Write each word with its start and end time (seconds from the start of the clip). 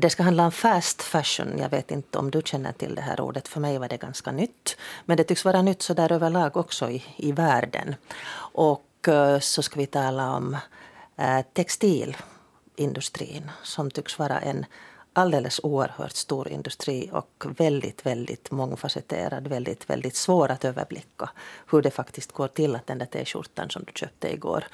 Det 0.00 0.10
ska 0.10 0.22
handla 0.22 0.44
om 0.44 0.52
fast 0.52 1.02
fashion. 1.02 1.58
Jag 1.58 1.68
vet 1.68 1.90
inte 1.90 2.18
om 2.18 2.30
du 2.30 2.42
känner 2.44 2.72
till 2.72 2.94
det 2.94 3.02
här 3.02 3.20
ordet. 3.20 3.48
För 3.48 3.60
mig 3.60 3.78
var 3.78 3.88
det 3.88 3.96
ganska 3.96 4.32
nytt. 4.32 4.76
Men 5.04 5.16
det 5.16 5.24
tycks 5.24 5.44
vara 5.44 5.62
nytt 5.62 5.82
så 5.82 5.94
där 5.94 6.12
överlag 6.12 6.56
också 6.56 6.90
i, 6.90 7.04
i 7.16 7.32
världen. 7.32 7.94
Och 8.36 9.08
eh, 9.08 9.38
så 9.38 9.62
ska 9.62 9.80
vi 9.80 9.86
tala 9.86 10.36
om 10.36 10.56
eh, 11.16 11.40
textilindustrin 11.52 13.50
som 13.62 13.90
tycks 13.90 14.18
vara 14.18 14.38
en 14.38 14.66
alldeles 15.12 15.60
oerhört 15.62 16.16
stor 16.16 16.48
industri 16.48 17.10
och 17.12 17.44
väldigt, 17.58 18.06
väldigt 18.06 18.50
mångfacetterad. 18.50 19.46
Väldigt, 19.46 19.90
väldigt 19.90 20.16
svår 20.16 20.50
att 20.50 20.64
överblicka 20.64 21.30
hur 21.70 21.82
det 21.82 21.90
faktiskt 21.90 22.32
går 22.32 22.48
till 22.48 22.76
att 22.76 22.86
den 22.86 22.98
där 22.98 23.06
t-skjortan 23.06 23.70
som 23.70 23.84
du 23.84 23.92
köpte 23.94 24.32
igår 24.32 24.64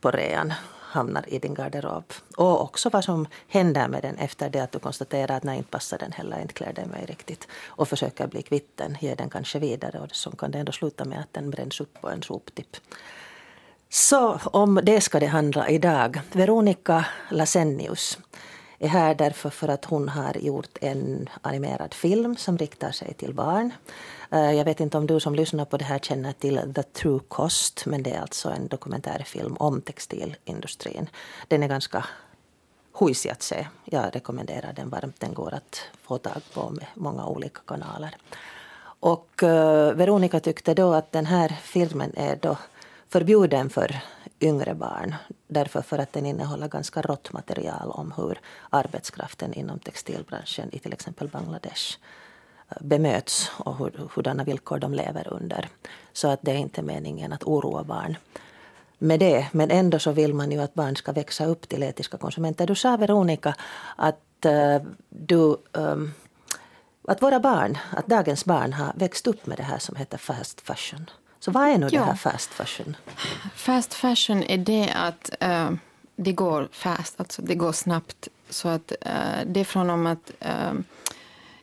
på 0.00 0.10
rean 0.10 0.52
hamnar 0.86 1.24
i 1.28 1.38
din 1.38 1.54
garderob. 1.54 2.12
Och 2.36 2.62
också 2.62 2.88
vad 2.88 3.04
som 3.04 3.26
händer 3.48 3.88
med 3.88 4.02
den 4.02 4.16
efter 4.18 4.50
det 4.50 4.60
att 4.60 4.72
du 4.72 4.78
konstaterar 4.78 5.36
att 5.36 5.42
nej, 5.42 5.56
inte 5.56 5.70
passar 5.70 5.98
den 5.98 6.12
heller, 6.12 6.42
inte 6.42 6.54
klär 6.54 6.72
den 6.72 6.88
mig 6.88 7.04
riktigt. 7.06 7.48
Och 7.66 7.88
försöker 7.88 8.26
bli 8.26 8.42
kvitt 8.42 8.76
den, 8.76 8.96
ge 9.00 9.14
den 9.14 9.30
kanske 9.30 9.58
vidare 9.58 9.98
och 10.00 10.16
så 10.16 10.30
kan 10.30 10.50
det 10.50 10.58
ändå 10.58 10.72
sluta 10.72 11.04
med 11.04 11.20
att 11.20 11.32
den 11.32 11.50
bränns 11.50 11.80
upp 11.80 12.00
på 12.00 12.08
en 12.10 12.22
soptipp. 12.22 12.76
Så 13.88 14.40
om 14.44 14.80
det 14.82 15.00
ska 15.00 15.20
det 15.20 15.26
handla 15.26 15.68
idag. 15.68 16.20
Veronica 16.32 17.06
Lasenius 17.30 18.18
är 18.78 18.88
här 18.88 19.14
därför 19.14 19.50
för 19.50 19.68
att 19.68 19.84
hon 19.84 20.08
har 20.08 20.36
gjort 20.36 20.78
en 20.80 21.28
animerad 21.42 21.94
film 21.94 22.36
som 22.36 22.58
riktar 22.58 22.90
sig 22.90 23.14
till 23.14 23.34
barn. 23.34 23.72
Eh, 24.30 24.52
jag 24.52 24.64
vet 24.64 24.80
inte 24.80 24.98
om 24.98 25.06
du 25.06 25.20
som 25.20 25.34
lyssnar 25.34 25.64
på 25.64 25.76
det 25.76 25.84
här 25.84 25.98
känner 25.98 26.32
till 26.32 26.74
The 26.74 26.82
True 26.82 27.20
Cost 27.28 27.86
men 27.86 28.02
det 28.02 28.10
är 28.10 28.20
alltså 28.20 28.50
en 28.50 28.68
dokumentärfilm 28.68 29.56
om 29.56 29.80
textilindustrin. 29.80 31.10
Den 31.48 31.62
är 31.62 31.68
ganska 31.68 32.04
hojsig 32.92 33.30
att 33.30 33.42
se. 33.42 33.66
Jag 33.84 34.16
rekommenderar 34.16 34.72
den 34.72 34.90
varmt. 34.90 35.20
Den 35.20 35.34
går 35.34 35.54
att 35.54 35.82
få 36.02 36.18
tag 36.18 36.42
på 36.54 36.70
med 36.70 36.86
många 36.94 37.26
olika 37.26 37.60
kanaler. 37.66 38.16
Och 39.00 39.42
eh, 39.42 39.92
Veronica 39.92 40.40
tyckte 40.40 40.74
då 40.74 40.94
att 40.94 41.12
den 41.12 41.26
här 41.26 41.48
filmen 41.62 42.12
är 42.16 42.36
då 42.36 42.56
förbjuden 43.08 43.70
för 43.70 44.00
yngre 44.40 44.74
barn. 44.74 45.14
Därför 45.48 45.82
för 45.82 45.98
att 45.98 46.12
den 46.12 46.26
innehåller 46.26 46.68
ganska 46.68 47.02
rått 47.02 47.32
material 47.32 47.90
om 47.90 48.12
hur 48.16 48.40
arbetskraften 48.70 49.54
inom 49.54 49.78
textilbranschen 49.78 50.68
i 50.74 50.78
till 50.78 50.92
exempel 50.92 51.28
Bangladesh 51.28 51.98
eh, 52.68 52.76
bemöts 52.80 53.50
och 53.58 53.78
hur, 53.78 54.08
hurdana 54.14 54.44
villkor 54.44 54.78
de 54.78 54.94
lever 54.94 55.28
under. 55.32 55.68
Så 56.12 56.28
att 56.28 56.40
det 56.42 56.50
är 56.50 56.56
inte 56.56 56.82
meningen 56.82 57.32
att 57.32 57.44
oroa 57.44 57.84
barn 57.84 58.16
med 58.98 59.20
det. 59.20 59.46
Men 59.52 59.70
ändå 59.70 59.98
så 59.98 60.12
vill 60.12 60.34
man 60.34 60.50
ju 60.50 60.60
att 60.60 60.74
barn 60.74 60.96
ska 60.96 61.12
växa 61.12 61.46
upp 61.46 61.68
till 61.68 61.82
etiska 61.82 62.18
konsumenter. 62.18 62.66
Du 62.66 62.74
sa 62.74 62.96
Veronica 62.96 63.54
att 63.96 64.46
uh, 64.46 64.88
du 65.08 65.56
um, 65.72 66.12
att 67.08 67.22
våra 67.22 67.40
barn, 67.40 67.78
att 67.90 68.06
dagens 68.06 68.44
barn 68.44 68.72
har 68.72 68.92
växt 68.96 69.26
upp 69.26 69.46
med 69.46 69.56
det 69.56 69.62
här 69.62 69.78
som 69.78 69.96
heter 69.96 70.18
fast 70.18 70.60
fashion. 70.60 71.10
Så 71.38 71.50
vad 71.50 71.68
är 71.68 71.78
nu 71.78 71.88
ja. 71.92 72.00
det 72.00 72.06
här 72.06 72.14
fast 72.14 72.50
fashion? 72.50 72.96
Fast 73.54 73.94
fashion 73.94 74.42
är 74.42 74.58
det 74.58 74.92
att 74.94 75.30
uh, 75.44 75.70
det 76.16 76.32
går 76.32 76.68
fast, 76.72 77.20
alltså 77.20 77.42
det 77.42 77.54
går 77.54 77.72
snabbt. 77.72 78.28
Så 78.50 78.68
att 78.68 78.92
uh, 79.06 79.46
det 79.46 79.60
är 79.60 79.64
från 79.64 79.90
om 79.90 80.06
att 80.06 80.30
uh, 80.46 80.80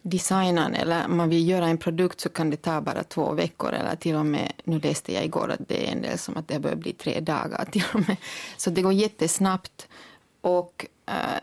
designen 0.02 0.76
eller 0.76 1.08
man 1.08 1.30
vill 1.30 1.50
göra 1.50 1.68
en 1.68 1.78
produkt 1.78 2.20
så 2.20 2.30
kan 2.30 2.50
det 2.50 2.58
ta 2.58 2.82
bara 2.82 3.04
två 3.04 3.32
veckor 3.32 3.74
eller 3.74 3.96
till 3.96 4.16
och 4.16 4.26
med, 4.26 4.52
nu 4.64 4.80
läste 4.80 5.14
jag 5.14 5.26
igår 5.26 5.52
att 5.52 5.68
det 5.68 5.88
är 5.88 5.92
en 5.92 6.02
del 6.02 6.18
som 6.18 6.38
att 6.38 6.48
det 6.48 6.60
börjar 6.60 6.76
bli 6.76 6.94
tre 6.94 7.20
dagar 7.20 7.66
till 7.72 7.84
och 7.94 8.00
med. 8.08 8.18
Så 8.58 8.70
det 8.70 8.82
går 8.82 8.94
jättesnabbt 8.94 9.88
och 10.42 10.86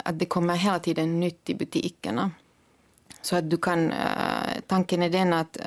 att 0.05 0.19
det 0.19 0.27
kommer 0.27 0.55
hela 0.55 0.79
tiden 0.79 1.21
nytt 1.21 1.51
i 1.51 1.55
butikerna. 1.55 2.31
Så 3.23 3.37
att 3.37 3.51
du 3.51 3.57
kan, 3.57 3.93
tanken 4.67 5.03
är 5.03 5.11
den 5.11 5.33
att 5.33 5.59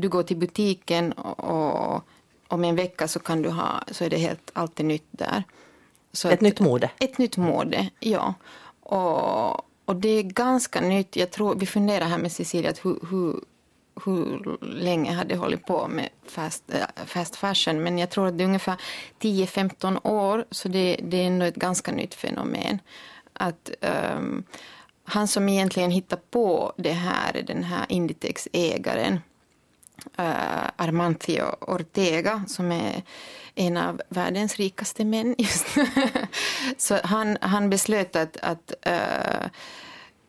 du 0.00 0.08
går 0.08 0.22
till 0.22 0.36
butiken 0.36 1.12
och 1.12 2.04
om 2.48 2.64
en 2.64 2.76
vecka 2.76 3.08
så 3.08 3.18
kan 3.18 3.42
du 3.42 3.48
ha, 3.48 3.82
så 3.90 4.04
är 4.04 4.10
det 4.10 4.18
helt 4.18 4.50
alltid 4.52 4.86
nytt 4.86 5.08
där. 5.10 5.44
Så 6.12 6.28
ett 6.28 6.34
att, 6.34 6.40
nytt 6.40 6.60
mode? 6.60 6.90
Ett 6.98 7.18
nytt 7.18 7.36
mode, 7.36 7.90
ja. 8.00 8.34
Och, 8.80 9.50
och 9.84 9.96
det 9.96 10.08
är 10.08 10.22
ganska 10.22 10.80
nytt. 10.80 11.16
Jag 11.16 11.30
tror, 11.30 11.54
vi 11.54 11.66
funderar 11.66 12.06
här 12.06 12.18
med 12.18 12.32
Cecilia, 12.32 12.70
att 12.70 12.84
hur, 12.84 12.98
hur, 13.10 13.40
hur 14.04 14.58
länge 14.64 15.12
hade 15.12 15.36
hållit 15.36 15.66
på 15.66 15.88
med 15.88 16.08
fast, 16.26 16.64
äh, 16.74 17.04
fast 17.06 17.36
fashion. 17.36 17.82
Men 17.82 17.98
jag 17.98 18.10
tror 18.10 18.26
att 18.26 18.38
det 18.38 18.44
är 18.44 18.48
ungefär 18.48 18.76
10-15 19.20 20.06
år, 20.06 20.44
så 20.50 20.68
det, 20.68 21.00
det 21.02 21.22
är 21.22 21.26
ändå 21.26 21.46
ett 21.46 21.54
ganska 21.54 21.92
nytt 21.92 22.14
fenomen. 22.14 22.78
Att 23.32 23.70
um, 24.16 24.44
han 25.04 25.28
som 25.28 25.48
egentligen 25.48 25.90
hittar 25.90 26.18
på 26.30 26.72
det 26.76 26.92
här, 26.92 27.42
den 27.46 27.64
här 27.64 27.86
Inditex-ägaren, 27.88 29.20
uh, 30.20 31.52
Ortega 31.60 32.44
som 32.48 32.72
är 32.72 33.02
en 33.54 33.76
av 33.76 34.00
världens 34.08 34.56
rikaste 34.56 35.04
män 35.04 35.34
just 35.38 35.66
Så 36.76 36.98
han, 37.04 37.38
han 37.40 37.70
beslöt 37.70 38.16
att, 38.16 38.36
att 38.36 38.72
uh, 38.86 39.48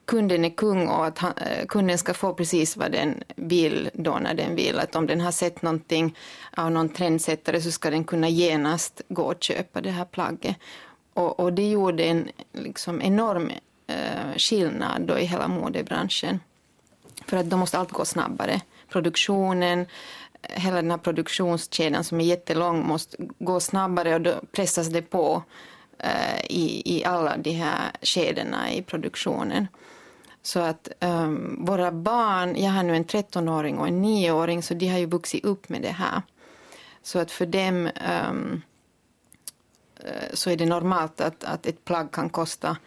kunden 0.05 0.45
är 0.45 0.49
kung 0.49 0.87
och 0.87 1.05
att 1.05 1.17
han, 1.17 1.31
uh, 1.31 1.65
kunden 1.67 1.97
ska 1.97 2.13
få 2.13 2.33
precis 2.33 2.77
vad 2.77 2.91
den 2.91 3.23
vill 3.35 3.89
då 3.93 4.19
när 4.21 4.33
den 4.33 4.55
vill. 4.55 4.79
Att 4.79 4.95
om 4.95 5.07
den 5.07 5.21
har 5.21 5.31
sett 5.31 5.61
någonting 5.61 6.17
av 6.57 6.71
någon 6.71 6.89
trendsättare 6.89 7.61
så 7.61 7.71
ska 7.71 7.89
den 7.89 8.03
kunna 8.03 8.29
genast 8.29 9.01
gå 9.09 9.23
och 9.23 9.43
köpa 9.43 9.81
det 9.81 9.91
här 9.91 10.05
plagget. 10.05 10.55
Och, 11.13 11.39
och 11.39 11.53
det 11.53 11.69
gjorde 11.69 12.03
en 12.03 12.29
liksom, 12.53 13.01
enorm 13.01 13.51
uh, 13.89 14.37
skillnad 14.37 15.01
då 15.01 15.19
i 15.19 15.25
hela 15.25 15.47
modebranschen. 15.47 16.39
För 17.25 17.37
att 17.37 17.45
då 17.45 17.57
måste 17.57 17.77
allt 17.77 17.91
gå 17.91 18.05
snabbare 18.05 18.61
produktionen, 18.91 19.85
hela 20.41 20.75
den 20.75 20.91
här 20.91 20.97
produktionskedjan 20.97 22.03
som 22.03 22.21
är 22.21 22.25
jättelång 22.25 22.87
måste 22.87 23.17
gå 23.39 23.59
snabbare 23.59 24.15
och 24.15 24.21
då 24.21 24.33
pressas 24.51 24.87
det 24.87 25.01
på 25.01 25.43
eh, 25.97 26.45
i, 26.49 26.97
i 26.97 27.05
alla 27.05 27.37
de 27.37 27.51
här 27.51 27.91
kedjorna 28.01 28.73
i 28.73 28.81
produktionen. 28.81 29.67
Så 30.41 30.59
att 30.59 30.87
um, 30.99 31.65
våra 31.65 31.91
barn, 31.91 32.55
jag 32.55 32.71
har 32.71 32.83
nu 32.83 32.95
en 32.95 33.05
13-åring 33.05 33.77
och 33.77 33.87
en 33.87 34.05
9-åring, 34.05 34.63
så 34.63 34.73
de 34.73 34.87
har 34.87 34.99
ju 34.99 35.05
vuxit 35.05 35.45
upp 35.45 35.69
med 35.69 35.81
det 35.81 35.91
här. 35.91 36.21
Så 37.03 37.19
att 37.19 37.31
för 37.31 37.45
dem 37.45 37.89
um, 38.29 38.61
så 40.33 40.49
är 40.49 40.57
det 40.57 40.65
normalt 40.65 41.21
att, 41.21 41.43
att 41.43 41.65
ett 41.65 41.85
plagg 41.85 42.11
kan 42.11 42.29
kosta 42.29 42.77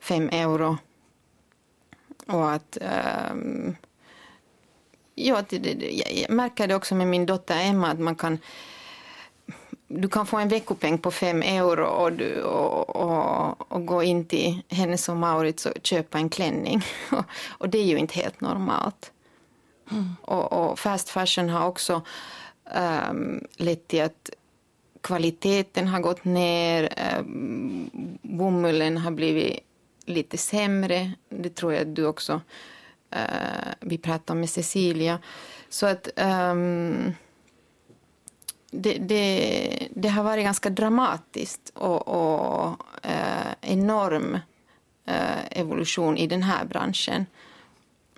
5 0.00 0.28
euro. 0.28 0.78
Och 2.26 2.52
att 2.52 2.78
um, 3.30 3.76
Ja, 5.14 5.42
det, 5.48 5.58
det, 5.58 5.90
jag 5.90 6.30
märker 6.30 6.66
det 6.66 6.74
också 6.74 6.94
med 6.94 7.06
min 7.06 7.26
dotter 7.26 7.60
Emma 7.60 7.90
att 7.90 8.00
man 8.00 8.14
kan 8.14 8.38
du 9.88 10.08
kan 10.08 10.26
få 10.26 10.36
en 10.36 10.48
veckopeng 10.48 10.98
på 10.98 11.10
fem 11.10 11.42
euro 11.42 11.84
och, 11.84 12.12
du, 12.12 12.42
och, 12.42 12.96
och, 12.96 13.72
och 13.72 13.86
gå 13.86 14.02
in 14.02 14.24
till 14.24 14.62
Hennes 14.68 15.08
och 15.08 15.16
Maurits 15.16 15.66
och 15.66 15.72
köpa 15.82 16.18
en 16.18 16.28
klänning. 16.28 16.82
och 17.58 17.68
det 17.68 17.78
är 17.78 17.84
ju 17.84 17.98
inte 17.98 18.14
helt 18.14 18.40
normalt. 18.40 19.12
Mm. 19.90 20.16
Och, 20.22 20.52
och, 20.52 20.78
fast 20.78 21.08
fashion 21.08 21.48
har 21.48 21.66
också 21.66 22.02
um, 23.10 23.46
lett 23.56 23.88
till 23.88 24.02
att 24.02 24.30
kvaliteten 25.00 25.88
har 25.88 26.00
gått 26.00 26.24
ner, 26.24 26.88
um, 27.18 27.90
bomullen 28.22 28.98
har 28.98 29.10
blivit 29.10 29.60
lite 30.04 30.38
sämre. 30.38 31.12
Det 31.28 31.54
tror 31.54 31.72
jag 31.72 31.82
att 31.82 31.94
du 31.94 32.06
också 32.06 32.40
vi 33.80 33.98
pratade 33.98 34.40
med 34.40 34.50
Cecilia. 34.50 35.18
Så 35.68 35.86
att 35.86 36.08
um, 36.16 37.14
det, 38.70 38.98
det, 38.98 39.88
det, 39.90 40.08
har 40.08 40.24
varit 40.24 40.44
ganska 40.44 40.70
dramatiskt 40.70 41.72
och, 41.74 42.08
och 42.08 42.68
uh, 43.06 43.52
enorm 43.60 44.34
uh, 45.08 45.58
evolution 45.58 46.16
i 46.16 46.26
den 46.26 46.42
här 46.42 46.64
branschen. 46.64 47.26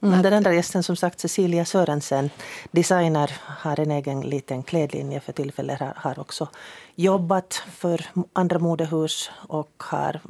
Mm, 0.02 0.22
den 0.22 0.32
andra 0.32 0.54
gästen 0.54 0.82
som 0.82 0.96
sagt 0.96 1.20
Cecilia 1.20 1.64
Sörensen, 1.64 2.30
designer, 2.70 3.32
har 3.42 3.80
en 3.80 3.90
egen 3.90 4.20
liten 4.20 4.62
klädlinje 4.62 5.20
för 5.20 5.32
tillfället, 5.32 5.80
har 5.96 6.18
också 6.18 6.48
jobbat 6.94 7.54
för 7.54 8.06
andra 8.32 8.58
modehus 8.58 9.30
och 9.48 9.72
har 9.78 10.20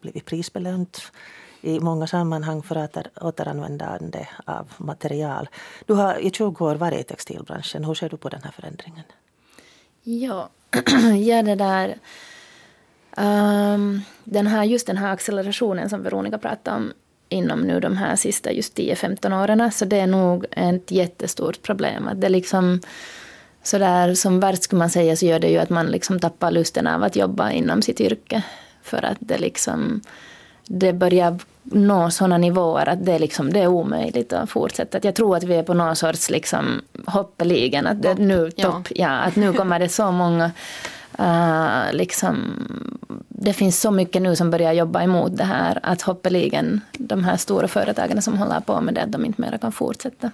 blivit 0.00 0.24
prisbelönt 0.24 1.12
i 1.60 1.80
många 1.80 2.06
sammanhang 2.06 2.62
för 2.62 2.76
att 2.76 2.96
återanvändande 3.20 4.26
av 4.44 4.72
material. 4.78 5.48
Du 5.86 5.94
har 5.94 6.18
i 6.18 6.30
20 6.30 6.66
år 6.66 6.74
varit 6.74 7.00
i 7.00 7.04
textilbranschen. 7.04 7.84
Hur 7.84 7.94
ser 7.94 8.08
du 8.08 8.16
på 8.16 8.28
den 8.28 8.42
här 8.42 8.50
förändringen? 8.50 9.04
Ja, 10.02 10.48
ja 11.26 11.42
det 11.42 11.54
där... 11.54 11.98
Um, 13.18 14.02
den 14.24 14.46
här, 14.46 14.64
just 14.64 14.86
den 14.86 14.96
här 14.96 15.12
accelerationen 15.12 15.90
som 15.90 16.02
Veronica 16.02 16.38
pratade 16.38 16.76
om 16.76 16.92
inom 17.28 17.60
nu 17.60 17.80
de 17.80 17.96
här 17.96 18.16
sista 18.16 18.52
just 18.52 18.78
10-15 18.78 19.42
åren, 19.44 19.72
så 19.72 19.84
det 19.84 20.00
är 20.00 20.06
nog 20.06 20.46
ett 20.50 20.90
jättestort 20.90 21.62
problem. 21.62 22.08
Att 22.08 22.20
det 22.20 22.28
liksom, 22.28 22.80
sådär, 23.62 24.14
som 24.14 24.40
värst 24.40 24.62
skulle 24.62 24.78
man 24.78 24.90
säga 24.90 25.16
så 25.16 25.26
gör 25.26 25.38
det 25.38 25.48
ju 25.48 25.58
att 25.58 25.70
man 25.70 25.86
liksom 25.86 26.20
tappar 26.20 26.50
lusten 26.50 26.86
av 26.86 27.02
att 27.02 27.16
jobba 27.16 27.50
inom 27.50 27.82
sitt 27.82 28.00
yrke. 28.00 28.42
För 28.82 29.04
att 29.04 29.16
det 29.20 29.38
liksom 29.38 30.00
det 30.66 30.92
börjar 30.92 31.38
nå 31.62 32.10
sådana 32.10 32.38
nivåer 32.38 32.88
att 32.88 33.04
det 33.04 33.12
är, 33.12 33.18
liksom, 33.18 33.52
det 33.52 33.60
är 33.60 33.66
omöjligt 33.66 34.32
att 34.32 34.50
fortsätta. 34.50 34.98
jag 35.02 35.14
tror 35.14 35.36
att 35.36 35.42
vi 35.42 35.54
är 35.54 35.62
på 35.62 35.74
någon 35.74 35.96
sorts 35.96 36.30
liksom, 36.30 36.82
hoppeligan. 37.06 37.86
Att, 37.86 38.02
det, 38.02 38.14
nu, 38.14 38.50
topp, 38.50 38.88
ja. 38.94 39.08
att 39.08 39.36
nu 39.36 39.52
kommer 39.52 39.78
det 39.78 39.88
så 39.88 40.10
många 40.10 40.50
Uh, 41.20 41.92
liksom, 41.92 42.66
det 43.28 43.52
finns 43.52 43.80
så 43.80 43.90
mycket 43.90 44.22
nu 44.22 44.36
som 44.36 44.50
börjar 44.50 44.72
jobba 44.72 45.02
emot 45.02 45.36
det 45.36 45.44
här 45.44 45.80
att 45.82 46.02
hoppeligen 46.02 46.80
de 46.92 47.24
här 47.24 47.36
stora 47.36 47.68
företagen 47.68 48.22
som 48.22 48.38
håller 48.38 48.60
på 48.60 48.80
med 48.80 48.94
det, 48.94 49.02
att 49.02 49.12
de 49.12 49.24
inte 49.24 49.40
mer 49.40 49.58
kan 49.58 49.72
fortsätta. 49.72 50.30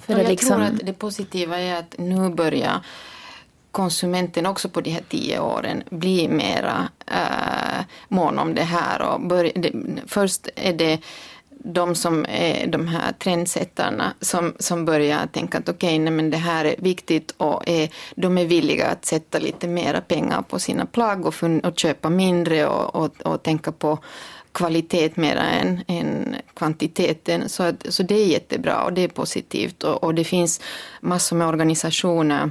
För 0.00 0.12
ja, 0.12 0.18
jag 0.18 0.28
liksom... 0.28 0.48
tror 0.48 0.62
att 0.62 0.86
det 0.86 0.92
positiva 0.92 1.58
är 1.58 1.78
att 1.78 1.94
nu 1.98 2.30
börjar 2.30 2.80
konsumenten 3.76 4.46
också 4.46 4.68
på 4.68 4.80
de 4.80 4.90
här 4.90 5.02
tio 5.08 5.40
åren 5.40 5.82
blir 5.90 6.28
mera 6.28 6.88
äh, 7.06 7.84
mån 8.08 8.38
om 8.38 8.54
det 8.54 8.62
här. 8.62 9.02
Och 9.02 9.20
börja, 9.20 9.52
det, 9.54 9.72
först 10.06 10.48
är 10.56 10.72
det 10.72 11.00
de 11.50 11.94
som 11.94 12.26
är 12.28 12.66
de 12.66 12.88
här 12.88 13.12
trendsättarna 13.12 14.14
som, 14.20 14.54
som 14.58 14.84
börjar 14.84 15.26
tänka 15.26 15.58
att 15.58 15.68
okej, 15.68 16.00
okay, 16.00 16.10
men 16.10 16.30
det 16.30 16.36
här 16.36 16.64
är 16.64 16.74
viktigt 16.78 17.34
och 17.36 17.68
är, 17.68 17.88
de 18.14 18.38
är 18.38 18.44
villiga 18.44 18.86
att 18.86 19.04
sätta 19.04 19.38
lite 19.38 19.68
mera 19.68 20.00
pengar 20.00 20.42
på 20.42 20.58
sina 20.58 20.86
plagg 20.86 21.26
och, 21.26 21.34
och 21.62 21.78
köpa 21.78 22.10
mindre 22.10 22.66
och, 22.66 22.94
och, 22.94 23.20
och 23.22 23.42
tänka 23.42 23.72
på 23.72 23.98
kvalitet 24.52 25.16
mera 25.16 25.42
än, 25.42 25.84
än 25.86 26.36
kvantiteten. 26.54 27.48
Så, 27.48 27.62
att, 27.62 27.86
så 27.88 28.02
det 28.02 28.14
är 28.14 28.26
jättebra 28.26 28.84
och 28.84 28.92
det 28.92 29.04
är 29.04 29.08
positivt 29.08 29.82
och, 29.82 30.04
och 30.04 30.14
det 30.14 30.24
finns 30.24 30.60
massor 31.00 31.36
med 31.36 31.48
organisationer 31.48 32.50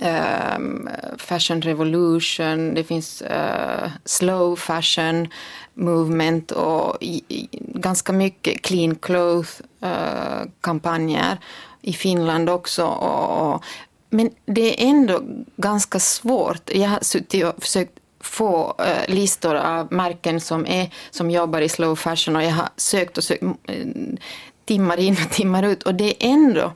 Um, 0.00 0.88
fashion 1.18 1.60
revolution, 1.60 2.74
det 2.74 2.84
finns 2.84 3.22
uh, 3.22 3.88
slow 4.04 4.56
fashion 4.56 5.28
movement 5.74 6.50
och 6.50 6.96
i, 7.00 7.22
i, 7.28 7.48
ganska 7.74 8.12
mycket 8.12 8.62
clean 8.62 8.94
cloth-kampanjer 8.94 11.20
eh, 11.20 11.32
uh, 11.32 11.38
i 11.82 11.92
Finland 11.92 12.50
också. 12.50 12.84
Och, 12.84 13.54
och, 13.54 13.64
men 14.10 14.30
det 14.46 14.82
är 14.82 14.88
ändå 14.88 15.22
ganska 15.56 16.00
svårt. 16.00 16.70
Jag 16.74 16.88
har 16.88 16.98
suttit 17.02 17.44
och 17.44 17.62
försökt 17.62 17.92
få 18.20 18.74
uh, 18.80 19.14
listor 19.14 19.54
av 19.54 19.92
märken 19.92 20.40
som, 20.40 20.66
är, 20.66 20.94
som 21.10 21.30
jobbar 21.30 21.60
i 21.60 21.68
slow 21.68 21.96
fashion 21.96 22.36
och 22.36 22.42
jag 22.42 22.50
har 22.50 22.68
sökt 22.76 23.18
och 23.18 23.24
sökt 23.24 23.42
mm, 23.42 24.16
timmar 24.64 25.00
in 25.00 25.16
och 25.24 25.30
timmar 25.30 25.62
ut 25.62 25.82
och 25.82 25.94
det 25.94 26.24
är 26.24 26.30
ändå 26.30 26.72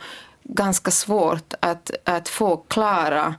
ganska 0.49 0.91
svårt 0.91 1.55
att, 1.61 1.91
att 2.05 2.29
få 2.29 2.57
klara 2.57 3.35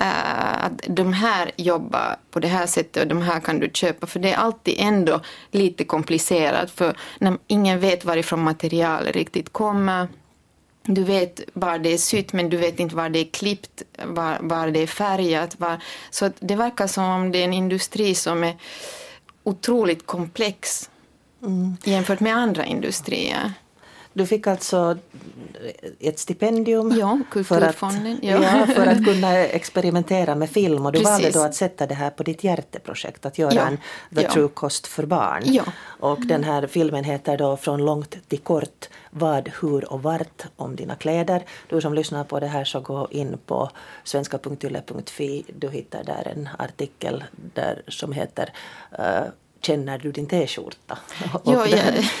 Uh, 0.00 0.64
att 0.64 0.80
de 0.88 1.12
här 1.12 1.50
jobbar 1.56 2.16
på 2.30 2.40
det 2.40 2.48
här 2.48 2.66
sättet 2.66 3.02
och 3.02 3.08
de 3.08 3.22
här 3.22 3.40
kan 3.40 3.60
du 3.60 3.70
köpa. 3.74 4.06
För 4.06 4.20
det 4.20 4.32
är 4.32 4.36
alltid 4.36 4.74
ändå 4.78 5.20
lite 5.50 5.84
komplicerat 5.84 6.70
för 6.70 6.96
när 7.18 7.38
ingen 7.46 7.80
vet 7.80 8.04
varifrån 8.04 8.40
materialet 8.40 9.16
riktigt 9.16 9.52
kommer. 9.52 10.08
Du 10.82 11.04
vet 11.04 11.40
var 11.52 11.78
det 11.78 11.92
är 11.92 11.98
sytt 11.98 12.32
men 12.32 12.48
du 12.48 12.56
vet 12.56 12.80
inte 12.80 12.96
var 12.96 13.08
det 13.08 13.18
är 13.18 13.30
klippt, 13.30 13.82
var, 14.04 14.38
var 14.40 14.68
det 14.68 14.80
är 14.80 14.86
färgat. 14.86 15.60
Var, 15.60 15.82
så 16.10 16.30
det 16.38 16.56
verkar 16.56 16.86
som 16.86 17.04
om 17.04 17.32
det 17.32 17.38
är 17.38 17.44
en 17.44 17.52
industri 17.52 18.14
som 18.14 18.44
är 18.44 18.56
otroligt 19.42 20.06
komplex 20.06 20.90
mm. 21.42 21.76
jämfört 21.84 22.20
med 22.20 22.36
andra 22.36 22.64
industrier. 22.64 23.52
Du 24.14 24.26
fick 24.26 24.46
alltså 24.46 24.98
ett 26.00 26.18
stipendium 26.18 26.96
ja, 26.98 27.18
för, 27.44 27.60
att, 27.60 27.82
ja. 28.22 28.42
ja. 28.42 28.66
för 28.66 28.86
att 28.86 29.04
kunna 29.04 29.36
experimentera 29.36 30.34
med 30.34 30.50
film 30.50 30.86
och 30.86 30.92
du 30.92 30.98
Precis. 30.98 31.12
valde 31.12 31.30
då 31.30 31.42
att 31.42 31.54
sätta 31.54 31.86
det 31.86 31.94
här 31.94 32.10
på 32.10 32.22
ditt 32.22 32.44
hjärteprojekt, 32.44 33.26
att 33.26 33.38
göra 33.38 33.54
ja. 33.54 33.66
en 33.66 33.76
The 34.16 34.22
ja. 34.22 34.30
True 34.30 34.48
Cost 34.48 34.86
för 34.86 35.06
barn. 35.06 35.42
Ja. 35.44 35.64
Och 35.84 36.20
den 36.26 36.44
här 36.44 36.66
filmen 36.66 37.04
heter 37.04 37.38
då 37.38 37.56
Från 37.56 37.84
långt 37.84 38.28
till 38.28 38.38
kort, 38.38 38.88
vad, 39.10 39.50
hur 39.60 39.92
och 39.92 40.02
vart 40.02 40.42
om 40.56 40.76
dina 40.76 40.94
kläder. 40.94 41.44
Du 41.68 41.80
som 41.80 41.94
lyssnar 41.94 42.24
på 42.24 42.40
det 42.40 42.46
här 42.46 42.64
så 42.64 42.80
gå 42.80 43.08
in 43.10 43.38
på 43.46 43.70
svenska.yle.fi. 44.04 45.44
Du 45.56 45.70
hittar 45.70 46.04
där 46.04 46.32
en 46.36 46.48
artikel 46.58 47.24
där 47.54 47.82
som 47.88 48.12
heter 48.12 48.52
uh, 48.98 49.28
känner 49.66 49.98
du 49.98 50.12
din 50.12 50.26
t-skjorta? 50.26 50.98
Ja. 51.44 51.66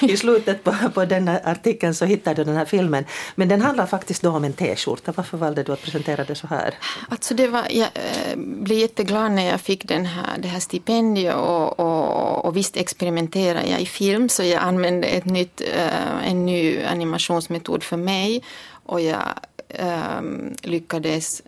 I 0.00 0.16
slutet 0.16 0.64
på, 0.64 0.74
på 0.94 1.04
den 1.04 1.28
artikeln 1.28 1.94
så 1.94 2.04
hittar 2.04 2.34
du 2.34 2.44
den 2.44 2.56
här 2.56 2.64
filmen. 2.64 3.04
Men 3.34 3.48
den 3.48 3.60
handlar 3.60 3.86
faktiskt 3.86 4.22
då 4.22 4.30
om 4.30 4.44
en 4.44 4.52
t-skjorta. 4.52 5.12
Varför 5.16 5.38
valde 5.38 5.62
du 5.62 5.72
att 5.72 5.82
presentera 5.82 6.24
det 6.24 6.34
så 6.34 6.46
här? 6.46 6.74
Alltså 7.08 7.34
det 7.34 7.48
var, 7.48 7.66
jag 7.70 7.88
äh, 7.94 8.36
blev 8.36 8.78
jätteglad 8.78 9.32
när 9.32 9.50
jag 9.50 9.60
fick 9.60 9.88
den 9.88 10.06
här, 10.06 10.38
det 10.38 10.48
här 10.48 10.60
stipendiet 10.60 11.34
och, 11.34 11.80
och, 11.80 12.44
och 12.44 12.56
visst 12.56 12.76
experimenterade 12.76 13.66
jag 13.66 13.80
i 13.80 13.86
film 13.86 14.28
så 14.28 14.42
jag 14.42 14.62
använde 14.62 15.06
ett 15.06 15.24
nytt, 15.24 15.60
äh, 15.60 16.30
en 16.30 16.46
ny 16.46 16.82
animationsmetod 16.82 17.82
för 17.82 17.96
mig 17.96 18.42
och 18.86 19.00
jag 19.00 19.22
äh, 19.68 20.22
lyckades 20.62 21.42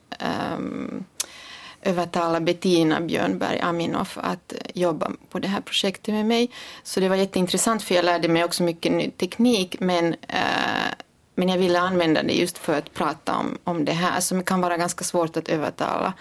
övertala 1.86 2.40
Bettina 2.40 3.00
Björnberg 3.00 3.60
Aminoff 3.60 4.18
att 4.20 4.52
jobba 4.74 5.10
på 5.30 5.38
det 5.38 5.48
här 5.48 5.60
projektet 5.60 6.14
med 6.14 6.26
mig. 6.26 6.50
Så 6.82 7.00
det 7.00 7.08
var 7.08 7.16
jätteintressant 7.16 7.82
för 7.82 7.94
jag 7.94 8.04
lärde 8.04 8.28
mig 8.28 8.44
också 8.44 8.62
mycket 8.62 8.92
ny 8.92 9.10
teknik 9.10 9.80
men, 9.80 10.14
eh, 10.28 10.92
men 11.34 11.48
jag 11.48 11.58
ville 11.58 11.80
använda 11.80 12.22
det 12.22 12.32
just 12.32 12.58
för 12.58 12.78
att 12.78 12.94
prata 12.94 13.36
om, 13.36 13.58
om 13.64 13.84
det 13.84 13.92
här 13.92 14.20
som 14.20 14.42
kan 14.42 14.60
vara 14.60 14.76
ganska 14.76 15.04
svårt 15.04 15.36
att 15.36 15.48
övertala 15.48 16.12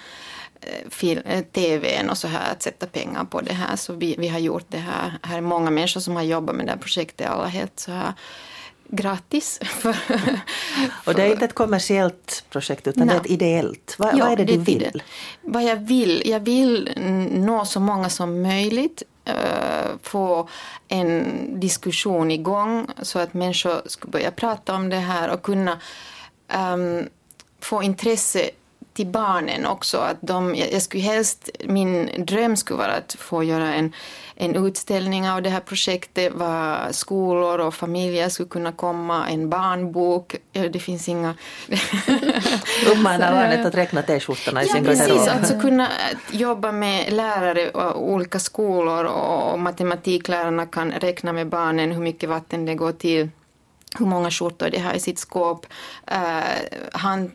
eh, 1.01 1.17
eh 1.25 1.43
TVn 1.43 2.09
och 2.09 2.17
så 2.17 2.27
här 2.27 2.51
att 2.51 2.63
sätta 2.63 2.85
pengar 2.85 3.23
på 3.23 3.41
det 3.41 3.53
här. 3.53 3.75
Så 3.75 3.93
vi, 3.93 4.15
vi 4.17 4.27
har 4.27 4.39
gjort 4.39 4.65
det 4.69 4.77
här. 4.77 5.19
Här 5.21 5.37
är 5.37 5.41
många 5.41 5.71
människor 5.71 6.01
som 6.01 6.15
har 6.15 6.23
jobbat 6.23 6.55
med 6.55 6.65
det 6.65 6.71
här 6.71 6.79
projektet, 6.79 7.27
alla 7.27 7.47
helt 7.47 7.79
så 7.79 7.91
här 7.91 8.13
gratis. 8.87 9.59
och 11.05 11.13
det 11.13 11.23
är 11.23 11.31
inte 11.31 11.45
ett 11.45 11.53
kommersiellt 11.53 12.45
projekt 12.49 12.87
utan 12.87 13.07
no. 13.07 13.11
det 13.11 13.17
är 13.17 13.21
ett 13.21 13.29
ideellt. 13.29 13.95
Va, 13.99 14.11
ja, 14.13 14.23
vad 14.23 14.33
är 14.33 14.37
det, 14.37 14.43
det 14.43 14.53
du 14.53 14.59
vill? 14.59 15.03
Vad 15.41 15.63
jag 15.63 15.75
vill? 15.75 16.23
Jag 16.25 16.39
vill 16.39 16.91
nå 17.31 17.65
så 17.65 17.79
många 17.79 18.09
som 18.09 18.41
möjligt. 18.41 19.03
Uh, 19.29 19.97
få 20.01 20.49
en 20.87 21.25
diskussion 21.59 22.31
igång 22.31 22.87
så 23.01 23.19
att 23.19 23.33
människor 23.33 23.81
ska 23.85 24.07
börja 24.07 24.31
prata 24.31 24.75
om 24.75 24.89
det 24.89 24.95
här 24.95 25.29
och 25.29 25.41
kunna 25.41 25.79
um, 26.73 27.09
få 27.59 27.83
intresse 27.83 28.49
till 28.95 29.07
barnen 29.07 29.65
också. 29.65 29.97
Att 29.97 30.17
de, 30.21 30.55
jag 30.55 30.81
skulle 30.81 31.03
helst, 31.03 31.49
min 31.63 32.09
dröm 32.25 32.55
skulle 32.55 32.77
vara 32.77 32.93
att 32.93 33.13
få 33.19 33.43
göra 33.43 33.73
en, 33.73 33.93
en 34.35 34.65
utställning 34.65 35.29
av 35.29 35.41
det 35.41 35.49
här 35.49 35.59
projektet, 35.59 36.33
var 36.33 36.91
skolor 36.91 37.59
och 37.59 37.73
familjer 37.73 38.29
skulle 38.29 38.49
kunna 38.49 38.71
komma, 38.71 39.29
en 39.29 39.49
barnbok. 39.49 40.35
Det 40.51 40.79
finns 40.79 41.09
inga... 41.09 41.35
Uppmana 42.91 43.31
barnet 43.31 43.65
att 43.65 43.75
räkna 43.75 44.01
t-skjortorna 44.01 44.63
i 44.63 44.67
ja, 44.67 44.73
sin 44.73 44.83
garderob. 44.83 45.07
Precis, 45.07 45.27
alltså 45.27 45.59
kunna 45.59 45.87
jobba 46.31 46.71
med 46.71 47.13
lärare 47.13 47.69
och 47.69 48.11
olika 48.11 48.39
skolor 48.39 49.05
och 49.05 49.59
matematiklärarna 49.59 50.65
kan 50.65 50.91
räkna 50.91 51.33
med 51.33 51.47
barnen 51.47 51.91
hur 51.91 52.01
mycket 52.01 52.29
vatten 52.29 52.65
det 52.65 52.75
går 52.75 52.91
till 52.91 53.29
hur 53.99 54.05
många 54.05 54.31
skjortor 54.31 54.69
de 54.69 54.79
har 54.79 54.93
i 54.93 54.99
sitt 54.99 55.19
skåp. 55.19 55.65
Uh, 56.11 56.77
hand, 56.91 57.31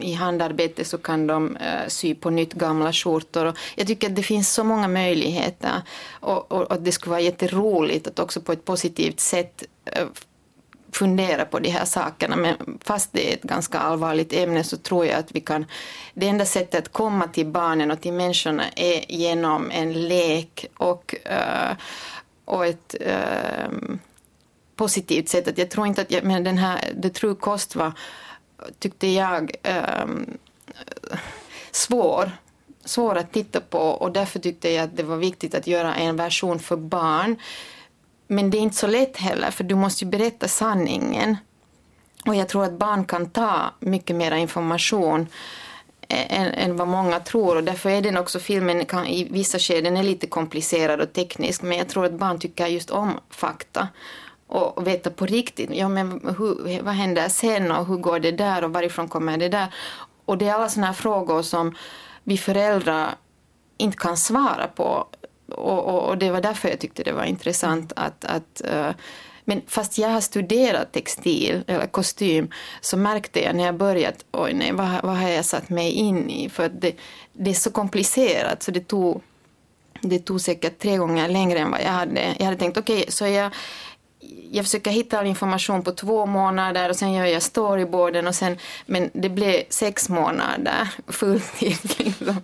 I 0.00 0.12
handarbete 0.12 0.84
så 0.84 0.98
kan 0.98 1.26
de 1.26 1.56
uh, 1.56 1.88
sy 1.88 2.14
på 2.14 2.30
nytt 2.30 2.52
gamla 2.52 2.92
skjortor. 2.92 3.46
Och 3.46 3.58
jag 3.74 3.86
tycker 3.86 4.08
att 4.08 4.16
det 4.16 4.22
finns 4.22 4.52
så 4.54 4.64
många 4.64 4.88
möjligheter 4.88 5.82
och, 6.10 6.52
och, 6.52 6.62
och 6.62 6.82
det 6.82 6.92
skulle 6.92 7.10
vara 7.10 7.20
jätteroligt 7.20 8.06
att 8.06 8.18
också 8.18 8.40
på 8.40 8.52
ett 8.52 8.64
positivt 8.64 9.20
sätt 9.20 9.64
uh, 9.98 10.06
fundera 10.92 11.44
på 11.44 11.58
de 11.58 11.70
här 11.70 11.84
sakerna. 11.84 12.36
Men 12.36 12.78
fast 12.84 13.12
det 13.12 13.30
är 13.30 13.34
ett 13.34 13.42
ganska 13.42 13.78
allvarligt 13.78 14.32
ämne 14.32 14.64
så 14.64 14.76
tror 14.76 15.06
jag 15.06 15.18
att 15.18 15.32
vi 15.32 15.40
kan... 15.40 15.66
Det 16.14 16.28
enda 16.28 16.44
sättet 16.44 16.80
att 16.80 16.92
komma 16.92 17.28
till 17.28 17.46
barnen 17.46 17.90
och 17.90 18.00
till 18.00 18.12
människorna 18.12 18.64
är 18.76 19.12
genom 19.12 19.70
en 19.70 20.08
lek 20.08 20.66
och, 20.76 21.14
och 22.44 22.66
ett 22.66 22.94
positivt 24.76 25.28
sätt. 25.28 25.48
Att 25.48 25.58
jag 25.58 25.70
tror 25.70 25.86
inte 25.86 26.02
att 26.02 26.10
jag, 26.10 26.24
men 26.24 26.44
den 26.44 26.58
här 26.58 26.94
The 27.02 27.10
True 27.10 27.34
Cost 27.34 27.76
var, 27.76 27.92
tyckte 28.78 29.06
jag, 29.06 29.54
um, 30.04 30.38
svår 31.70 32.32
svår 32.84 33.16
att 33.16 33.32
titta 33.32 33.60
på 33.60 33.78
och 33.78 34.12
därför 34.12 34.38
tyckte 34.38 34.70
jag 34.70 34.84
att 34.84 34.96
det 34.96 35.02
var 35.02 35.16
viktigt 35.16 35.54
att 35.54 35.66
göra 35.66 35.94
en 35.94 36.16
version 36.16 36.58
för 36.58 36.76
barn. 36.76 37.36
Men 38.26 38.50
det 38.50 38.58
är 38.58 38.60
inte 38.60 38.76
så 38.76 38.86
lätt 38.86 39.16
heller 39.16 39.50
för 39.50 39.64
du 39.64 39.74
måste 39.74 40.04
ju 40.04 40.10
berätta 40.10 40.48
sanningen. 40.48 41.36
Och 42.26 42.34
jag 42.34 42.48
tror 42.48 42.64
att 42.64 42.78
barn 42.78 43.04
kan 43.04 43.30
ta 43.30 43.74
mycket 43.80 44.16
mer 44.16 44.32
information 44.32 45.26
eh, 46.08 46.40
än, 46.40 46.46
än, 46.46 46.76
vad 46.76 46.88
många 46.88 47.20
tror 47.20 47.56
och 47.56 47.64
därför 47.64 47.90
är 47.90 48.00
den 48.00 48.16
också 48.16 48.38
filmen 48.38 48.84
kan, 48.84 49.06
i 49.06 49.24
vissa 49.24 49.58
skeden 49.58 49.96
är 49.96 50.02
lite 50.02 50.26
komplicerad 50.26 51.00
och 51.00 51.12
teknisk 51.12 51.62
men 51.62 51.78
jag 51.78 51.88
tror 51.88 52.06
att 52.06 52.12
barn 52.12 52.38
tycker 52.38 52.66
just 52.66 52.90
om 52.90 53.20
fakta 53.30 53.88
och 54.52 54.86
veta 54.86 55.10
på 55.10 55.26
riktigt, 55.26 55.70
ja 55.72 55.88
men 55.88 56.10
hur, 56.38 56.82
vad 56.82 56.94
händer 56.94 57.28
sen 57.28 57.72
och 57.72 57.86
hur 57.86 57.96
går 57.96 58.18
det 58.18 58.32
där 58.32 58.64
och 58.64 58.72
varifrån 58.72 59.08
kommer 59.08 59.36
det 59.38 59.48
där? 59.48 59.74
Och 60.24 60.38
det 60.38 60.48
är 60.48 60.54
alla 60.54 60.68
sådana 60.68 60.86
här 60.86 60.94
frågor 60.94 61.42
som 61.42 61.74
vi 62.24 62.38
föräldrar 62.38 63.14
inte 63.76 63.98
kan 63.98 64.16
svara 64.16 64.66
på 64.66 65.06
och, 65.48 65.78
och, 65.88 66.08
och, 66.08 66.18
det 66.18 66.30
var 66.30 66.40
därför 66.40 66.68
jag 66.68 66.80
tyckte 66.80 67.02
det 67.02 67.12
var 67.12 67.24
intressant 67.24 67.92
att, 67.96 68.24
att 68.24 68.62
uh, 68.72 68.90
men 69.44 69.62
fast 69.66 69.98
jag 69.98 70.08
har 70.08 70.20
studerat 70.20 70.92
textil 70.92 71.64
eller 71.66 71.86
kostym 71.86 72.50
så 72.80 72.96
märkte 72.96 73.42
jag 73.42 73.56
när 73.56 73.64
jag 73.64 73.74
började, 73.74 74.16
oj 74.32 74.52
nej, 74.54 74.72
vad, 74.72 75.02
vad 75.02 75.16
har 75.16 75.28
jag 75.28 75.44
satt 75.44 75.68
mig 75.68 75.92
in 75.92 76.30
i? 76.30 76.48
För 76.48 76.68
det, 76.68 76.92
det 77.32 77.50
är 77.50 77.54
så 77.54 77.70
komplicerat 77.70 78.62
så 78.62 78.70
det 78.70 78.88
tog, 78.88 79.22
det 80.00 80.18
tog 80.18 80.40
säkert 80.40 80.78
tre 80.78 80.96
gånger 80.96 81.28
längre 81.28 81.58
än 81.58 81.70
vad 81.70 81.80
jag 81.80 81.88
hade. 81.88 82.34
Jag 82.38 82.44
hade 82.44 82.58
tänkt, 82.58 82.76
okej, 82.76 83.00
okay, 83.00 83.10
så 83.10 83.26
jag, 83.26 83.52
jag 84.50 84.64
försöker 84.64 84.90
hitta 84.90 85.18
all 85.18 85.26
information 85.26 85.82
på 85.82 85.92
två 85.92 86.26
månader 86.26 86.88
och 86.88 86.96
sen 86.96 87.12
gör 87.12 87.26
jag 87.26 87.42
storyboarden 87.42 88.26
och 88.26 88.34
sen, 88.34 88.58
men 88.86 89.10
det 89.12 89.28
blev 89.28 89.62
sex 89.68 90.08
månader 90.08 90.88
fulltid. 91.08 91.78
Liksom, 91.98 92.36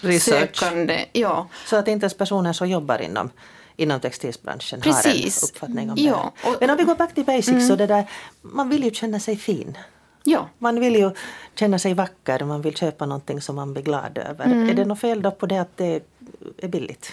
Research. 0.00 0.56
Sökande. 0.56 1.04
Ja. 1.12 1.48
Så 1.66 1.76
att 1.76 1.88
inte 1.88 2.04
ens 2.04 2.14
personer 2.14 2.52
som 2.52 2.68
jobbar 2.68 2.98
inom 2.98 3.30
inom 3.76 4.00
textilbranschen 4.00 4.80
Precis. 4.80 5.04
har 5.04 5.12
en 5.12 5.50
uppfattning 5.50 5.90
om 5.90 5.96
ja. 5.98 6.32
det. 6.42 6.56
Men 6.60 6.70
om 6.70 6.76
vi 6.76 6.84
går 6.84 6.94
back 6.94 7.14
till 7.14 7.24
basics, 7.24 7.48
mm. 7.48 7.68
så 7.68 7.76
det 7.76 7.86
där, 7.86 8.10
man 8.42 8.68
vill 8.68 8.84
ju 8.84 8.90
känna 8.90 9.20
sig 9.20 9.36
fin. 9.36 9.78
Ja. 10.24 10.48
Man 10.58 10.80
vill 10.80 10.96
ju 10.96 11.10
känna 11.54 11.78
sig 11.78 11.94
vacker, 11.94 12.44
man 12.44 12.62
vill 12.62 12.76
köpa 12.76 13.06
någonting 13.06 13.40
som 13.40 13.56
man 13.56 13.72
blir 13.72 13.82
glad 13.82 14.18
över. 14.18 14.44
Mm. 14.44 14.68
Är 14.68 14.74
det 14.74 14.84
något 14.84 15.00
fel 15.00 15.22
då 15.22 15.30
på 15.30 15.46
det 15.46 15.58
att 15.58 15.76
det 15.76 16.02
är 16.58 16.68
billigt? 16.68 17.12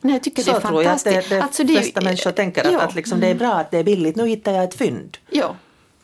Nej, 0.00 0.12
jag 0.12 0.22
tycker 0.22 0.42
så 0.42 0.50
det 0.50 0.56
är 0.56 0.60
tror 0.60 0.82
jag 0.82 0.92
att 0.92 1.04
det, 1.04 1.28
det 1.28 1.42
alltså, 1.42 1.66
flesta 1.66 2.00
människor 2.00 2.30
tänker 2.30 2.66
att, 2.66 2.72
ja. 2.72 2.80
att 2.80 2.94
liksom, 2.94 3.20
det 3.20 3.26
är 3.26 3.34
bra 3.34 3.54
att 3.54 3.70
det 3.70 3.78
är 3.78 3.84
billigt, 3.84 4.16
nu 4.16 4.28
hittar 4.28 4.52
jag 4.52 4.64
ett 4.64 4.74
fynd. 4.74 5.18
Ja, 5.30 5.56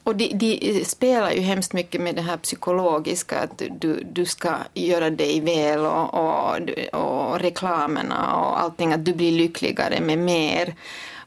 och 0.04 0.16
de, 0.16 0.28
de, 0.34 0.84
spelar 0.84 1.30
ju 1.30 1.40
hemskt 1.40 1.72
mycket 1.72 2.00
med 2.00 2.14
det 2.14 2.22
här 2.22 2.36
psykologiska, 2.36 3.40
att 3.40 3.62
du, 3.70 4.04
du 4.12 4.24
ska 4.24 4.54
göra 4.74 5.10
dig 5.10 5.40
väl 5.40 5.80
och, 5.80 6.14
och, 6.14 6.60
och 6.92 7.40
reklamerna 7.40 8.36
och 8.36 8.60
allting, 8.60 8.92
att 8.92 9.04
du 9.04 9.14
blir 9.14 9.32
lyckligare 9.32 10.00
med 10.00 10.18
mer. 10.18 10.74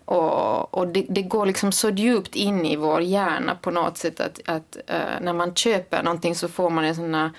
Och, 0.06 0.74
och 0.74 0.88
det, 0.88 1.06
det, 1.10 1.22
går 1.22 1.46
liksom 1.46 1.72
så 1.72 1.90
djupt 1.90 2.36
in 2.36 2.66
i 2.66 2.76
vår 2.76 3.02
hjärna 3.02 3.56
på 3.56 3.72
något 3.72 3.98
sätt 3.98 4.20
att, 4.20 4.40
att 4.46 4.78
uh, 4.90 5.22
när 5.22 5.34
man 5.34 5.56
köper 5.56 6.04
någonting 6.04 6.36
så 6.36 6.48
får 6.48 6.70
man 6.70 6.86
en 6.86 6.96
sån 6.96 7.16
här 7.16 7.32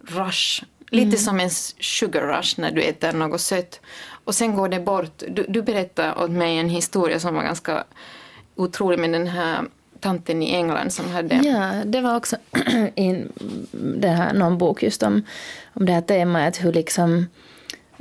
rush. 0.00 0.62
Lite 0.90 1.06
mm. 1.06 1.18
som 1.18 1.40
en 1.40 1.50
sugar 1.80 2.22
rush 2.22 2.60
när 2.60 2.70
du 2.70 2.82
äter 2.82 3.12
något 3.12 3.40
sött. 3.40 3.80
Och 4.26 4.34
sen 4.34 4.56
går 4.56 4.68
det 4.68 4.80
bort. 4.80 5.22
Du, 5.28 5.46
du 5.48 5.62
berättade 5.62 6.24
åt 6.24 6.30
mig 6.30 6.58
en 6.58 6.68
historia 6.68 7.20
som 7.20 7.34
var 7.34 7.42
ganska 7.42 7.84
otrolig 8.54 8.98
med 8.98 9.12
den 9.12 9.26
här 9.26 9.64
tanten 10.00 10.42
i 10.42 10.54
England 10.54 10.92
som 10.92 11.10
hade... 11.10 11.34
Ja, 11.34 11.72
det 11.84 12.00
var 12.00 12.16
också 12.16 12.36
i 12.94 13.24
det 13.72 14.08
här, 14.08 14.34
någon 14.34 14.58
bok 14.58 14.82
just 14.82 15.02
om, 15.02 15.22
om 15.72 15.86
det 15.86 15.92
här 15.92 16.00
temat 16.00 16.64
hur 16.64 16.72
liksom 16.72 17.26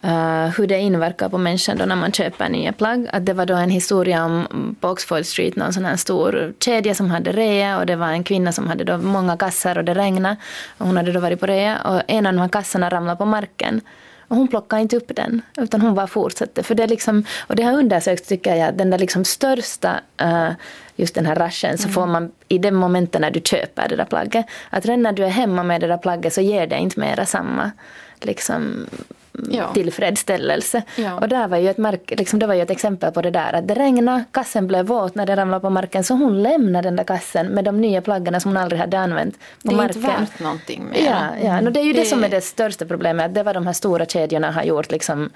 Uh, 0.03 0.47
hur 0.57 0.67
det 0.67 0.79
inverkar 0.79 1.29
på 1.29 1.37
människan 1.37 1.77
då 1.77 1.85
när 1.85 1.95
man 1.95 2.11
köper 2.11 2.49
nya 2.49 2.73
plagg. 2.73 3.07
Att 3.13 3.25
det 3.25 3.33
var 3.33 3.45
då 3.45 3.55
en 3.55 3.69
historia 3.69 4.25
om 4.25 4.75
på 4.79 4.89
Oxford 4.89 5.25
Street, 5.25 5.55
någon 5.55 5.73
sån 5.73 5.85
här 5.85 5.95
stor 5.95 6.53
kedja 6.59 6.95
som 6.95 7.11
hade 7.11 7.31
rea 7.31 7.79
och 7.79 7.85
det 7.85 7.95
var 7.95 8.07
en 8.07 8.23
kvinna 8.23 8.51
som 8.51 8.67
hade 8.67 8.83
då 8.83 8.97
många 8.97 9.37
kassar 9.37 9.77
och 9.77 9.83
det 9.83 9.93
regnade. 9.93 10.35
Och 10.77 10.87
hon 10.87 10.97
hade 10.97 11.11
då 11.11 11.19
varit 11.19 11.39
på 11.39 11.45
rea 11.45 11.81
och 11.81 12.01
en 12.07 12.25
av 12.25 12.33
de 12.33 12.39
här 12.39 12.49
kassarna 12.49 12.89
ramlade 12.89 13.17
på 13.17 13.25
marken. 13.25 13.81
Och 14.27 14.37
hon 14.37 14.47
plockade 14.47 14.81
inte 14.81 14.97
upp 14.97 15.15
den, 15.15 15.41
utan 15.57 15.81
hon 15.81 15.95
bara 15.95 16.07
fortsatte. 16.07 16.63
För 16.63 16.75
det 16.75 16.87
liksom, 16.87 17.23
och 17.47 17.55
det 17.55 17.63
har 17.63 17.73
undersökts, 17.73 18.27
tycker 18.27 18.55
jag, 18.55 18.77
den 18.77 18.89
där 18.89 18.97
liksom 18.97 19.25
största, 19.25 19.99
uh, 20.21 20.51
just 20.95 21.15
den 21.15 21.25
här 21.25 21.35
raschen, 21.35 21.77
så 21.77 21.83
mm. 21.83 21.93
får 21.93 22.05
man 22.05 22.31
i 22.47 22.57
den 22.57 22.75
momenten 22.75 23.21
när 23.21 23.31
du 23.31 23.41
köper 23.43 23.89
det 23.89 23.95
där 23.95 24.05
plagget. 24.05 24.45
Att 24.69 24.85
redan 24.85 25.03
när 25.03 25.11
du 25.11 25.25
är 25.25 25.29
hemma 25.29 25.63
med 25.63 25.81
det 25.81 25.87
där 25.87 25.97
plagget 25.97 26.33
så 26.33 26.41
ger 26.41 26.67
det 26.67 26.77
inte 26.77 26.99
mera 26.99 27.25
samma 27.25 27.71
liksom, 28.21 28.87
ja. 29.49 29.73
tillfredsställelse. 29.73 30.83
Ja. 30.95 31.19
Och 31.19 31.29
där 31.29 31.47
var 31.47 31.57
ju 31.57 31.69
ett 31.69 31.77
mark, 31.77 32.13
liksom, 32.17 32.39
det 32.39 32.47
var 32.47 32.53
ju 32.53 32.61
ett 32.61 32.69
exempel 32.69 33.11
på 33.11 33.21
det 33.21 33.31
där 33.31 33.53
att 33.53 33.67
det 33.67 33.73
regnade, 33.73 34.23
kassen 34.31 34.67
blev 34.67 34.85
våt 34.85 35.15
när 35.15 35.25
det 35.25 35.35
ramlade 35.35 35.61
på 35.61 35.69
marken 35.69 36.03
så 36.03 36.13
hon 36.13 36.43
lämnade 36.43 36.87
den 36.87 36.95
där 36.95 37.03
kassen 37.03 37.47
med 37.47 37.65
de 37.65 37.81
nya 37.81 38.01
plaggen 38.01 38.41
som 38.41 38.51
hon 38.51 38.57
aldrig 38.57 38.81
hade 38.81 38.99
använt 38.99 39.39
på 39.65 39.71
marken. 39.71 40.01
Det 40.01 40.07
är 40.07 40.11
inte 40.11 40.21
värt 40.21 40.39
någonting 40.39 40.85
mer. 40.91 41.05
Ja, 41.05 41.21
ja. 41.43 41.57
Mm. 41.57 41.73
det 41.73 41.79
är 41.79 41.83
ju 41.83 41.93
det... 41.93 41.99
det 41.99 42.05
som 42.05 42.23
är 42.23 42.29
det 42.29 42.41
största 42.41 42.85
problemet, 42.85 43.25
att 43.25 43.33
det 43.33 43.43
var 43.43 43.53
de 43.53 43.65
här 43.65 43.73
stora 43.73 44.05
kedjorna 44.05 44.51
har 44.51 44.63
gjort 44.63 44.91
liksom 44.91 45.29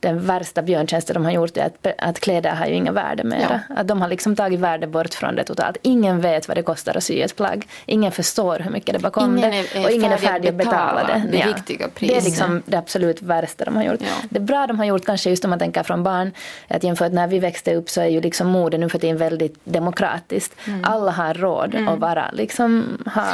den 0.00 0.26
värsta 0.26 0.62
björntjänsten 0.62 1.14
de 1.14 1.24
har 1.24 1.32
gjort 1.32 1.56
är 1.56 1.66
att, 1.66 1.86
att 1.98 2.20
kläder 2.20 2.50
har 2.50 2.66
ju 2.66 2.74
inga 2.74 2.92
värde 2.92 3.24
mera. 3.24 3.60
Ja. 3.68 3.74
Att 3.76 3.88
de 3.88 4.00
har 4.00 4.08
liksom 4.08 4.36
tagit 4.36 4.60
värde 4.60 4.86
bort 4.86 5.14
från 5.14 5.36
det 5.36 5.44
totalt. 5.44 5.76
Ingen 5.82 6.20
vet 6.20 6.48
vad 6.48 6.56
det 6.56 6.62
kostar 6.62 6.96
att 6.96 7.04
sy 7.04 7.20
ett 7.20 7.36
plagg. 7.36 7.68
Ingen 7.86 8.12
förstår 8.12 8.58
hur 8.58 8.70
mycket 8.70 8.92
det 8.94 8.98
bakom 8.98 9.38
ingen 9.38 9.50
det. 9.72 9.84
och 9.84 9.90
ingen 9.90 10.12
är 10.12 10.16
färdig 10.16 10.48
att 10.48 10.54
betala 10.54 11.04
det. 11.06 11.22
Det, 11.30 11.38
ja. 11.38 11.88
det 11.98 12.16
är 12.16 12.22
liksom 12.22 12.62
det 12.66 12.76
absolut 12.76 13.22
värsta 13.22 13.64
de 13.64 13.76
har 13.76 13.82
gjort. 13.82 14.00
Ja. 14.00 14.26
Det 14.30 14.40
bra 14.40 14.66
de 14.66 14.78
har 14.78 14.86
gjort, 14.86 15.04
kanske 15.04 15.30
just 15.30 15.44
om 15.44 15.50
man 15.50 15.58
tänker 15.58 15.82
från 15.82 16.02
barn, 16.02 16.32
att 16.68 16.84
jämfört 16.84 17.12
när 17.12 17.26
vi 17.26 17.38
växte 17.38 17.74
upp 17.74 17.90
så 17.90 18.00
är 18.00 18.06
ju 18.06 18.20
liksom 18.20 18.46
mode 18.46 18.78
nu 18.78 18.88
för 18.88 18.98
tiden 18.98 19.16
väldigt 19.16 19.60
demokratiskt. 19.64 20.54
Mm. 20.66 20.84
Alla 20.84 21.10
har 21.10 21.34
råd 21.34 21.74
mm. 21.74 21.88
att 21.88 21.98
vara 21.98 22.30
liksom, 22.32 22.98
ha 23.14 23.26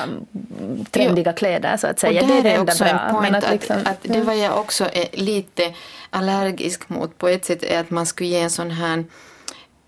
trendiga 0.90 1.30
jo. 1.30 1.36
kläder 1.36 1.76
så 1.76 1.86
att 1.86 1.98
säga. 1.98 2.20
Och 2.20 2.28
det 2.28 2.38
är 2.38 2.42
det 2.42 2.52
enda 2.52 2.74
bra. 2.78 3.20
Men 3.22 3.34
att, 3.34 3.50
liksom, 3.50 3.76
att, 3.76 3.88
att 3.88 3.98
det 4.02 4.20
var 4.20 4.34
jag 4.34 4.58
också 4.58 4.88
lite 5.12 5.72
allergisk 6.10 6.51
mot 6.88 7.18
på 7.18 7.28
ett 7.28 7.44
sätt 7.44 7.62
är 7.62 7.80
att 7.80 7.90
man 7.90 8.06
skulle 8.06 8.28
ge 8.28 8.40
en 8.40 8.50
sån 8.50 8.70
här 8.70 9.04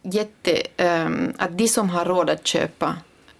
jätte... 0.02 0.62
Um, 0.76 1.32
att 1.38 1.58
de 1.58 1.68
som 1.68 1.90
har 1.90 2.04
råd 2.04 2.30
att 2.30 2.46
köpa 2.46 2.96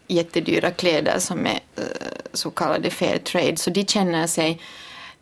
jättedyra 0.06 0.70
kläder 0.70 1.18
som 1.18 1.46
är 1.46 1.60
uh, 1.78 1.84
så 2.32 2.50
kallade 2.50 2.90
fair 2.90 3.18
trade, 3.18 3.56
så 3.56 3.70
de 3.70 3.86
känner 3.86 4.26
sig 4.26 4.60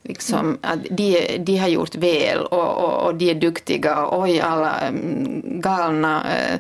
liksom, 0.03 0.59
att 0.61 0.79
de, 0.91 1.39
de 1.39 1.57
har 1.57 1.69
gjort 1.69 1.95
väl 1.95 2.39
och, 2.39 2.85
och, 2.85 3.07
och 3.07 3.15
de 3.15 3.31
är 3.31 3.35
duktiga. 3.35 4.09
Oj, 4.11 4.41
alla 4.41 4.89
um, 4.89 5.61
galna 5.61 6.23
uh, 6.23 6.59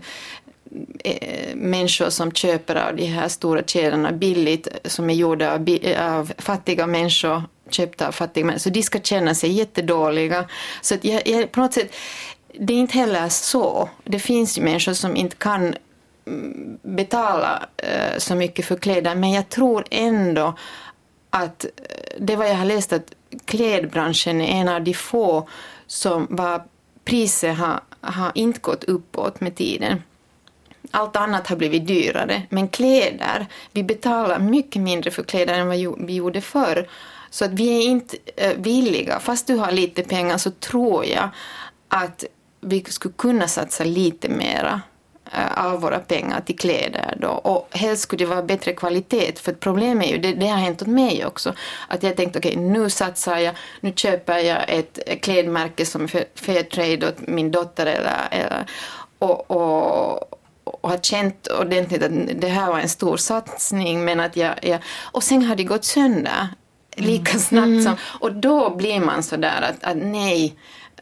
människor 1.54 2.10
som 2.10 2.32
köper 2.32 2.76
av 2.76 2.96
de 2.96 3.04
här 3.04 3.28
stora 3.28 3.62
kedjorna 3.62 4.12
billigt 4.12 4.68
som 4.84 5.10
är 5.10 5.14
gjorda 5.14 5.54
av, 5.54 5.68
av 5.98 6.32
fattiga 6.38 6.86
människor 6.86 7.42
köpta 7.72 8.08
av 8.08 8.12
fattiga 8.12 8.44
människor. 8.44 8.60
Så 8.60 8.70
de 8.70 8.82
ska 8.82 9.00
känna 9.00 9.34
sig 9.34 9.52
jättedåliga. 9.52 10.48
Så 10.80 10.94
att 10.94 11.04
jag, 11.04 11.28
jag, 11.28 11.52
på 11.52 11.60
något 11.60 11.74
sätt, 11.74 11.94
det 12.60 12.74
är 12.74 12.78
inte 12.78 12.98
heller 12.98 13.28
så. 13.28 13.88
Det 14.04 14.18
finns 14.18 14.58
ju 14.58 14.62
människor 14.62 14.92
som 14.92 15.16
inte 15.16 15.36
kan 15.36 15.74
mm, 16.26 16.78
betala 16.82 17.66
uh, 17.82 18.18
så 18.18 18.34
mycket 18.34 18.66
för 18.66 18.76
kläder 18.76 19.14
men 19.14 19.32
jag 19.32 19.48
tror 19.48 19.84
ändå 19.90 20.54
att 21.30 21.64
eh, 21.64 21.70
det 22.18 22.36
var 22.36 22.44
jag 22.44 22.54
har 22.54 22.64
läst 22.64 22.92
att 22.92 23.14
klädbranschen 23.44 24.40
är 24.40 24.60
en 24.60 24.68
av 24.68 24.84
de 24.84 24.94
få 24.94 25.48
som 25.86 26.26
var 26.30 26.62
priset 27.04 27.58
har, 27.58 27.80
har 28.00 28.32
inte 28.34 28.60
gått 28.60 28.84
uppåt 28.84 29.40
med 29.40 29.56
tiden. 29.56 30.02
Allt 30.90 31.16
annat 31.16 31.46
har 31.46 31.56
blivit 31.56 31.86
dyrare, 31.86 32.42
men 32.48 32.68
kläder, 32.68 33.46
vi 33.72 33.82
betalar 33.82 34.38
mycket 34.38 34.82
mindre 34.82 35.10
för 35.10 35.22
kläder 35.22 35.54
än 35.54 35.68
vad 35.68 36.06
vi 36.06 36.14
gjorde 36.14 36.40
förr. 36.40 36.88
Så 37.32 37.44
att 37.44 37.52
vi 37.52 37.78
är 37.78 37.82
inte 37.82 38.16
eh, 38.36 38.56
villiga, 38.56 39.20
fast 39.20 39.46
du 39.46 39.56
har 39.56 39.72
lite 39.72 40.02
pengar 40.02 40.38
så 40.38 40.50
tror 40.50 41.04
jag 41.06 41.28
att 41.88 42.24
vi 42.60 42.84
skulle 42.84 43.14
kunna 43.18 43.48
satsa 43.48 43.84
lite 43.84 44.28
mera 44.28 44.80
eh, 45.32 45.66
av 45.66 45.80
våra 45.80 45.98
pengar 45.98 46.40
till 46.40 46.58
kläder 46.58 47.18
då. 47.20 47.28
Och 47.28 47.68
helst 47.70 48.02
skulle 48.02 48.24
det 48.24 48.30
vara 48.30 48.42
bättre 48.42 48.72
kvalitet 48.72 49.32
för 49.36 49.52
problemet 49.52 50.06
är 50.06 50.12
ju, 50.12 50.18
det, 50.18 50.32
det 50.32 50.46
har 50.46 50.58
hänt 50.58 50.82
åt 50.82 50.88
mig 50.88 51.26
också, 51.26 51.54
att 51.88 52.02
jag 52.02 52.16
tänkte 52.16 52.38
okej 52.38 52.52
okay, 52.52 52.62
nu 52.62 52.90
satsar 52.90 53.38
jag, 53.38 53.54
nu 53.80 53.92
köper 53.96 54.38
jag 54.38 54.64
ett 54.68 54.98
eh, 55.06 55.18
klädmärke 55.18 55.86
som 55.86 56.08
Fairtrade 56.34 57.08
åt 57.08 57.26
min 57.26 57.50
dotter 57.50 57.86
eller, 57.86 58.28
eller 58.30 58.70
och, 59.18 59.50
och 59.50 60.38
och 60.64 60.90
har 60.90 60.98
känt 60.98 61.46
ordentligt 61.46 62.02
att 62.02 62.40
det 62.40 62.48
här 62.48 62.68
var 62.68 62.78
en 62.78 62.88
stor 62.88 63.16
satsning 63.16 64.04
men 64.04 64.20
att 64.20 64.36
jag, 64.36 64.54
jag 64.62 64.78
och 65.02 65.22
sen 65.22 65.42
har 65.42 65.56
det 65.56 65.64
gått 65.64 65.84
sönder 65.84 66.48
lika 66.96 67.30
mm. 67.30 67.40
snabbt 67.40 67.66
mm. 67.66 67.82
som... 67.82 67.96
Och 68.20 68.32
då 68.32 68.70
blir 68.70 69.00
man 69.00 69.22
så 69.22 69.36
där 69.36 69.62
att, 69.62 69.84
att 69.84 69.96
nej. 69.96 70.54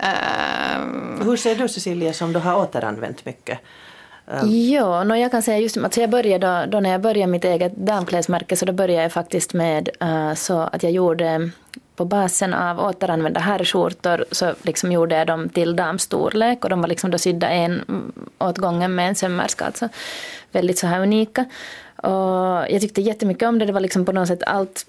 Uh, 0.03 1.25
Hur 1.25 1.37
ser 1.37 1.55
du 1.55 1.69
Cecilia 1.69 2.13
som 2.13 2.33
du 2.33 2.39
har 2.39 2.57
återanvänt 2.57 3.25
mycket? 3.25 3.59
Uh. 4.33 4.53
Ja, 4.53 5.05
no, 5.05 5.15
jag 5.15 5.31
kan 5.31 5.43
säga 5.43 5.59
just 5.59 5.77
alltså 5.77 6.01
jag 6.01 6.11
började 6.11 6.47
då, 6.47 6.71
då, 6.71 6.81
när 6.81 6.91
jag 6.91 7.01
började 7.01 7.33
mitt 7.33 7.45
eget 7.45 7.77
damklädesmärke 7.77 8.57
så 8.57 8.65
då 8.65 8.73
började 8.73 9.03
jag 9.03 9.13
faktiskt 9.13 9.55
med 9.55 9.89
uh, 10.03 10.35
så 10.35 10.61
att 10.61 10.83
jag 10.83 10.93
gjorde 10.93 11.51
på 11.97 12.05
basen 12.05 12.55
av 12.55 12.81
återanvända 12.81 13.41
herrskjortor 13.41 14.25
så 14.31 14.55
liksom 14.63 14.93
gjorde 14.93 15.17
jag 15.17 15.27
dem 15.27 15.49
till 15.49 15.77
damstorlek 15.77 16.65
och 16.65 16.71
de 16.71 16.81
var 16.81 16.89
liksom 16.89 17.11
då 17.11 17.19
sydda 17.19 17.49
en 17.49 17.83
åt 18.39 18.59
gången 18.59 18.95
med 18.95 19.09
en 19.09 19.15
sömmerska, 19.15 19.65
alltså 19.65 19.89
väldigt 20.53 20.79
så 20.79 20.87
här 20.87 21.01
unika. 21.01 21.45
Och 21.97 22.71
jag 22.71 22.81
tyckte 22.81 23.01
jättemycket 23.01 23.49
om 23.49 23.59
det, 23.59 23.65
det 23.65 23.73
var 23.73 23.81
liksom 23.81 24.05
på 24.05 24.13
något 24.13 24.29
sätt 24.29 24.43
allt 24.47 24.87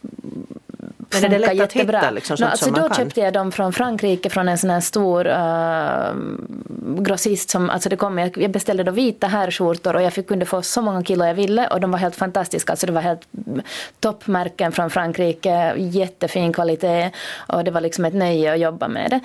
men 1.13 1.23
är 1.23 1.29
det 1.29 1.39
lätt 1.39 1.61
att 1.61 1.73
hitta 1.73 2.11
liksom, 2.11 2.37
no, 2.39 2.45
alltså 2.45 2.71
Då 2.71 2.89
köpte 2.89 3.19
jag 3.19 3.33
dem 3.33 3.51
från 3.51 3.73
Frankrike 3.73 4.29
från 4.29 4.49
en 4.49 4.57
sån 4.57 4.69
här 4.69 4.79
stor 4.79 5.27
uh, 5.27 7.03
grossist 7.03 7.49
som, 7.49 7.69
alltså 7.69 7.89
det 7.89 7.95
kom, 7.95 8.17
jag 8.17 8.51
beställde 8.51 8.83
då 8.83 8.91
vita 8.91 9.27
herrskjortor 9.27 9.95
och 9.95 10.01
jag 10.01 10.13
fick, 10.13 10.27
kunde 10.27 10.45
få 10.45 10.61
så 10.61 10.81
många 10.81 11.03
kilo 11.03 11.25
jag 11.25 11.33
ville 11.33 11.67
och 11.67 11.81
de 11.81 11.91
var 11.91 11.99
helt 11.99 12.15
fantastiska, 12.15 12.73
alltså 12.73 12.85
det 12.85 12.91
var 12.93 13.01
helt 13.01 13.27
toppmärken 13.99 14.71
från 14.71 14.89
Frankrike, 14.89 15.73
jättefin 15.77 16.53
kvalitet 16.53 17.11
och 17.35 17.63
det 17.63 17.71
var 17.71 17.81
liksom 17.81 18.05
ett 18.05 18.13
nöje 18.13 18.53
att 18.53 18.59
jobba 18.59 18.87
med 18.87 19.09
det. 19.09 19.19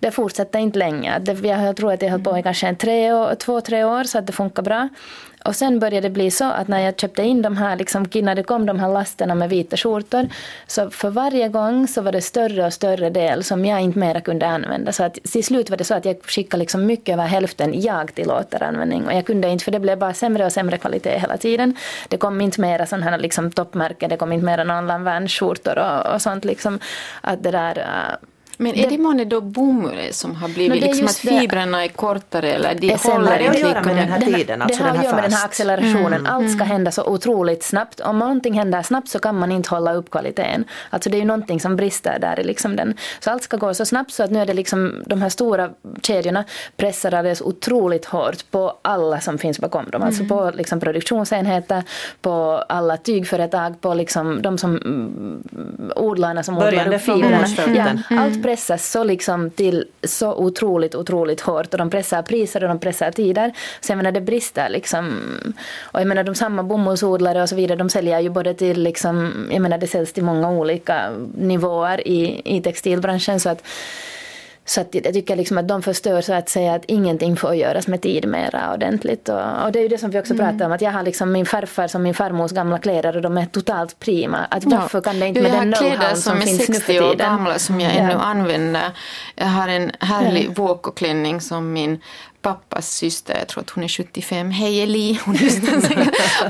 Det 0.00 0.10
fortsätter 0.10 0.58
inte 0.58 0.78
länge. 0.78 1.18
Det, 1.18 1.48
jag 1.48 1.76
tror 1.76 1.92
att 1.92 2.00
det 2.00 2.08
höll 2.08 2.20
på 2.20 2.38
i 2.38 2.42
kanske 2.42 2.66
en 2.66 2.76
tre 2.76 3.12
år, 3.12 3.34
två, 3.34 3.60
tre 3.60 3.84
år 3.84 4.04
så 4.04 4.18
att 4.18 4.26
det 4.26 4.32
funkar 4.32 4.62
bra. 4.62 4.88
Och 5.48 5.56
sen 5.56 5.78
började 5.78 6.08
det 6.08 6.12
bli 6.12 6.30
så 6.30 6.44
att 6.44 6.68
när 6.68 6.80
jag 6.80 7.00
köpte 7.00 7.22
in 7.22 7.42
de 7.42 7.56
här, 7.56 7.76
liksom, 7.76 8.06
när 8.14 8.34
det 8.34 8.42
kom 8.42 8.66
de 8.66 8.78
här 8.80 8.88
lasterna 8.88 9.34
med 9.34 9.48
vita 9.48 9.76
skjortor, 9.76 10.28
så 10.66 10.90
för 10.90 11.10
varje 11.10 11.48
gång 11.48 11.88
så 11.88 12.02
var 12.02 12.12
det 12.12 12.22
större 12.22 12.66
och 12.66 12.72
större 12.72 13.10
del 13.10 13.44
som 13.44 13.64
jag 13.64 13.80
inte 13.80 13.98
mera 13.98 14.20
kunde 14.20 14.46
använda. 14.46 14.92
Så 14.92 15.04
att 15.04 15.14
till 15.14 15.44
slut 15.44 15.70
var 15.70 15.76
det 15.76 15.84
så 15.84 15.94
att 15.94 16.04
jag 16.04 16.16
skickade 16.22 16.60
liksom 16.60 16.86
mycket 16.86 17.12
över 17.12 17.26
hälften 17.26 17.80
jag 17.80 18.14
till 18.14 18.30
återanvändning. 18.30 19.06
Och 19.06 19.12
jag 19.12 19.26
kunde 19.26 19.48
inte, 19.48 19.64
för 19.64 19.72
det 19.72 19.80
blev 19.80 19.98
bara 19.98 20.14
sämre 20.14 20.46
och 20.46 20.52
sämre 20.52 20.78
kvalitet 20.78 21.18
hela 21.18 21.36
tiden. 21.36 21.76
Det 22.08 22.16
kom 22.16 22.40
inte 22.40 22.60
mera 22.60 22.86
sådana 22.86 23.10
här 23.10 23.18
liksom 23.18 23.50
toppmärken, 23.50 24.10
det 24.10 24.16
kom 24.16 24.32
inte 24.32 24.46
mera 24.46 24.64
någon 24.64 24.90
annan 24.90 25.28
skjortor 25.28 25.78
och, 25.78 26.14
och 26.14 26.22
sånt. 26.22 26.44
Liksom, 26.44 26.78
att 27.20 27.42
det 27.42 27.50
där, 27.50 27.78
äh, 27.78 28.27
men 28.60 28.74
är 28.74 28.90
det 28.90 28.98
månne 28.98 29.24
då 29.24 29.40
bomull 29.40 29.98
som 30.10 30.34
har 30.34 30.48
blivit, 30.48 30.82
liksom 30.82 31.06
att 31.06 31.16
fibrerna 31.16 31.84
är 31.84 31.88
kortare 31.88 32.52
eller 32.52 32.74
de 32.74 32.90
är 32.90 33.12
håller 33.12 33.38
inte 33.38 33.66
lika 33.66 33.82
med 33.82 33.96
den 33.96 34.08
här 34.08 34.20
tiden? 34.20 34.62
Alltså 34.62 34.82
det 34.82 34.88
har 34.88 34.96
att 34.96 35.04
göra 35.04 35.14
med 35.14 35.24
den 35.24 35.32
här 35.32 35.44
accelerationen. 35.44 36.12
Mm. 36.12 36.26
Allt 36.26 36.50
ska 36.50 36.64
mm. 36.64 36.68
hända 36.68 36.90
så 36.90 37.04
otroligt 37.04 37.62
snabbt. 37.62 38.00
Om 38.00 38.18
någonting 38.18 38.54
händer 38.54 38.82
snabbt 38.82 39.08
så 39.08 39.18
kan 39.18 39.38
man 39.38 39.52
inte 39.52 39.70
hålla 39.70 39.92
upp 39.92 40.10
kvaliteten. 40.10 40.64
Alltså 40.90 41.10
det 41.10 41.16
är 41.16 41.18
ju 41.18 41.24
någonting 41.24 41.60
som 41.60 41.76
brister 41.76 42.18
där 42.18 42.40
i 42.40 42.44
liksom 42.44 42.76
den. 42.76 42.94
Så 43.20 43.30
allt 43.30 43.42
ska 43.42 43.56
gå 43.56 43.74
så 43.74 43.84
snabbt 43.84 44.12
så 44.12 44.22
att 44.22 44.30
nu 44.30 44.38
är 44.38 44.46
det 44.46 44.54
liksom 44.54 45.02
de 45.06 45.22
här 45.22 45.28
stora 45.28 45.70
kedjorna 46.02 46.44
pressar 46.76 47.14
alldeles 47.14 47.40
otroligt 47.40 48.04
hårt 48.04 48.50
på 48.50 48.78
alla 48.82 49.20
som 49.20 49.38
finns 49.38 49.58
bakom 49.58 49.90
dem. 49.90 50.02
Alltså 50.02 50.22
mm. 50.22 50.28
på 50.28 50.52
liksom 50.54 50.80
produktionsenheter, 50.80 51.82
på 52.20 52.64
alla 52.68 52.96
tygföretag, 52.96 53.80
på 53.80 53.94
liksom 53.94 54.42
de 54.42 54.58
som 54.58 54.76
mm, 54.76 55.42
odlarna 55.96 56.42
som 56.42 56.58
odlar 56.58 56.94
upp 56.94 57.00
fibrerna. 57.00 57.46
Ja, 58.10 58.20
allt 58.20 58.42
pressas 58.48 58.90
så 58.90 59.04
liksom 59.04 59.50
till 59.50 59.84
så 60.02 60.34
otroligt, 60.34 60.94
otroligt 60.94 61.40
hårt 61.40 61.74
och 61.74 61.78
de 61.78 61.90
pressar 61.90 62.22
priser 62.22 62.62
och 62.62 62.68
de 62.68 62.78
pressar 62.78 63.10
tider. 63.10 63.52
Så 63.80 63.92
jag 63.92 63.96
menar 63.96 64.12
det 64.12 64.20
brister 64.20 64.68
liksom. 64.68 65.20
Och 65.80 66.00
jag 66.00 66.06
menar 66.06 66.24
de 66.24 66.34
samma 66.34 66.62
bomullsodlare 66.62 67.42
och 67.42 67.48
så 67.48 67.56
vidare, 67.56 67.78
de 67.78 67.88
säljer 67.90 68.20
ju 68.20 68.28
både 68.28 68.54
till 68.54 68.82
liksom, 68.82 69.48
jag 69.52 69.62
menar 69.62 69.78
det 69.78 69.86
säljs 69.86 70.12
till 70.12 70.24
många 70.24 70.50
olika 70.50 71.10
nivåer 71.38 72.08
i, 72.08 72.42
i 72.44 72.62
textilbranschen 72.62 73.40
så 73.40 73.48
att 73.48 73.62
så 74.70 74.80
att 74.80 74.94
jag 74.94 75.14
tycker 75.14 75.36
liksom 75.36 75.58
att 75.58 75.68
de 75.68 75.82
förstör 75.82 76.20
så 76.20 76.32
att 76.32 76.48
säga 76.48 76.74
att 76.74 76.84
ingenting 76.86 77.36
får 77.36 77.54
göras 77.54 77.86
med 77.88 78.02
tid 78.02 78.28
mera 78.28 78.74
ordentligt. 78.74 79.28
Och, 79.28 79.64
och 79.64 79.72
det 79.72 79.78
är 79.78 79.82
ju 79.82 79.88
det 79.88 79.98
som 79.98 80.10
vi 80.10 80.20
också 80.20 80.34
mm. 80.34 80.46
pratar 80.46 80.66
om, 80.66 80.72
att 80.72 80.80
jag 80.80 80.90
har 80.90 81.02
liksom 81.02 81.32
min 81.32 81.46
farfar 81.46 81.86
som 81.86 82.02
min 82.02 82.14
farmors 82.14 82.52
gamla 82.52 82.78
kläder 82.78 83.16
och 83.16 83.22
de 83.22 83.38
är 83.38 83.46
totalt 83.46 83.98
prima. 83.98 84.38
Att 84.50 84.64
ja. 84.64 84.78
varför 84.80 85.00
kan 85.00 85.20
det 85.20 85.26
inte 85.26 85.42
med 85.42 85.52
den 85.52 85.74
know-how 85.74 86.14
som, 86.14 86.22
som 86.22 86.40
finns 86.40 86.68
nu 86.68 86.74
för 86.74 86.92
tiden? 86.92 86.98
Jag 86.98 87.06
har 87.06 87.08
kläder 87.08 87.08
som 87.08 87.08
är 87.08 87.08
60 87.08 87.10
år 87.10 87.14
gamla 87.14 87.58
som 87.58 87.80
jag 87.80 87.96
ännu 87.96 88.12
använder. 88.12 88.90
Jag 89.34 89.46
har 89.46 89.68
en 89.68 89.90
härlig 90.00 90.46
ja. 90.48 90.52
Woko-klänning 90.62 91.40
som 91.40 91.72
min 91.72 92.00
pappas 92.42 92.90
syster, 92.90 93.36
jag 93.38 93.48
tror 93.48 93.62
att 93.62 93.70
hon 93.70 93.84
är 93.84 93.88
75, 93.88 94.50
hej 94.50 94.82
Eli, 94.82 95.20
hon 95.24 95.36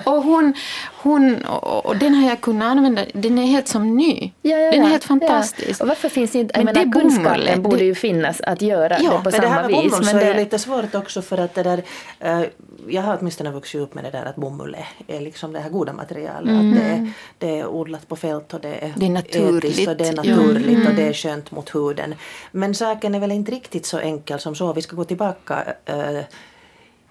och 0.05 0.23
hon, 0.23 0.55
hon 1.03 1.45
och 1.85 1.97
den 1.97 2.15
har 2.15 2.29
jag 2.29 2.41
kunnat 2.41 2.67
använda, 2.67 3.05
den 3.15 3.39
är 3.39 3.47
helt 3.47 3.69
som 3.69 3.97
ny. 3.97 4.33
Ja, 4.43 4.57
ja, 4.57 4.71
den 4.71 4.83
är 4.83 4.89
helt 4.89 5.05
fantastisk. 5.05 5.81
Och 5.81 5.89
varför 5.89 6.09
finns 6.09 6.35
inte, 6.35 6.59
jag 6.59 6.65
men 6.65 6.75
menar, 6.75 7.01
kunskapen 7.01 7.63
borde 7.63 7.85
ju 7.85 7.95
finnas 7.95 8.41
att 8.41 8.63
göra 8.63 8.99
det 8.99 9.21
på 9.25 9.31
samma 9.31 9.33
vis. 9.33 9.33
Men 9.33 9.41
det 9.41 9.49
här 9.49 9.63
med 9.63 9.73
bomull 9.73 10.05
så 10.05 10.17
är 10.17 10.29
ju 10.29 10.35
lite 10.35 10.59
svårt 10.59 10.95
också 10.95 11.23
för 11.23 11.39
att 11.39 11.55
det 11.55 11.63
där, 11.63 11.83
uh, 12.25 12.47
jag 12.89 13.03
har 13.03 13.19
åtminstone 13.21 13.51
vuxit 13.51 13.81
upp 13.81 13.95
med 13.95 14.05
det 14.05 14.11
där 14.11 14.25
att 14.25 14.37
bomull 14.37 14.77
är 15.07 15.21
liksom 15.21 15.53
det 15.53 15.61
här 15.61 15.71
goda 15.71 15.93
materialet. 15.93 16.49
Mm. 16.49 16.73
Att 16.73 16.79
det, 16.79 16.85
är, 16.85 17.13
det 17.39 17.59
är 17.59 17.67
odlat 17.67 18.09
på 18.09 18.17
fält 18.17 18.55
och 18.55 18.61
det 18.61 18.75
är, 18.75 18.93
det 18.97 19.07
är 19.07 19.11
naturligt. 19.11 19.89
och 19.89 19.97
det 19.97 20.09
är 20.09 20.17
naturligt 20.17 20.79
mm. 20.79 20.87
och 20.87 20.95
det 20.95 21.03
är 21.03 21.13
skönt 21.13 21.51
mot 21.51 21.75
huden. 21.75 22.15
Men 22.53 22.75
saken 22.75 23.15
är 23.15 23.21
väl 23.21 23.33
inte 23.33 23.53
riktigt 23.53 23.87
så 23.87 23.99
enkel 23.99 24.39
som 24.39 24.55
så. 24.55 24.73
Vi 24.73 24.83
ska 24.83 24.97
gå 24.97 25.05
tillbaka 25.05 25.75
uh, 25.89 26.25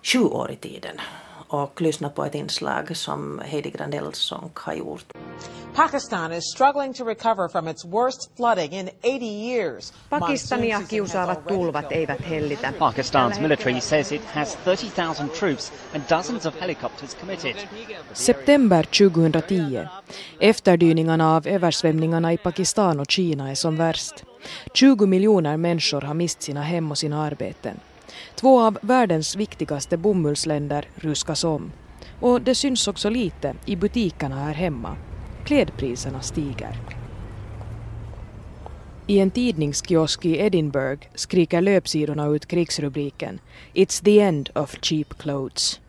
20 0.01 0.27
år 0.27 0.51
i 0.51 0.55
tiden 0.55 1.01
och 1.47 1.81
lyssna 1.81 2.09
på 2.09 2.25
ett 2.25 2.35
inslag 2.35 2.97
som 2.97 3.41
Heidi 3.45 3.69
Grandell 3.69 4.13
Sonk 4.13 4.57
har 4.57 4.73
gjort. 4.73 5.13
Pakistan 5.75 6.33
is 6.33 6.43
struggling 6.55 6.93
to 6.93 7.05
recover 7.05 7.47
from 7.47 7.67
its 7.67 7.85
worst 7.85 8.29
flooding 8.35 8.73
in 8.73 8.89
80 9.03 9.25
years. 9.25 9.93
Pakistania 10.09 10.81
kiusaavat 10.89 11.47
tulvat 11.47 11.91
eivät 11.91 12.21
hellitä. 12.21 12.73
Pakistan's 12.79 13.41
military 13.41 13.81
says 13.81 14.11
it 14.11 14.21
has 14.25 14.57
30,000 14.65 15.29
troops 15.29 15.71
and 15.95 16.03
dozens 16.09 16.45
of 16.45 16.61
helicopters 16.61 17.15
committed. 17.15 17.55
September 18.13 18.83
2010. 18.83 19.87
Efterdyningarna 20.39 21.35
av 21.35 21.47
översvämningarna 21.47 22.33
i 22.33 22.37
Pakistan 22.37 22.99
och 22.99 23.11
Kina 23.11 23.51
är 23.51 23.55
som 23.55 23.75
värst. 23.75 24.23
20 24.73 25.05
miljoner 25.05 25.57
människor 25.57 26.01
har 26.01 26.13
mist 26.13 26.41
sina 26.41 26.61
hem 26.61 26.91
och 26.91 26.97
sina 26.97 27.23
arbeten. 27.23 27.79
Två 28.35 28.61
av 28.61 28.79
världens 28.81 29.35
viktigaste 29.35 29.97
bomullsländer 29.97 30.89
ruskas 30.95 31.43
om. 31.43 31.71
Och 32.19 32.41
det 32.41 32.55
syns 32.55 32.87
också 32.87 33.09
lite 33.09 33.55
i 33.65 33.75
butikerna 33.75 34.35
här 34.35 34.53
hemma. 34.53 34.97
Klädpriserna 35.45 36.21
stiger. 36.21 36.77
I 39.07 39.19
en 39.19 39.31
tidningskiosk 39.31 40.25
i 40.25 40.37
Edinburgh 40.37 41.07
skriker 41.15 41.61
löpsidorna 41.61 42.27
ut 42.27 42.45
krigsrubriken 42.45 43.39
It's 43.73 44.03
the 44.03 44.19
end 44.19 44.49
of 44.55 44.77
cheap 44.81 45.17
clothes. 45.17 45.79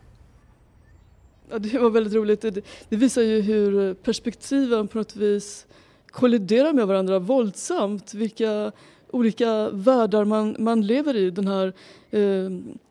Ja, 1.49 1.59
det 1.59 1.79
var 1.79 1.89
väldigt 1.89 2.13
roligt. 2.13 2.41
Det, 2.89 2.95
visar 2.95 3.21
ju 3.21 3.41
hur 3.41 3.93
perspektiven 3.93 4.87
på 4.87 4.97
något 4.97 5.15
vis 5.15 5.65
kolliderar 6.11 6.73
med 6.73 6.87
varandra 6.87 7.19
våldsamt. 7.19 8.13
Vilka 8.13 8.71
olika 9.11 9.69
världar 9.69 10.25
man, 10.25 10.55
man 10.59 10.87
lever 10.87 11.15
i. 11.15 11.31
Den 11.31 11.47
här 11.47 11.73
eh, 12.11 12.49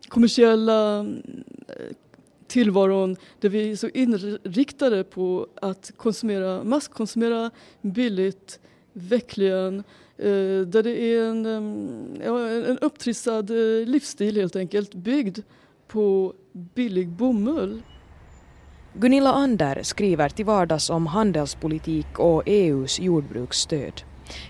kommersiella 0.09 1.01
eh, 1.01 1.97
tillvaron 2.47 3.17
där 3.41 3.49
vi 3.49 3.71
är 3.71 3.77
så 3.77 3.89
inriktade 3.89 5.05
på 5.05 5.47
att 5.63 5.93
konsumera, 5.97 6.65
masskonsumera 6.65 7.51
billigt, 7.83 8.61
veckligen, 8.93 9.85
Eh, 10.19 10.61
där 10.67 10.83
det 10.83 11.01
är 11.01 11.25
en, 11.25 11.47
eh, 11.47 12.27
ja, 12.27 12.49
en 12.49 12.79
upptrissad 12.79 13.51
eh, 13.51 13.87
livsstil 13.87 14.37
helt 14.37 14.57
enkelt 14.57 14.95
byggd 14.95 15.39
på 15.89 16.35
billig 16.53 17.09
bomull. 17.09 17.83
Gunilla 18.95 19.33
Ander 19.33 19.83
skriver 19.83 20.29
till 20.29 20.45
vardags 20.45 20.91
om 20.91 21.07
handelspolitik 21.07 22.19
och 22.19 22.43
EUs 22.47 23.01
jordbruksstöd. 23.01 24.03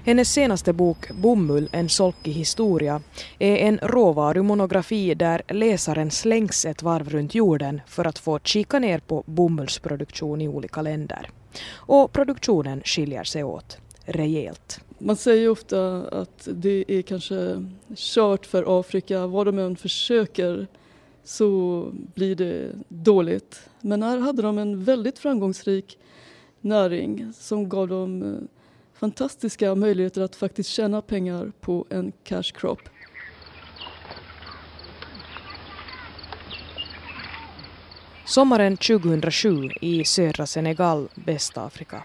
Hennes 0.04 0.32
senaste 0.32 0.72
bok 0.72 1.10
Bomull, 1.10 1.68
en 1.72 1.88
solkig 1.88 2.32
historia 2.32 3.02
är 3.38 3.56
en 3.56 3.78
råvarumonografi 3.82 5.14
där 5.14 5.42
läsaren 5.48 6.10
slängs 6.10 6.64
ett 6.64 6.82
varv 6.82 7.10
runt 7.10 7.34
jorden 7.34 7.80
för 7.86 8.04
att 8.04 8.18
få 8.18 8.38
kika 8.38 8.78
ner 8.78 8.98
på 8.98 9.24
bomullsproduktion 9.26 10.40
i 10.40 10.48
olika 10.48 10.82
länder. 10.82 11.30
Och 11.74 12.12
produktionen 12.12 12.82
skiljer 12.84 13.24
sig 13.24 13.44
åt 13.44 13.78
rejält. 14.04 14.80
Man 14.98 15.16
säger 15.16 15.48
ofta 15.48 16.02
att 16.02 16.48
det 16.52 16.84
är 16.88 17.02
kanske 17.02 17.66
kört 17.96 18.46
för 18.46 18.80
Afrika, 18.80 19.26
vad 19.26 19.46
de 19.46 19.58
än 19.58 19.76
försöker 19.76 20.66
så 21.24 21.82
blir 22.14 22.34
det 22.34 22.72
dåligt. 22.88 23.60
Men 23.80 24.02
här 24.02 24.18
hade 24.18 24.42
de 24.42 24.58
en 24.58 24.84
väldigt 24.84 25.18
framgångsrik 25.18 25.98
näring 26.60 27.32
som 27.36 27.68
gav 27.68 27.88
dem 27.88 28.22
eh, 28.22 28.57
fantastiska 28.98 29.74
möjligheter 29.74 30.22
att 30.22 30.36
faktiskt 30.36 30.70
tjäna 30.70 31.02
pengar 31.02 31.52
på 31.60 31.86
en 31.90 32.12
cash 32.24 32.52
crop. 32.54 32.80
Sommaren 38.26 38.76
2007 38.76 39.68
i 39.80 40.04
södra 40.04 40.46
Senegal, 40.46 41.08
Västafrika. 41.14 42.04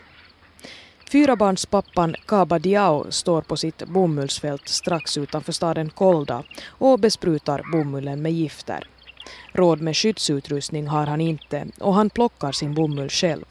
Fyrabarnspappan 1.11 2.15
Kaba 2.25 2.59
Diao 2.59 3.11
står 3.11 3.41
på 3.41 3.57
sitt 3.57 3.85
bomullsfält 3.87 4.67
strax 4.67 5.17
utanför 5.17 5.51
staden 5.51 5.89
Kolda 5.89 6.43
och 6.67 6.99
besprutar 6.99 7.71
bomullen 7.71 8.21
med 8.21 8.31
gifter. 8.31 8.89
Råd 9.53 9.81
med 9.81 9.97
skyddsutrustning 9.97 10.87
har 10.87 11.05
han 11.05 11.21
inte 11.21 11.67
och 11.79 11.93
han 11.93 12.09
plockar 12.09 12.51
sin 12.51 12.73
bomull 12.73 13.09
själv. 13.09 13.45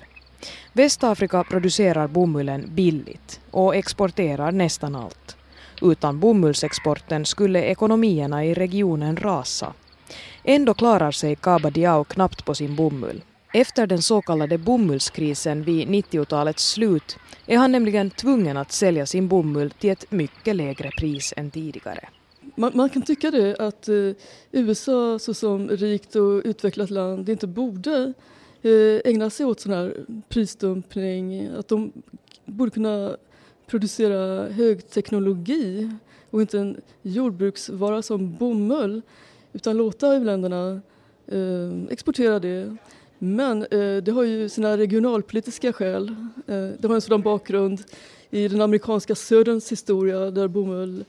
Västafrika 0.72 1.44
producerar 1.44 2.08
bomullen 2.08 2.70
billigt 2.74 3.40
och 3.50 3.76
exporterar 3.76 4.52
nästan 4.52 4.96
allt. 4.96 5.36
Utan 5.82 6.20
bomullsexporten 6.20 7.26
skulle 7.26 7.62
ekonomierna 7.62 8.44
i 8.44 8.54
regionen 8.54 9.16
rasa. 9.16 9.72
Ändå 10.44 10.74
klarar 10.74 11.10
sig 11.10 11.36
Kaba 11.36 11.70
Diao 11.70 12.04
knappt 12.04 12.44
på 12.44 12.54
sin 12.54 12.76
bomull. 12.76 13.22
Efter 13.54 13.86
den 13.86 14.02
så 14.02 14.22
kallade 14.22 14.58
bomullskrisen 14.58 15.62
vid 15.62 15.88
90-talets 15.88 16.72
slut 16.72 17.18
är 17.46 17.58
han 17.58 17.72
nämligen 17.72 18.10
tvungen 18.10 18.56
att 18.56 18.72
sälja 18.72 19.06
sin 19.06 19.28
bomull 19.28 19.70
till 19.70 19.90
ett 19.90 20.10
mycket 20.10 20.56
lägre 20.56 20.90
pris 20.90 21.34
än 21.36 21.50
tidigare. 21.50 22.08
Man, 22.56 22.72
man 22.74 22.90
kan 22.90 23.02
tycka 23.02 23.30
det 23.30 23.56
att 23.56 23.88
eh, 23.88 23.94
USA 24.52 25.18
såsom 25.18 25.68
rikt 25.68 26.16
och 26.16 26.42
utvecklat 26.44 26.90
land 26.90 27.28
inte 27.28 27.46
borde 27.46 28.12
Eh, 28.62 29.00
ägna 29.04 29.30
sig 29.30 29.46
åt 29.46 29.60
sån 29.60 29.72
här 29.72 30.06
prisdumpning, 30.28 31.46
att 31.46 31.68
de 31.68 31.92
borde 32.44 32.70
kunna 32.70 33.16
producera 33.66 34.48
högteknologi 34.48 35.90
och 36.30 36.40
inte 36.40 36.58
en 36.58 36.80
jordbruksvara 37.02 38.02
som 38.02 38.36
bomull 38.36 39.02
utan 39.52 39.76
låta 39.76 40.14
u-länderna 40.14 40.80
eh, 41.26 41.90
exportera 41.90 42.38
det. 42.38 42.76
Men 43.18 43.62
eh, 43.62 43.96
det 44.02 44.12
har 44.12 44.22
ju 44.22 44.48
sina 44.48 44.76
regionalpolitiska 44.76 45.72
skäl. 45.72 46.08
Eh, 46.46 46.68
det 46.78 46.84
har 46.88 46.94
en 46.94 47.00
sådan 47.00 47.22
bakgrund 47.22 47.82
i 48.30 48.48
den 48.48 48.60
amerikanska 48.60 49.14
söderns 49.14 49.72
historia 49.72 50.30
där 50.30 50.48
bomull 50.48 50.98
eh, 51.00 51.04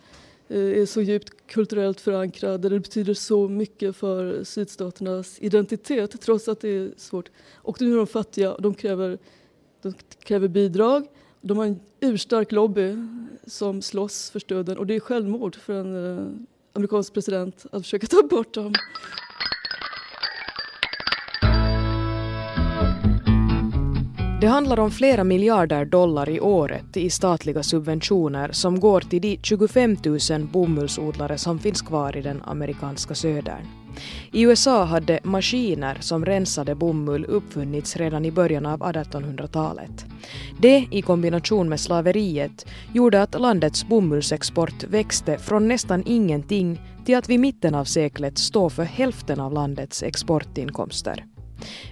Eh, 0.47 0.81
är 0.81 0.85
så 0.85 1.01
djupt 1.01 1.47
kulturellt 1.47 2.01
förankrad, 2.01 2.61
där 2.61 2.69
det 2.69 2.79
betyder 2.79 3.13
så 3.13 3.47
mycket 3.47 3.95
för 3.95 4.43
sydstaternas 4.43 5.37
identitet 5.41 6.21
trots 6.21 6.47
att 6.47 6.59
det 6.59 6.69
är 6.69 6.91
svårt. 6.97 7.31
Och 7.55 7.81
nu 7.81 7.93
är 7.93 7.97
de 7.97 8.07
fattiga, 8.07 8.55
de 8.59 8.73
kräver, 8.73 9.17
de 9.81 9.93
kräver 10.23 10.47
bidrag. 10.47 11.07
De 11.41 11.57
har 11.57 11.65
en 11.65 11.79
urstark 11.99 12.51
lobby 12.51 12.97
som 13.47 13.81
slåss 13.81 14.29
för 14.29 14.39
stöden 14.39 14.77
och 14.77 14.87
det 14.87 14.95
är 14.95 14.99
självmord 14.99 15.55
för 15.55 15.73
en 15.73 16.17
eh, 16.17 16.25
amerikansk 16.73 17.13
president 17.13 17.65
att 17.71 17.81
försöka 17.81 18.07
ta 18.07 18.23
bort 18.23 18.53
dem. 18.53 18.73
Det 24.43 24.49
handlar 24.49 24.79
om 24.79 24.91
flera 24.91 25.23
miljarder 25.23 25.85
dollar 25.85 26.29
i 26.29 26.39
året 26.39 26.97
i 26.97 27.09
statliga 27.09 27.63
subventioner 27.63 28.51
som 28.51 28.79
går 28.79 29.01
till 29.01 29.21
de 29.21 29.39
25 29.43 29.97
000 30.29 30.47
bomullsodlare 30.51 31.37
som 31.37 31.59
finns 31.59 31.81
kvar 31.81 32.17
i 32.17 32.21
den 32.21 32.41
amerikanska 32.41 33.15
södern. 33.15 33.67
I 34.31 34.41
USA 34.41 34.83
hade 34.83 35.19
maskiner 35.23 35.97
som 35.99 36.25
rensade 36.25 36.75
bomull 36.75 37.25
uppfunnits 37.25 37.97
redan 37.97 38.25
i 38.25 38.31
början 38.31 38.65
av 38.65 38.79
1800-talet. 38.79 40.05
Det 40.59 40.87
i 40.91 41.01
kombination 41.01 41.69
med 41.69 41.79
slaveriet 41.79 42.65
gjorde 42.93 43.21
att 43.21 43.39
landets 43.41 43.87
bomullsexport 43.87 44.83
växte 44.83 45.37
från 45.37 45.67
nästan 45.67 46.03
ingenting 46.05 46.81
till 47.05 47.17
att 47.17 47.29
vid 47.29 47.39
mitten 47.39 47.75
av 47.75 47.85
seklet 47.85 48.37
stå 48.37 48.69
för 48.69 48.83
hälften 48.83 49.39
av 49.39 49.53
landets 49.53 50.03
exportinkomster. 50.03 51.25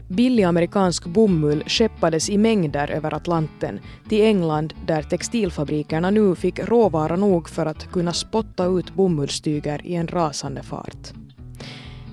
Billig 0.07 0.43
amerikansk 0.43 1.05
bomull 1.05 1.63
skeppades 1.67 2.29
i 2.29 2.37
mängder 2.37 2.91
över 2.91 3.13
Atlanten 3.13 3.79
till 4.09 4.21
England 4.21 4.73
där 4.87 5.01
textilfabrikerna 5.01 6.09
nu 6.09 6.35
fick 6.35 6.59
råvara 6.59 7.15
nog 7.15 7.49
för 7.49 7.65
att 7.65 7.91
kunna 7.91 8.13
spotta 8.13 8.65
ut 8.65 8.93
bomullstyger 8.93 9.85
i 9.85 9.95
en 9.95 10.07
rasande 10.07 10.63
fart. 10.63 11.13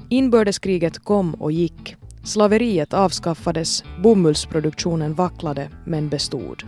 Inbördeskriget 0.08 0.98
kom 0.98 1.34
och 1.34 1.52
gick. 1.52 1.96
Slaveriet 2.24 2.94
avskaffades, 2.94 3.84
bomullsproduktionen 4.02 5.14
vacklade 5.14 5.68
men 5.84 6.08
bestod. 6.08 6.62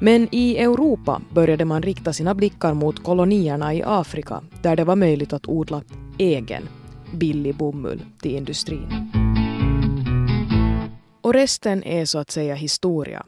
Men 0.00 0.28
i 0.30 0.56
Europa 0.56 1.22
började 1.34 1.64
man 1.64 1.82
rikta 1.82 2.12
sina 2.12 2.34
blickar 2.34 2.74
mot 2.74 3.02
kolonierna 3.02 3.74
i 3.74 3.82
Afrika 3.86 4.42
där 4.62 4.76
det 4.76 4.84
var 4.84 4.96
möjligt 4.96 5.32
att 5.32 5.48
odla 5.48 5.82
egen 6.18 6.68
billig 7.12 7.56
bomull 7.56 8.02
till 8.20 8.36
industrin. 8.36 9.23
Och 11.24 11.34
resten 11.34 11.84
är 11.84 12.04
så 12.04 12.18
att 12.18 12.30
säga 12.30 12.54
historia, 12.54 13.26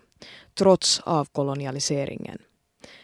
trots 0.55 1.01
avkolonialiseringen. 1.01 2.39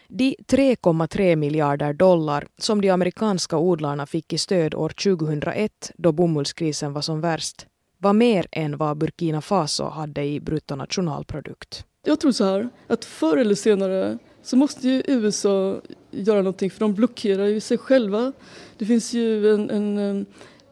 De 0.07 0.35
3,3 0.47 1.35
miljarder 1.35 1.93
dollar 1.93 2.47
som 2.57 2.81
de 2.81 2.89
amerikanska 2.89 3.57
odlarna 3.57 4.05
fick 4.05 4.33
i 4.33 4.37
stöd 4.37 4.75
år 4.75 4.89
2001 4.89 5.91
då 5.97 6.11
bomullskrisen 6.11 6.93
var 6.93 7.01
som 7.01 7.21
värst 7.21 7.65
var 7.97 8.13
mer 8.13 8.47
än 8.51 8.77
vad 8.77 8.97
Burkina 8.97 9.41
Faso 9.41 9.83
hade 9.83 10.23
i 10.23 10.39
bruttonationalprodukt. 10.39 11.85
Jag 12.05 12.19
tror 12.19 12.31
så 12.31 12.43
här, 12.43 12.69
att 12.87 13.05
förr 13.05 13.37
eller 13.37 13.55
senare 13.55 14.17
så 14.43 14.57
måste 14.57 14.87
ju 14.87 15.03
USA 15.07 15.81
göra 16.11 16.37
någonting 16.37 16.71
för 16.71 16.79
de 16.79 16.93
blockerar 16.93 17.45
ju 17.45 17.59
sig 17.59 17.77
själva. 17.77 18.33
Det 18.77 18.85
finns 18.85 19.13
ju, 19.13 19.53
en, 19.53 19.69
en 19.69 20.19
eh, 20.19 20.25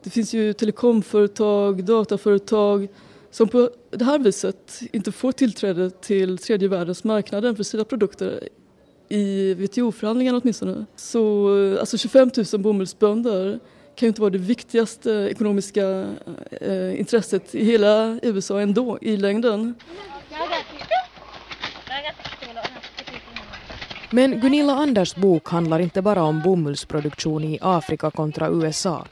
det 0.03 0.10
finns 0.10 0.34
ju 0.34 0.53
telekomföretag, 0.53 1.84
dataföretag 1.84 2.88
som 3.31 3.47
på 3.47 3.69
det 3.89 4.05
här 4.05 4.19
viset 4.19 4.81
inte 4.93 5.11
får 5.11 5.31
tillträde 5.31 5.89
till 5.89 6.37
tredje 6.37 6.67
världens 6.67 7.03
marknader 7.03 7.55
för 7.55 7.63
sina 7.63 7.83
produkter 7.83 8.49
i 9.09 9.53
WTO-förhandlingarna 9.53 10.39
åtminstone. 10.43 10.85
Så 10.95 11.49
alltså 11.79 11.97
25 11.97 12.29
000 12.53 12.61
bomullsbönder 12.61 13.59
kan 13.95 14.05
ju 14.05 14.07
inte 14.07 14.21
vara 14.21 14.29
det 14.29 14.37
viktigaste 14.37 15.11
ekonomiska 15.11 16.15
eh, 16.61 16.99
intresset 16.99 17.55
i 17.55 17.65
hela 17.65 18.19
USA 18.23 18.61
ändå 18.61 18.97
i 19.01 19.17
längden. 19.17 19.75
Men 24.09 24.39
Gunilla 24.39 24.73
Anders 24.73 25.15
bok 25.15 25.49
handlar 25.49 25.79
inte 25.79 26.01
bara 26.01 26.23
om 26.23 26.41
bomullsproduktion 26.41 27.43
i 27.43 27.59
Afrika 27.61 28.11
kontra 28.11 28.49
USA. 28.49 29.07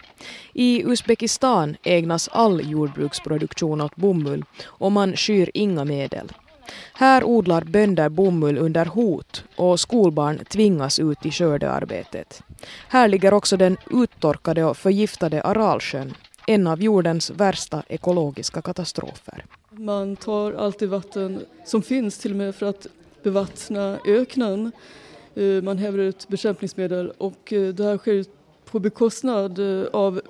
I 0.54 0.84
Uzbekistan 0.86 1.78
ägnas 1.84 2.30
all 2.32 2.72
jordbruksproduktion 2.72 3.82
åt 3.82 3.96
bomull 3.96 4.46
och 4.66 4.92
man 4.92 5.16
skyr 5.16 5.52
inga 5.54 5.86
medel. 5.86 6.32
Här 6.94 7.24
odlar 7.24 7.64
bönder 7.64 8.10
bomull 8.10 8.58
under 8.58 8.86
hot 8.86 9.44
och 9.56 9.80
skolbarn 9.80 10.46
tvingas 10.46 11.00
ut 11.00 11.26
i 11.26 11.32
skördearbetet. 11.32 12.44
Här 12.88 13.08
ligger 13.08 13.34
också 13.34 13.58
den 13.58 13.78
uttorkade 13.92 14.64
och 14.64 14.78
förgiftade 14.78 15.42
Aralsjön, 15.42 16.14
en 16.48 16.68
av 16.68 16.82
jordens 16.82 17.30
värsta 17.30 17.84
ekologiska 17.88 18.62
katastrofer. 18.62 19.46
Man 19.72 20.16
tar 20.16 20.54
allt 20.54 20.80
det 20.80 20.88
vatten 20.88 21.46
som 21.66 21.82
finns 21.82 22.18
till 22.18 22.32
och 22.32 22.38
med 22.38 22.56
för 22.56 22.66
att 22.66 22.88
bevattna 23.24 24.00
öknen. 24.06 24.72
Eh, 25.36 25.64
man 25.64 25.78
häver 25.78 25.98
ut 25.98 26.28
bekämpningsmedel 26.28 27.12
och 27.18 27.54
eh, 27.54 27.74
det 27.74 27.84
här 27.84 27.98
sker 27.98 28.26
på 28.72 28.80
bekostnad 28.80 29.60
eh, 29.60 29.88
av 29.94 30.22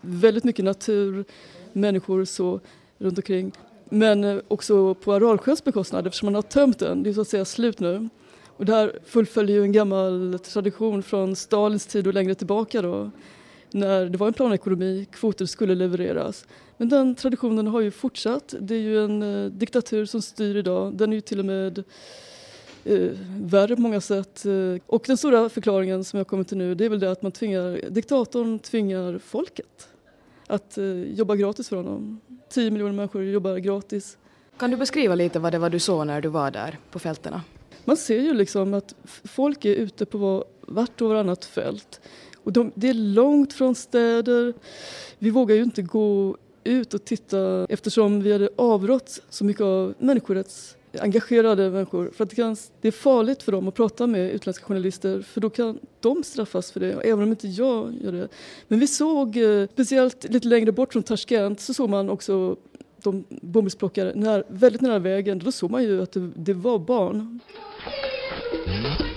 väldigt 0.00 0.44
mycket 0.44 0.64
natur, 0.64 1.24
människor 1.72 2.24
så 2.24 2.60
runt 2.98 3.18
omkring. 3.18 3.52
Men 3.88 4.24
eh, 4.24 4.38
också 4.48 4.94
på 4.94 5.12
Aralsjöns 5.12 5.64
bekostnad 5.64 6.06
eftersom 6.06 6.26
man 6.26 6.34
har 6.34 6.42
tömt 6.42 6.78
den, 6.78 7.02
det 7.02 7.10
är 7.10 7.14
så 7.14 7.20
att 7.20 7.28
säga 7.28 7.44
slut 7.44 7.80
nu. 7.80 8.08
Och 8.46 8.64
det 8.64 8.72
här 8.72 8.98
fullföljer 9.04 9.56
ju 9.56 9.62
en 9.62 9.72
gammal 9.72 10.38
tradition 10.44 11.02
från 11.02 11.36
Stalins 11.36 11.86
tid 11.86 12.06
och 12.06 12.14
längre 12.14 12.34
tillbaka 12.34 12.82
då 12.82 13.10
när 13.70 14.06
det 14.06 14.18
var 14.18 14.26
en 14.26 14.32
planekonomi, 14.32 15.06
kvoter 15.12 15.46
skulle 15.46 15.74
levereras. 15.74 16.46
Men 16.76 16.88
den 16.88 17.14
traditionen 17.14 17.66
har 17.66 17.80
ju 17.80 17.90
fortsatt. 17.90 18.54
Det 18.60 18.74
är 18.74 18.80
ju 18.80 19.04
en 19.04 19.22
eh, 19.22 19.50
diktatur 19.50 20.04
som 20.04 20.22
styr 20.22 20.56
idag. 20.56 20.94
Den 20.94 21.10
är 21.10 21.14
ju 21.14 21.20
till 21.20 21.38
och 21.38 21.44
med 21.44 21.84
eh, 22.86 23.10
värre 23.40 23.76
på 23.76 23.82
många 23.82 24.00
sätt. 24.00 24.46
Eh, 24.46 24.52
och 24.86 25.04
den 25.06 25.16
stora 25.16 25.48
förklaringen 25.48 26.04
som 26.04 26.18
jag 26.18 26.26
kommer 26.26 26.44
till 26.44 26.56
nu 26.56 26.74
det 26.74 26.84
är 26.84 26.88
väl 26.88 27.00
det 27.00 27.10
att 27.10 27.22
man 27.22 27.32
tvingar, 27.32 27.90
diktatorn 27.90 28.58
tvingar 28.58 29.18
folket 29.18 29.88
att 30.46 30.78
eh, 30.78 30.84
jobba 30.86 31.36
gratis 31.36 31.68
för 31.68 31.76
honom. 31.76 32.20
10 32.48 32.70
miljoner 32.70 32.92
människor 32.92 33.24
jobbar 33.24 33.56
gratis. 33.56 34.18
Kan 34.58 34.70
du 34.70 34.76
beskriva 34.76 35.14
lite 35.14 35.38
vad 35.38 35.52
det 35.52 35.58
var 35.58 35.70
du 35.70 35.78
såg 35.78 36.06
när 36.06 36.20
du 36.20 36.28
var 36.28 36.50
där 36.50 36.78
på 36.90 36.98
fältena? 36.98 37.42
Man 37.84 37.96
ser 37.96 38.20
ju 38.20 38.34
liksom 38.34 38.74
att 38.74 38.94
folk 39.24 39.64
är 39.64 39.74
ute 39.74 40.06
på 40.06 40.44
vart 40.60 41.00
och 41.00 41.08
varannat 41.08 41.44
fält. 41.44 42.00
Och 42.44 42.52
de, 42.52 42.72
det 42.74 42.88
är 42.88 42.94
långt 42.94 43.52
från 43.52 43.74
städer. 43.74 44.54
Vi 45.18 45.30
vågar 45.30 45.56
ju 45.56 45.62
inte 45.62 45.82
gå 45.82 46.36
ut 46.64 46.94
och 46.94 47.04
titta 47.04 47.66
eftersom 47.68 48.22
vi 48.22 48.32
hade 48.32 48.48
avrått 48.56 49.20
så 49.30 49.44
mycket 49.44 49.62
av 49.62 49.94
människorätts 49.98 50.75
engagerade 51.00 51.70
människor. 51.70 52.10
För 52.14 52.24
att 52.24 52.30
det, 52.30 52.36
kan, 52.36 52.56
det 52.80 52.88
är 52.88 52.92
farligt 52.92 53.42
för 53.42 53.52
dem 53.52 53.68
att 53.68 53.74
prata 53.74 54.06
med 54.06 54.30
utländska 54.30 54.64
journalister 54.64 55.22
för 55.22 55.40
då 55.40 55.50
kan 55.50 55.78
de 56.00 56.22
straffas 56.22 56.72
för 56.72 56.80
det, 56.80 56.92
även 56.92 57.22
om 57.22 57.30
inte 57.30 57.48
jag 57.48 57.94
gör 58.02 58.12
det. 58.12 58.28
Men 58.68 58.80
vi 58.80 58.86
såg, 58.86 59.36
eh, 59.36 59.68
speciellt 59.72 60.30
lite 60.30 60.48
längre 60.48 60.72
bort 60.72 60.92
från 60.92 61.02
Tashkent, 61.02 61.60
så 61.60 61.74
såg 61.74 61.90
man 61.90 62.10
också 62.10 62.56
de 63.02 63.24
bomullsplockare 63.28 64.12
när, 64.14 64.44
väldigt 64.48 64.80
nära 64.80 64.98
vägen. 64.98 65.38
Då 65.38 65.52
såg 65.52 65.70
man 65.70 65.82
ju 65.82 66.02
att 66.02 66.12
det, 66.12 66.30
det 66.36 66.54
var 66.54 66.78
barn. 66.78 67.40
Mm. 68.66 69.15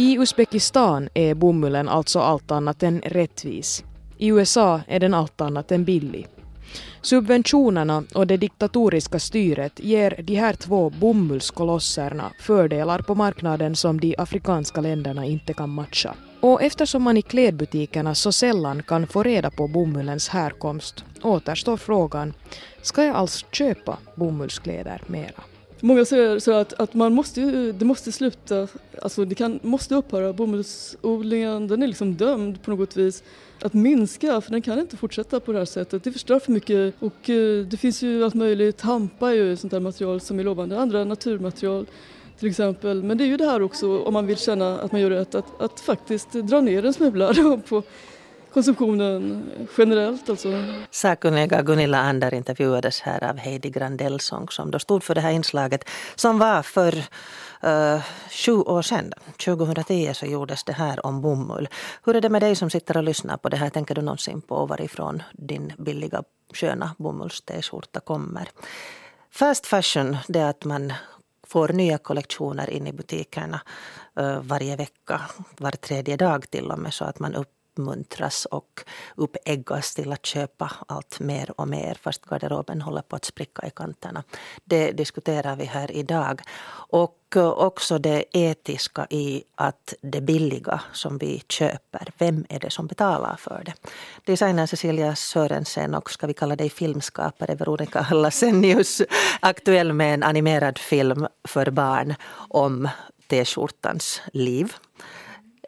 I 0.00 0.18
Uzbekistan 0.18 1.08
är 1.14 1.34
bomullen 1.34 1.88
alltså 1.88 2.20
allt 2.20 2.50
annat 2.50 2.82
än 2.82 3.00
rättvis. 3.00 3.84
I 4.18 4.26
USA 4.26 4.80
är 4.86 5.00
den 5.00 5.14
allt 5.14 5.40
annat 5.40 5.72
än 5.72 5.84
billig. 5.84 6.26
Subventionerna 7.02 8.04
och 8.14 8.26
det 8.26 8.36
diktatoriska 8.36 9.18
styret 9.18 9.80
ger 9.80 10.20
de 10.22 10.34
här 10.34 10.52
två 10.52 10.90
bomullskolosserna 10.90 12.32
fördelar 12.40 12.98
på 12.98 13.14
marknaden 13.14 13.76
som 13.76 14.00
de 14.00 14.14
afrikanska 14.18 14.80
länderna 14.80 15.24
inte 15.24 15.54
kan 15.54 15.70
matcha. 15.70 16.14
Och 16.40 16.62
eftersom 16.62 17.02
man 17.02 17.16
i 17.16 17.22
klädbutikerna 17.22 18.14
så 18.14 18.32
sällan 18.32 18.82
kan 18.82 19.06
få 19.06 19.22
reda 19.22 19.50
på 19.50 19.68
bomullens 19.68 20.28
härkomst 20.28 21.04
återstår 21.22 21.76
frågan, 21.76 22.34
ska 22.82 23.04
jag 23.04 23.16
alls 23.16 23.44
köpa 23.52 23.98
bomullskläder 24.14 25.02
mera? 25.06 25.42
Många 25.80 26.04
säger 26.04 26.38
så 26.38 26.52
att, 26.52 26.72
att 26.72 26.94
man 26.94 27.14
måste, 27.14 27.40
ju, 27.40 27.72
det 27.72 27.84
måste 27.84 28.12
sluta, 28.12 28.68
alltså 29.02 29.24
det 29.24 29.34
kan, 29.34 29.60
måste 29.62 29.94
upphöra. 29.94 30.32
Bomullsodlingen 30.32 31.68
den 31.68 31.82
är 31.82 31.86
liksom 31.86 32.14
dömd 32.14 32.62
på 32.62 32.70
något 32.70 32.96
vis 32.96 33.22
att 33.62 33.74
minska 33.74 34.40
för 34.40 34.50
den 34.50 34.62
kan 34.62 34.78
inte 34.78 34.96
fortsätta 34.96 35.40
på 35.40 35.52
det 35.52 35.58
här 35.58 35.64
sättet. 35.64 36.04
Det 36.04 36.12
förstör 36.12 36.38
för 36.38 36.52
mycket 36.52 36.94
och 36.98 37.30
eh, 37.30 37.66
det 37.66 37.76
finns 37.76 38.02
ju 38.02 38.24
allt 38.24 38.34
möjligt. 38.34 38.80
Hampa 38.80 39.30
är 39.30 39.34
ju 39.34 39.56
sånt 39.56 39.70
där 39.70 39.80
material 39.80 40.20
som 40.20 40.38
är 40.38 40.44
lovande, 40.44 40.80
andra 40.80 41.04
naturmaterial 41.04 41.86
till 42.38 42.48
exempel. 42.48 43.02
Men 43.02 43.18
det 43.18 43.24
är 43.24 43.28
ju 43.28 43.36
det 43.36 43.46
här 43.46 43.62
också 43.62 44.02
om 44.02 44.12
man 44.12 44.26
vill 44.26 44.36
känna 44.36 44.78
att 44.78 44.92
man 44.92 45.00
gör 45.00 45.10
rätt 45.10 45.34
att, 45.34 45.60
att 45.60 45.80
faktiskt 45.80 46.32
dra 46.32 46.60
ner 46.60 46.84
en 46.84 46.92
smula 46.92 47.34
på 47.68 47.82
konsumtionen 48.58 49.50
generellt. 49.78 50.30
Alltså. 50.30 50.48
Sakkunniga 50.90 51.62
Gunilla 51.62 51.98
Ander 51.98 52.34
intervjuades 52.34 53.00
här 53.00 53.24
av 53.24 53.36
Heidi 53.36 53.70
Grandellsång 53.70 54.48
som 54.48 54.70
då 54.70 54.78
stod 54.78 55.02
för 55.04 55.14
det 55.14 55.20
här 55.20 55.30
inslaget 55.30 55.84
som 56.14 56.38
var 56.38 56.62
för 56.62 56.94
uh, 57.64 58.02
sju 58.30 58.52
år 58.52 58.82
sedan. 58.82 59.12
2010 59.44 60.10
så 60.14 60.26
gjordes 60.26 60.64
det 60.64 60.72
här 60.72 61.06
om 61.06 61.20
bomull. 61.20 61.68
Hur 62.04 62.16
är 62.16 62.20
det 62.20 62.28
med 62.28 62.42
dig 62.42 62.56
som 62.56 62.70
sitter 62.70 62.96
och 62.96 63.02
lyssnar 63.02 63.36
på 63.36 63.48
det 63.48 63.56
här? 63.56 63.70
Tänker 63.70 63.94
du 63.94 64.02
någonsin 64.02 64.40
på 64.40 64.66
varifrån 64.66 65.22
din 65.32 65.72
billiga 65.78 66.22
sköna 66.54 66.94
bomullst-skjorta 66.98 68.00
kommer? 68.00 68.48
Fast 69.30 69.66
fashion, 69.66 70.16
det 70.28 70.40
är 70.40 70.50
att 70.50 70.64
man 70.64 70.92
får 71.46 71.68
nya 71.68 71.98
kollektioner 71.98 72.70
in 72.70 72.86
i 72.86 72.92
butikerna 72.92 73.60
uh, 74.20 74.40
varje 74.40 74.76
vecka, 74.76 75.20
var 75.58 75.70
tredje 75.70 76.16
dag 76.16 76.50
till 76.50 76.70
och 76.70 76.78
med 76.78 76.94
så 76.94 77.04
att 77.04 77.18
man 77.18 77.34
upp 77.34 77.57
uppmuntras 77.78 78.44
och 78.44 78.84
uppeggas 79.16 79.94
till 79.94 80.12
att 80.12 80.26
köpa 80.26 80.72
allt 80.88 81.20
mer 81.20 81.60
och 81.60 81.68
mer 81.68 81.94
fast 82.02 82.26
garderoben 82.26 82.82
håller 82.82 83.02
på 83.02 83.16
att 83.16 83.24
spricka 83.24 83.66
i 83.66 83.70
kanterna. 83.70 84.22
Det 84.64 84.92
diskuterar 84.92 85.56
vi 85.56 85.64
här 85.64 85.90
idag. 85.90 86.42
Och 86.90 87.36
eh, 87.36 87.48
också 87.48 87.98
det 87.98 88.24
etiska 88.32 89.06
i 89.10 89.44
att 89.54 89.94
det 90.00 90.20
billiga 90.20 90.80
som 90.92 91.18
vi 91.18 91.42
köper, 91.48 92.12
vem 92.18 92.46
är 92.48 92.58
det 92.60 92.70
som 92.70 92.86
betalar 92.86 93.36
för 93.36 93.62
det? 93.64 93.74
Designer 94.24 94.66
Cecilia 94.66 95.14
Sörensen 95.14 95.94
och 95.94 96.10
ska 96.10 96.26
vi 96.26 96.34
kalla 96.34 96.56
dig 96.56 96.70
filmskapare 96.70 97.54
Veronica 97.54 98.06
Lassenius 98.10 99.02
aktuell 99.40 99.92
med 99.92 100.14
en 100.14 100.22
animerad 100.22 100.78
film 100.78 101.26
för 101.44 101.70
barn 101.70 102.14
om 102.50 102.88
t-skjortans 103.28 104.22
liv 104.32 104.72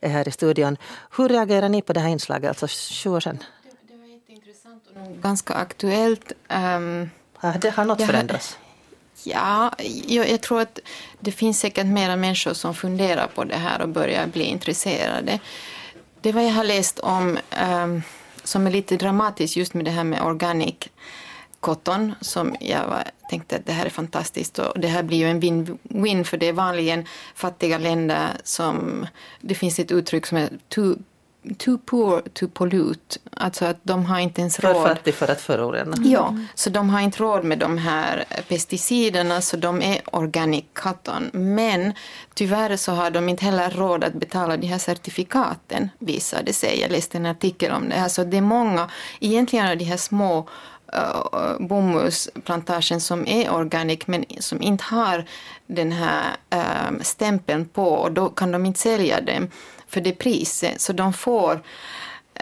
är 0.00 0.08
här 0.08 0.28
i 0.28 0.30
studion. 0.30 0.76
Hur 1.16 1.28
reagerar 1.28 1.68
ni 1.68 1.82
på 1.82 1.92
det 1.92 2.00
här 2.00 2.08
inslaget, 2.08 2.48
alltså 2.48 2.66
sju 2.94 3.10
år 3.10 3.20
sedan? 3.20 3.38
Det, 3.62 3.92
det 3.92 3.98
var 4.00 4.06
jätteintressant 4.06 4.86
och 4.86 4.96
nog 4.96 5.22
ganska 5.22 5.54
aktuellt. 5.54 6.32
Um, 6.48 7.10
har, 7.34 7.58
det, 7.58 7.70
har 7.70 7.84
något 7.84 8.06
förändrats? 8.06 8.58
Ja, 9.24 9.72
jag, 10.06 10.30
jag, 10.30 10.40
tror 10.40 10.60
att 10.60 10.78
det 11.20 11.32
finns 11.32 11.60
säkert 11.60 11.86
mera 11.86 12.16
människor 12.16 12.52
som 12.54 12.74
funderar 12.74 13.26
på 13.26 13.44
det 13.44 13.56
här 13.56 13.82
och 13.82 13.88
börjar 13.88 14.26
bli 14.26 14.44
intresserade. 14.44 15.38
Det 16.20 16.32
vad 16.32 16.44
jag 16.44 16.52
har 16.52 16.64
läst 16.64 16.98
om 16.98 17.38
um, 17.62 18.02
som 18.44 18.66
är 18.66 18.70
lite 18.70 18.96
dramatiskt 18.96 19.56
just 19.56 19.74
med 19.74 19.84
det 19.84 19.90
här 19.90 20.04
med 20.04 20.22
organic 20.22 20.74
cotton 21.60 22.14
som 22.20 22.56
jag 22.60 23.02
tänkte 23.30 23.56
att 23.56 23.66
det 23.66 23.72
här 23.72 23.86
är 23.86 23.90
fantastiskt 23.90 24.58
och 24.58 24.80
det 24.80 24.88
här 24.88 25.02
blir 25.02 25.18
ju 25.18 25.30
en 25.30 25.42
win-win 25.42 26.24
för 26.24 26.36
det 26.36 26.48
är 26.48 26.52
vanligen 26.52 27.04
fattiga 27.34 27.78
länder 27.78 28.28
som 28.44 29.06
det 29.40 29.54
finns 29.54 29.78
ett 29.78 29.92
uttryck 29.92 30.26
som 30.26 30.38
är 30.38 30.48
too, 30.68 30.96
too 31.58 31.78
poor 31.78 32.22
to 32.32 32.48
pollute, 32.48 33.18
alltså 33.30 33.64
att 33.64 33.78
de 33.82 34.04
har 34.04 34.18
inte 34.18 34.40
ens 34.40 34.60
råd. 34.60 34.76
För 34.76 34.88
fattig 34.88 35.14
för 35.14 35.30
att 35.30 35.40
förorena. 35.40 35.96
Ja, 36.04 36.36
så 36.54 36.70
de 36.70 36.90
har 36.90 37.00
inte 37.00 37.22
råd 37.22 37.44
med 37.44 37.58
de 37.58 37.78
här 37.78 38.24
pesticiderna 38.48 39.40
så 39.40 39.56
de 39.56 39.82
är 39.82 40.00
organic 40.12 40.64
cotton. 40.72 41.30
Men 41.32 41.92
tyvärr 42.34 42.76
så 42.76 42.92
har 42.92 43.10
de 43.10 43.28
inte 43.28 43.44
heller 43.44 43.70
råd 43.70 44.04
att 44.04 44.14
betala 44.14 44.56
de 44.56 44.66
här 44.66 44.78
certifikaten 44.78 45.88
visade 45.98 46.52
sig. 46.52 46.80
Jag 46.80 46.90
läste 46.90 47.18
en 47.18 47.26
artikel 47.26 47.72
om 47.72 47.88
det. 47.88 48.02
Alltså 48.02 48.24
det 48.24 48.36
är 48.36 48.40
många, 48.40 48.90
egentligen 49.20 49.66
är 49.66 49.76
de 49.76 49.84
här 49.84 49.96
små 49.96 50.48
uh, 50.96 51.66
bomullsplantagen 51.66 53.00
som 53.00 53.28
är 53.28 53.52
organic 53.52 54.06
men 54.06 54.24
som 54.38 54.62
inte 54.62 54.84
har 54.84 55.24
den 55.66 55.92
här 55.92 56.36
uh, 56.54 57.00
stämpeln 57.00 57.68
på 57.68 57.88
och 57.88 58.12
då 58.12 58.28
kan 58.28 58.52
de 58.52 58.66
inte 58.66 58.80
sälja 58.80 59.20
dem 59.20 59.48
för 59.88 60.00
det 60.00 60.12
priset. 60.12 60.80
Så 60.80 60.92
de 60.92 61.12
får... 61.12 61.60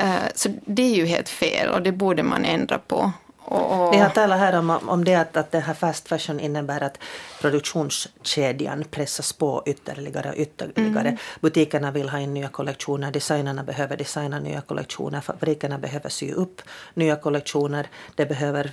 Uh, 0.02 0.28
så 0.34 0.48
det 0.64 0.82
är 0.82 0.94
ju 0.94 1.06
helt 1.06 1.28
fel 1.28 1.68
och 1.68 1.82
det 1.82 1.92
borde 1.92 2.22
man 2.22 2.44
ändra 2.44 2.78
på. 2.78 3.12
Och, 3.50 3.94
Vi 3.94 3.98
har 3.98 4.11
talat 4.11 4.38
här 4.38 4.58
om, 4.58 4.70
om 4.70 5.04
det 5.04 5.14
att, 5.14 5.37
att 5.37 5.52
det 5.52 5.61
här 5.61 5.74
fast 5.74 6.08
fashion 6.08 6.40
innebär 6.40 6.82
att 6.82 6.98
produktionskedjan 7.40 8.84
pressas 8.90 9.32
på 9.32 9.62
ytterligare 9.66 10.30
och 10.30 10.37
ytterligare. 10.37 11.08
Mm. 11.08 11.16
Butikerna 11.40 11.90
vill 11.90 12.08
ha 12.08 12.18
in 12.18 12.34
nya 12.34 12.48
kollektioner, 12.48 13.11
designerna 13.11 13.62
behöver 13.62 13.96
designa 13.96 14.40
nya 14.40 14.61
kollektioner, 14.61 15.20
fabrikerna 15.20 15.78
behöver 15.78 16.08
sy 16.08 16.32
upp 16.32 16.62
nya 16.94 17.16
kollektioner, 17.16 17.87
det 18.14 18.26
behöver 18.26 18.72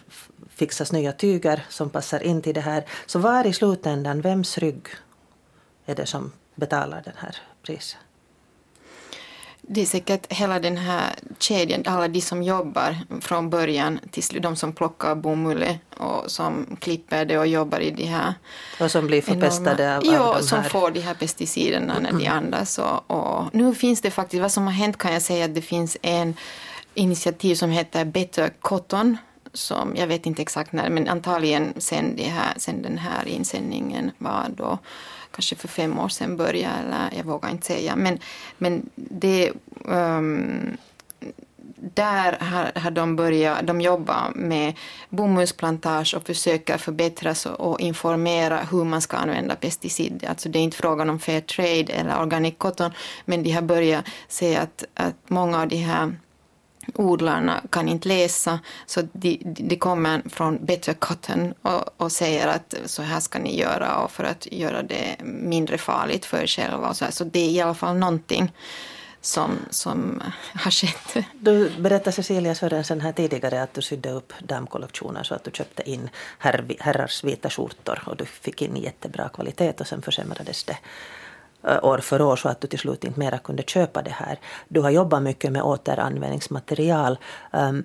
fixas 0.49 0.91
nya 0.91 1.11
tyger 1.11 1.65
som 1.69 1.89
passar 1.89 2.23
in 2.23 2.41
till 2.41 2.53
det 2.53 2.61
här. 2.61 2.83
Så 3.05 3.19
var 3.19 3.47
i 3.47 3.53
slutändan, 3.53 4.21
vems 4.21 4.57
rygg 4.57 4.87
är 5.85 5.95
det 5.95 6.05
som 6.05 6.31
betalar 6.55 7.01
den 7.05 7.15
här 7.17 7.35
priset? 7.63 8.04
Det 9.67 9.81
är 9.81 9.85
säkert 9.85 10.33
hela 10.33 10.59
den 10.59 10.77
här 10.77 11.13
kedjan, 11.39 11.83
alla 11.85 12.07
de 12.07 12.21
som 12.21 12.43
jobbar 12.43 12.97
från 13.21 13.49
början 13.49 13.99
till 14.11 14.41
de 14.41 14.55
som 14.55 14.73
plockar 14.73 15.15
bomull 15.15 15.65
och 15.97 16.31
som 16.31 16.77
klipper 16.79 17.25
det 17.25 17.39
och 17.39 17.47
jobbar 17.47 17.79
i 17.79 17.91
de 17.91 18.05
här... 18.05 18.33
Och 18.79 18.91
som 18.91 19.07
blir 19.07 19.21
förpestade 19.21 19.97
av, 19.97 20.05
ja, 20.05 20.19
av 20.19 20.35
de 20.35 20.43
som 20.43 20.63
får 20.63 20.91
de 20.91 20.99
här 20.99 21.13
pesticiderna 21.13 21.99
när 21.99 22.11
de 22.11 22.27
andas. 22.27 22.77
Och, 22.77 23.11
och, 23.11 23.55
nu 23.55 23.75
finns 23.75 24.01
det 24.01 24.11
faktiskt, 24.11 24.41
vad 24.41 24.51
som 24.51 24.63
har 24.63 24.73
hänt 24.73 24.97
kan 24.97 25.13
jag 25.13 25.21
säga 25.21 25.45
att 25.45 25.55
det 25.55 25.61
finns 25.61 25.97
en 26.01 26.33
initiativ 26.93 27.55
som 27.55 27.69
heter 27.69 28.05
Better 28.05 28.49
Cotton 28.61 29.17
som, 29.53 29.95
jag 29.95 30.07
vet 30.07 30.25
inte 30.25 30.41
exakt 30.41 30.71
när, 30.71 30.89
men 30.89 31.07
antagligen 31.07 31.73
sen, 31.77 32.15
det 32.15 32.23
här, 32.23 32.53
sen 32.57 32.81
den 32.81 32.97
här 32.97 33.27
insändningen 33.27 34.11
var 34.17 34.45
då 34.57 34.79
kanske 35.35 35.55
för 35.55 35.67
fem 35.67 35.99
år 35.99 36.09
sedan 36.09 36.37
började, 36.37 36.75
eller 36.79 37.17
jag 37.17 37.23
vågar 37.23 37.49
inte 37.49 37.65
säga. 37.65 37.95
Men, 37.95 38.19
men 38.57 38.89
det, 38.95 39.51
um, 39.85 40.77
där 41.93 42.37
har, 42.39 42.81
har 42.81 42.91
de 42.91 43.15
börjat 43.15 43.67
de 43.67 43.81
jobbar 43.81 44.31
med 44.35 44.73
bomullsplantage 45.09 46.15
och 46.15 46.25
försöker 46.25 46.77
förbättra 46.77 47.53
och 47.55 47.79
informera 47.79 48.59
hur 48.71 48.83
man 48.83 49.01
ska 49.01 49.17
använda 49.17 49.55
pesticider. 49.55 50.29
Alltså 50.29 50.49
det 50.49 50.59
är 50.59 50.63
inte 50.63 50.77
frågan 50.77 51.09
om 51.09 51.19
fair 51.19 51.41
trade 51.41 51.93
eller 51.93 52.21
organic 52.21 52.55
cotton, 52.57 52.91
men 53.25 53.43
de 53.43 53.51
har 53.51 53.61
börjat 53.61 54.05
se 54.27 54.55
att, 54.55 54.83
att 54.93 55.15
många 55.27 55.61
av 55.61 55.67
de 55.67 55.77
här 55.77 56.13
odlarna 56.93 57.61
kan 57.69 57.89
inte 57.89 58.07
läsa 58.07 58.59
så 58.85 59.01
de, 59.13 59.41
de 59.43 59.75
kommer 59.75 60.21
från 60.29 60.65
Better 60.65 60.93
Cotton 60.93 61.53
och, 61.61 62.01
och, 62.01 62.11
säger 62.11 62.47
att 62.47 62.75
så 62.85 63.01
här 63.01 63.19
ska 63.19 63.39
ni 63.39 63.59
göra 63.59 63.97
och 63.97 64.11
för 64.11 64.23
att 64.23 64.47
göra 64.51 64.83
det 64.83 65.15
mindre 65.23 65.77
farligt 65.77 66.25
för 66.25 66.41
er 66.41 66.47
själva. 66.47 66.89
Och 66.89 66.97
så, 66.97 67.05
här. 67.05 67.11
så 67.11 67.23
det 67.23 67.39
är 67.39 67.49
i 67.49 67.61
alla 67.61 67.73
fall 67.73 67.97
någonting 67.97 68.51
som, 69.21 69.59
som 69.69 70.23
har 70.53 70.71
skett. 70.71 71.25
Du 71.33 71.69
berättade 71.79 72.11
Cecilia 72.11 72.55
Sörensen 72.55 73.01
här 73.01 73.11
tidigare 73.11 73.63
att 73.63 73.73
du 73.73 73.81
sydde 73.81 74.11
upp 74.11 74.33
damkollektioner 74.39 75.23
så 75.23 75.35
att 75.35 75.43
du 75.43 75.51
köpte 75.51 75.89
in 75.89 76.09
herr, 76.39 76.65
herrars 76.79 77.23
vita 77.23 77.49
skjortor 77.49 78.03
och 78.05 78.17
du 78.17 78.25
fick 78.25 78.61
in 78.61 78.75
jättebra 78.75 79.29
kvalitet 79.29 79.73
och 79.79 79.87
sen 79.87 80.01
försämrades 80.01 80.63
det 80.63 80.77
Eh, 81.67 81.85
år 81.85 81.97
för 81.97 82.21
år 82.21 82.35
så 82.35 82.49
att 82.49 82.61
du 82.61 82.67
till 82.67 82.79
slut 82.79 83.03
inte 83.03 83.19
mera 83.19 83.37
kunde 83.37 83.63
köpa 83.63 84.01
det 84.01 84.11
här. 84.11 84.39
Du 84.67 84.81
har 84.81 84.89
jobbat 84.89 85.23
mycket 85.23 85.51
med 85.51 85.61
återanvändningsmaterial. 85.61 87.17
Ehm, 87.53 87.83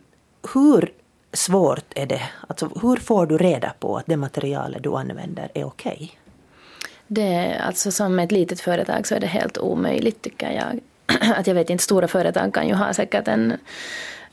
hur 0.54 0.92
svårt 1.32 1.84
är 1.94 2.06
det? 2.06 2.22
Alltså, 2.48 2.70
hur 2.82 2.96
får 2.96 3.26
du 3.26 3.38
reda 3.38 3.72
på 3.78 3.96
att 3.96 4.06
det 4.06 4.16
materialet 4.16 4.82
du 4.82 4.96
använder 4.96 5.48
är 5.54 5.64
okej? 5.64 5.92
Okay? 5.92 6.08
Det, 7.06 7.56
alltså 7.66 7.90
som 7.90 8.18
ett 8.18 8.32
litet 8.32 8.60
företag 8.60 9.06
så 9.06 9.14
är 9.14 9.20
det 9.20 9.26
helt 9.26 9.58
omöjligt 9.58 10.22
tycker 10.22 10.50
jag. 10.50 10.80
Att 11.36 11.46
jag 11.46 11.54
vet 11.54 11.70
inte, 11.70 11.84
stora 11.84 12.08
företag 12.08 12.54
kan 12.54 12.68
ju 12.68 12.74
ha 12.74 12.94
säkert 12.94 13.28
en 13.28 13.56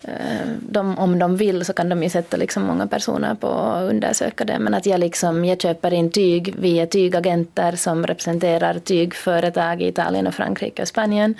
Eh, 0.01 0.47
de, 0.59 0.97
om 0.97 1.19
de 1.19 1.37
vill 1.37 1.65
så 1.65 1.73
kan 1.73 1.89
de 1.89 2.03
ju 2.03 2.09
sätta 2.09 2.37
liksom 2.37 2.63
många 2.63 2.87
personer 2.87 3.35
på 3.35 3.47
att 3.47 3.89
undersöka 3.89 4.45
det. 4.45 4.59
Men 4.59 4.73
att 4.73 4.85
jag, 4.85 4.99
liksom, 4.99 5.45
jag 5.45 5.61
köper 5.61 5.93
in 5.93 6.11
tyg, 6.11 6.55
via 6.59 6.85
tygagenter 6.85 7.75
som 7.75 8.07
representerar 8.07 8.79
tygföretag 8.79 9.81
i 9.81 9.87
Italien 9.87 10.27
och 10.27 10.33
Frankrike 10.33 10.81
och 10.81 10.87
Spanien 10.87 11.35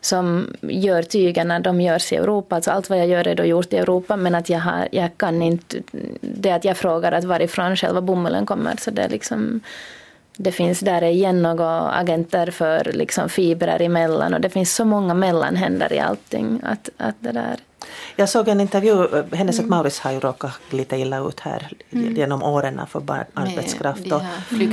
som 0.00 0.54
gör 0.62 1.02
tygerna, 1.02 1.60
de 1.60 1.80
görs 1.80 2.12
i 2.12 2.16
Europa. 2.16 2.56
Alltså 2.56 2.70
allt 2.70 2.90
vad 2.90 2.98
jag 2.98 3.06
gör 3.06 3.28
är 3.28 3.34
då 3.34 3.44
gjort 3.44 3.72
i 3.72 3.76
Europa 3.76 4.16
men 4.16 4.34
att 4.34 4.48
jag, 4.48 4.60
har, 4.60 4.88
jag 4.92 5.10
kan 5.18 5.42
inte, 5.42 5.76
det 6.20 6.50
att 6.50 6.64
jag 6.64 6.76
frågar 6.76 7.12
att 7.12 7.24
varifrån 7.24 7.76
själva 7.76 8.00
bomullen 8.00 8.46
kommer 8.46 8.76
så 8.76 8.90
det 8.90 9.02
är 9.02 9.08
liksom 9.08 9.60
det 10.40 10.52
finns 10.52 10.80
där 10.80 11.02
igen 11.02 11.42
några 11.42 11.90
agenter 11.90 12.50
för 12.50 12.92
liksom 12.94 13.28
fibrer 13.28 13.82
emellan 13.82 14.34
och 14.34 14.40
det 14.40 14.50
finns 14.50 14.74
så 14.74 14.84
många 14.84 15.14
mellanhänder 15.14 15.92
i 15.92 15.98
allting. 15.98 16.60
Att, 16.62 16.88
att 16.96 17.16
det 17.20 17.32
där 17.32 17.56
jag 18.16 18.28
såg 18.28 18.48
en 18.48 18.60
intervju, 18.60 19.24
Hennes 19.32 19.58
och 19.58 19.64
Mauritz 19.64 20.00
har 20.00 20.12
ju 20.12 20.20
råkat 20.20 20.60
lite 20.70 20.96
illa 20.96 21.18
ut 21.18 21.40
här 21.40 21.68
genom 21.90 22.42
åren 22.42 22.80
för 22.88 23.02
arbetskraft 23.34 24.12
och 24.12 24.22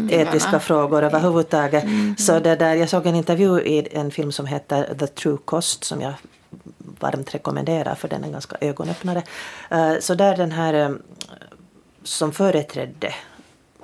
etiska 0.10 0.60
frågor 0.60 1.04
överhuvudtaget. 1.04 1.84
Så 2.17 2.39
det 2.39 2.56
där, 2.56 2.75
jag 2.75 2.89
såg 2.89 3.06
en 3.06 3.15
intervju 3.15 3.62
i 3.62 3.88
en 3.91 4.12
film 4.12 4.32
som 4.32 4.45
heter 4.45 4.93
The 4.99 5.08
True 5.08 5.38
Cost 5.45 5.84
som 5.84 6.01
jag 6.01 6.13
varmt 6.99 7.36
rekommenderar 7.36 7.95
för 7.95 8.08
den 8.08 8.23
är 8.23 8.32
ganska 8.32 8.56
ögonöppnare. 8.62 9.23
Eh, 9.69 9.93
Så 9.99 10.15
där 10.15 10.38
den 10.38 10.51
här 10.51 10.73
eh, 10.73 10.89
som 12.04 12.32
företrädde 12.32 13.13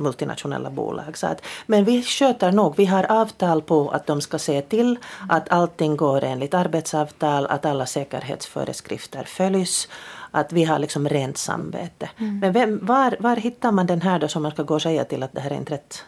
multinationella 0.01 0.69
bolag 0.69 1.17
sa 1.17 1.27
att 1.27 1.45
men 1.65 1.85
vi 1.85 2.03
sköter 2.03 2.51
nog, 2.51 2.73
vi 2.77 2.85
har 2.85 3.03
avtal 3.11 3.61
på 3.61 3.89
att 3.89 4.07
de 4.07 4.21
ska 4.21 4.39
se 4.39 4.61
till 4.61 4.97
att 5.29 5.49
allting 5.49 5.97
går 5.97 6.23
enligt 6.23 6.53
arbetsavtal, 6.53 7.47
att 7.47 7.65
alla 7.65 7.85
säkerhetsföreskrifter 7.85 9.23
följs, 9.23 9.87
att 10.31 10.53
vi 10.53 10.63
har 10.63 10.79
liksom 10.79 11.09
rent 11.09 11.37
samvete. 11.37 12.09
Men 12.17 12.53
vem, 12.53 12.85
var, 12.85 13.15
var 13.19 13.35
hittar 13.35 13.71
man 13.71 13.87
den 13.87 14.01
här 14.01 14.19
då 14.19 14.27
som 14.27 14.43
man 14.43 14.51
ska 14.51 14.63
gå 14.63 14.73
och 14.73 14.81
säga 14.81 15.05
till 15.05 15.23
att 15.23 15.33
det 15.33 15.41
här 15.41 15.51
är 15.51 15.55
inte 15.55 15.73
rätt? 15.73 16.05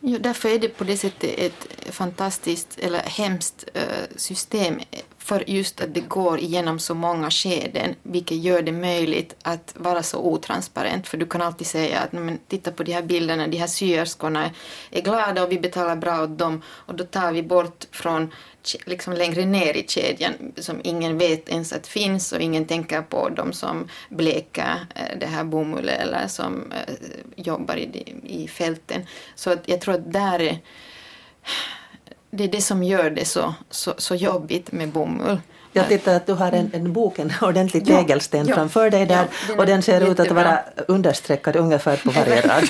Jo, 0.00 0.18
därför 0.18 0.48
är 0.48 0.58
det 0.58 0.68
på 0.68 0.84
det 0.84 0.96
sättet 0.96 1.34
ett 1.38 1.94
fantastiskt 1.94 2.78
eller 2.78 2.98
hemskt 2.98 3.64
eh, 3.74 3.82
system 4.16 4.80
för 5.28 5.50
just 5.50 5.80
att 5.80 5.94
det 5.94 6.00
går 6.00 6.38
igenom 6.40 6.78
så 6.78 6.94
många 6.94 7.30
skeden 7.30 7.94
vilket 8.02 8.36
gör 8.36 8.62
det 8.62 8.72
möjligt 8.72 9.36
att 9.42 9.74
vara 9.76 10.02
så 10.02 10.18
otransparent 10.18 11.08
för 11.08 11.16
du 11.16 11.26
kan 11.26 11.42
alltid 11.42 11.66
säga 11.66 12.00
att 12.00 12.12
men, 12.12 12.38
titta 12.48 12.70
på 12.72 12.82
de 12.82 12.92
här 12.92 13.02
bilderna, 13.02 13.46
de 13.46 13.56
här 13.56 13.66
syerskorna 13.66 14.50
är 14.90 15.02
glada 15.02 15.42
och 15.42 15.52
vi 15.52 15.58
betalar 15.58 15.96
bra 15.96 16.22
åt 16.22 16.38
dem 16.38 16.62
och 16.68 16.94
då 16.94 17.04
tar 17.04 17.32
vi 17.32 17.42
bort 17.42 17.84
från 17.92 18.32
liksom 18.86 19.12
längre 19.12 19.44
ner 19.44 19.76
i 19.76 19.84
kedjan 19.88 20.32
som 20.56 20.80
ingen 20.84 21.18
vet 21.18 21.48
ens 21.48 21.72
att 21.72 21.86
finns 21.86 22.32
och 22.32 22.40
ingen 22.40 22.66
tänker 22.66 23.02
på 23.02 23.28
de 23.28 23.52
som 23.52 23.88
bleker 24.08 24.86
eh, 24.94 25.18
det 25.20 25.26
här 25.26 25.44
bomullet 25.44 26.00
eller 26.00 26.26
som 26.26 26.72
eh, 26.72 26.94
jobbar 27.36 27.76
i, 27.76 28.14
i 28.22 28.48
fälten. 28.48 29.06
Så 29.34 29.50
att 29.50 29.68
jag 29.68 29.80
tror 29.80 29.94
att 29.94 30.12
där 30.12 30.40
är 30.40 30.58
det 32.30 32.44
är 32.44 32.48
det 32.48 32.60
som 32.60 32.82
gör 32.82 33.10
det 33.10 33.24
så, 33.24 33.54
så, 33.70 33.94
så 33.98 34.14
jobbigt 34.14 34.72
med 34.72 34.88
bomull. 34.88 35.40
Jag 35.72 35.88
tittar 35.88 36.14
att 36.14 36.26
du 36.26 36.32
har 36.32 36.52
en, 36.52 36.70
en 36.74 36.92
bok, 36.92 37.18
en 37.18 37.32
ordentlig 37.42 37.82
Ja, 37.88 37.96
tegelsten 37.98 38.46
ja, 38.48 38.54
framför 38.54 38.90
dig 38.90 39.06
där 39.06 39.14
ja, 39.14 39.24
den 39.48 39.58
och 39.58 39.66
den 39.66 39.82
ser 39.82 40.00
ut 40.00 40.08
att 40.10 40.18
jättebra. 40.18 40.44
vara 40.44 40.60
understreckad 40.88 41.56
ungefär 41.56 41.96
på 41.96 42.10
varje 42.10 42.40
rad. 42.40 42.64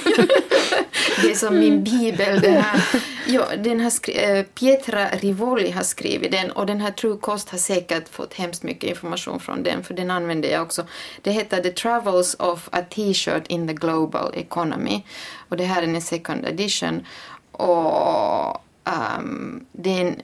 Det 1.23 1.31
är 1.31 1.35
som 1.35 1.59
min 1.59 1.85
bibel. 1.85 2.41
Det 2.41 2.51
här. 2.51 2.83
Ja, 3.27 3.45
den 3.59 3.81
har 3.81 3.91
skri- 3.91 4.39
eh, 4.39 4.43
Pietra 4.43 5.09
Rivoli 5.09 5.71
har 5.71 5.83
skrivit 5.83 6.33
den 6.33 6.51
och 6.51 6.67
den 6.67 6.81
här 6.81 6.91
True 6.91 7.17
Cost 7.21 7.51
har 7.51 7.59
säkert 7.59 8.09
fått 8.09 8.35
hemskt 8.35 8.63
mycket 8.63 8.91
information 8.91 9.41
från 9.41 9.63
den 9.63 9.85
för 9.85 9.95
den 9.95 10.11
använder 10.11 10.49
jag 10.49 10.63
också. 10.63 10.87
Det 11.23 11.31
heter 11.31 11.61
The 11.63 11.71
Travels 11.71 12.35
of 12.39 12.69
a 12.73 12.83
T-shirt 12.91 13.47
in 13.47 13.69
the 13.69 13.75
Global 13.75 14.33
Economy 14.35 15.03
och 15.49 15.57
det 15.57 15.65
här 15.65 15.83
är 15.83 15.87
en 15.87 16.03
second 16.03 16.45
edition 16.47 17.07
och 17.53 18.65
ehm, 18.89 19.65
det 19.73 19.91
är 19.91 20.01
en 20.01 20.21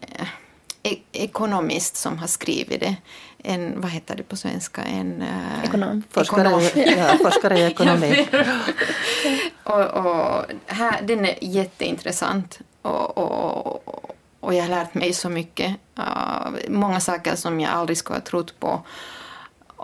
e- 0.83 1.03
ekonomist 1.13 1.97
som 1.97 2.19
har 2.19 2.27
skrivit 2.27 2.81
det. 2.81 2.97
En, 3.39 3.81
vad 3.81 3.91
heter 3.91 4.17
det 4.17 4.23
på 4.23 4.37
svenska? 4.37 4.83
En 4.83 5.23
eh, 5.23 5.65
Ekonom. 5.65 6.03
Forskare, 6.11 6.63
i- 6.63 6.95
ja, 6.99 7.19
forskare 7.23 7.59
i 7.59 7.63
ekonomi. 7.63 8.29
och, 9.65 9.81
och 9.85 10.45
här, 10.67 11.03
den 11.03 11.25
är 11.25 11.35
jätteintressant. 11.41 12.59
Och, 12.83 13.19
och, 13.19 14.15
och 14.41 14.55
jag 14.55 14.63
har 14.63 14.69
lärt 14.69 14.95
mig 14.95 15.13
så 15.13 15.29
mycket. 15.31 15.77
Uh, 15.99 16.49
många 16.69 17.01
saker 17.01 17.37
som 17.37 17.61
jag 17.61 17.73
aldrig 17.73 17.99
skulle 17.99 18.17
ha 18.19 18.25
trott 18.25 18.61
på 18.61 18.83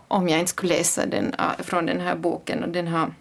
om 0.08 0.28
jag 0.28 0.38
inte 0.40 0.50
skulle 0.50 0.76
läsa 0.76 1.06
den, 1.06 1.24
uh, 1.26 1.64
från 1.64 1.86
den 1.86 2.00
här 2.00 2.16
boken. 2.16 2.62
Och 2.64 2.68
den, 2.68 2.88
har, 2.88 3.14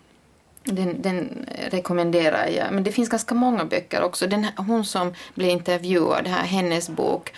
den, 0.72 1.02
den 1.02 1.46
rekommenderar 1.72 2.48
jag. 2.48 2.72
Men 2.72 2.84
det 2.84 2.92
finns 2.92 3.10
ganska 3.10 3.36
många 3.36 3.66
böcker 3.66 4.02
också. 4.02 4.28
Den, 4.28 4.48
hon 4.56 4.86
som 4.86 5.14
blev 5.34 5.50
intervjuad, 5.50 6.28
här, 6.28 6.44
hennes 6.44 6.90
bok 6.90 7.34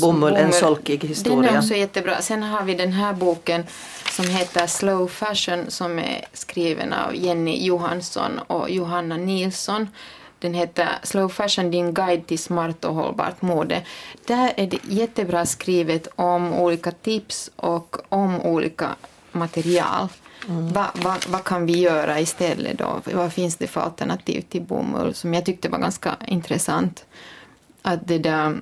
Bomull, 0.00 0.36
en 0.36 0.52
solkig 0.52 1.04
historia. 1.04 1.42
Den 1.42 1.54
är 1.54 1.58
också 1.58 1.74
jättebra. 1.74 2.22
Sen 2.22 2.42
har 2.42 2.64
vi 2.64 2.74
den 2.74 2.92
här 2.92 3.12
boken 3.12 3.66
som 4.10 4.28
heter 4.28 4.66
Slow 4.66 5.08
Fashion 5.08 5.70
som 5.70 5.98
är 5.98 6.24
skriven 6.32 6.92
av 6.92 7.16
Jenny 7.16 7.66
Johansson 7.66 8.38
och 8.38 8.70
Johanna 8.70 9.16
Nilsson. 9.16 9.88
Den 10.38 10.54
heter 10.54 10.88
Slow 11.02 11.28
Fashion, 11.28 11.70
din 11.70 11.94
guide 11.94 12.26
till 12.26 12.38
smart 12.38 12.84
och 12.84 12.94
hållbart 12.94 13.42
mode. 13.42 13.82
Där 14.26 14.52
är 14.56 14.66
det 14.66 14.78
jättebra 14.88 15.46
skrivet 15.46 16.08
om 16.16 16.54
olika 16.54 16.90
tips 16.90 17.50
och 17.56 17.96
om 18.08 18.40
olika 18.40 18.88
material. 19.34 20.08
Vad 20.46 20.86
vad 20.94 21.26
vad 21.28 21.44
kan 21.44 21.66
vi 21.66 21.80
göra 21.80 22.20
istället 22.20 22.78
då? 22.78 23.00
Vad 23.12 23.32
finns 23.32 23.56
det 23.56 23.66
för 23.66 23.80
alternativ 23.80 24.40
till 24.40 24.62
bomull 24.62 25.14
som 25.14 25.34
jag 25.34 25.44
tyckte 25.44 25.68
var 25.68 25.78
ganska 25.78 26.16
intressant? 26.26 27.04
Att 27.82 28.08
det 28.08 28.18
där... 28.18 28.56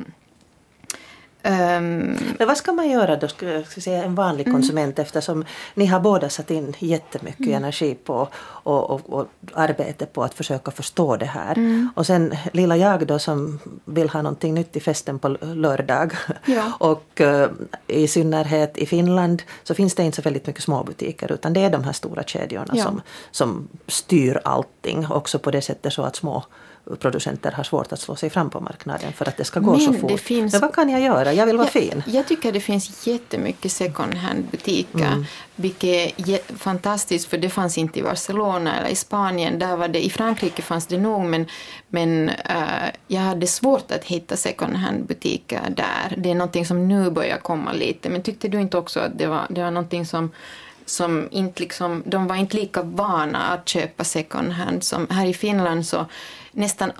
ehm, 1.42 2.16
Men 2.38 2.48
vad 2.48 2.56
ska 2.56 2.72
man 2.72 2.90
göra 2.90 3.16
då, 3.16 3.28
ska 3.28 3.46
jag 3.46 3.66
säga, 3.66 4.04
en 4.04 4.14
vanlig 4.14 4.46
Mm. 4.48 4.60
konsument 4.60 4.98
eftersom 4.98 5.44
ni 5.74 5.86
har 5.86 6.00
båda 6.00 6.28
satt 6.28 6.50
in 6.50 6.74
jättemycket 6.78 7.46
Mm. 7.46 7.54
energi 7.56 7.94
på 7.94 8.28
och, 8.64 8.90
och, 8.90 9.00
och 9.12 9.26
arbete 9.54 10.06
på 10.06 10.22
att 10.24 10.34
försöka 10.34 10.70
förstå 10.70 11.16
det 11.16 11.26
här. 11.26 11.58
Mm. 11.58 11.90
Och 11.96 12.06
sen 12.06 12.36
lilla 12.52 12.76
jag 12.76 13.06
då 13.06 13.18
som 13.18 13.58
vill 13.84 14.08
ha 14.08 14.22
någonting 14.22 14.54
nytt 14.54 14.76
i 14.76 14.80
festen 14.80 15.18
på 15.18 15.28
lördag. 15.40 16.12
Ja. 16.46 16.72
och 16.80 17.20
eh, 17.20 17.48
i 17.86 18.08
synnerhet 18.08 18.78
i 18.78 18.86
Finland 18.86 19.42
så 19.62 19.74
finns 19.74 19.94
det 19.94 20.02
inte 20.02 20.16
så 20.16 20.22
väldigt 20.22 20.46
mycket 20.46 20.62
småbutiker 20.62 21.32
utan 21.32 21.52
det 21.52 21.60
är 21.60 21.70
de 21.70 21.84
här 21.84 21.92
stora 21.92 22.22
kedjorna 22.22 22.74
Ja. 22.76 22.82
som, 22.84 23.00
som 23.30 23.68
styr 23.86 24.40
allting 24.44 25.06
också 25.10 25.38
på 25.38 25.50
det 25.50 25.62
sättet 25.62 25.92
så 25.92 26.02
att 26.02 26.16
små 26.16 26.44
producenter 27.00 27.52
har 27.52 27.64
svårt 27.64 27.92
att 27.92 28.00
slå 28.00 28.16
sig 28.16 28.30
fram 28.30 28.50
på 28.50 28.60
marknaden 28.60 29.12
för 29.12 29.28
att 29.28 29.36
det 29.36 29.44
ska 29.44 29.60
gå 29.60 29.70
Men 29.72 29.80
så 29.80 29.92
fort. 29.92 30.20
finns- 30.20 30.52
Men 30.52 30.60
vad 30.60 30.74
kan 30.74 30.88
jag 30.88 31.00
göra? 31.00 31.32
Jag 31.32 31.46
vill 31.46 31.56
vara 31.56 31.66
Ja, 31.74 31.80
fin. 31.80 32.02
Jag 32.06 32.28
tycker 32.28 32.52
det 32.52 32.60
finns 32.60 33.06
jättemycket 33.06 33.72
second 33.72 34.14
hand-butiker, 34.14 35.06
Mm. 35.06 35.24
vilket 35.56 36.18
är 36.28 36.56
fantastiskt 36.56 37.28
för 37.28 37.38
det 37.38 37.48
fanns 37.50 37.78
inte 37.78 37.98
i 37.98 38.02
Barcelona 38.02 38.76
eller 38.78 38.88
i 38.88 38.94
Spanien. 38.96 39.58
Där 39.58 39.76
var 39.76 39.88
det, 39.88 40.04
I 40.04 40.10
Frankrike 40.10 40.62
fanns 40.62 40.86
det 40.86 40.98
nog, 40.98 41.24
men, 41.24 41.46
men 41.88 42.28
eh, 42.28 42.90
jag 43.08 43.20
hade 43.20 43.46
svårt 43.46 43.90
att 43.92 44.04
hitta 44.04 44.36
second 44.36 44.76
hand-butiker 44.76 45.60
där. 45.76 46.14
Det 46.16 46.30
är 46.30 46.34
någonting 46.34 46.66
som 46.66 46.88
nu 46.88 47.10
börjar 47.10 47.36
komma 47.38 47.72
lite, 47.72 48.08
men 48.10 48.22
tyckte 48.22 48.48
du 48.48 48.60
inte 48.60 48.78
också 48.78 49.00
att 49.00 49.18
det 49.18 49.26
var, 49.26 49.46
det 49.50 49.62
var 49.62 49.70
någonting 49.70 50.06
som 50.06 50.30
som 50.86 51.28
inte 51.30 51.60
liksom, 51.62 52.02
de 52.06 52.26
var 52.26 52.36
inte 52.36 52.56
lika 52.56 52.82
vana 52.82 53.38
att 53.38 53.68
köpa 53.68 54.04
second 54.04 54.52
hand 54.52 54.84
som 54.84 55.06
här 55.10 55.26
i 55.26 55.34
Finland 55.34 55.86
så 55.86 56.06
nästan 56.52 56.92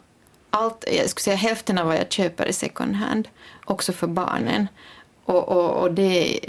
allt, 0.51 0.85
jag 0.93 1.11
skulle 1.11 1.23
säga 1.23 1.37
hälften 1.37 1.79
av 1.79 1.87
vad 1.87 1.97
jag 1.97 2.12
köper 2.12 2.45
är 2.47 2.53
second 2.53 2.97
hand, 2.97 3.29
också 3.65 3.93
för 3.93 4.07
barnen. 4.07 4.67
Och, 5.25 5.49
och, 5.49 5.71
och, 5.71 5.93
det, 5.95 6.41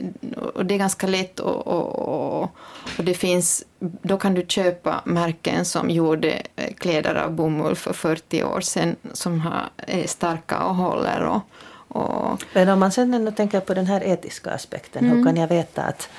och 0.55 0.65
det 0.65 0.73
är 0.73 0.77
ganska 0.77 1.07
lätt 1.07 1.39
och, 1.39 1.67
och, 1.67 2.49
och, 2.97 3.03
det 3.03 3.13
finns, 3.13 3.63
då 3.79 4.17
kan 4.17 4.33
du 4.33 4.45
köpa 4.47 5.01
märken 5.05 5.65
som 5.65 5.89
gjorde 5.89 6.41
eh, 6.55 6.73
kläder 6.73 7.15
av 7.15 7.31
bomull 7.31 7.75
för 7.75 7.93
40 7.93 8.43
år 8.43 8.61
sedan 8.61 8.95
som 9.13 9.39
har, 9.39 9.69
är 9.77 10.07
starka 10.07 10.63
och 10.63 10.75
håller. 10.75 11.21
Och, 11.21 11.41
och, 11.87 12.43
Men 12.53 12.69
om 12.69 12.79
man 12.79 12.91
sen 12.91 13.13
ändå 13.13 13.31
tänker 13.31 13.59
på 13.59 13.73
den 13.73 13.85
här 13.85 14.03
etiska 14.03 14.51
aspekten, 14.51 15.05
Mm. 15.05 15.17
hur 15.17 15.25
kan 15.25 15.37
jag 15.37 15.47
veta 15.47 15.81
att 15.83 16.09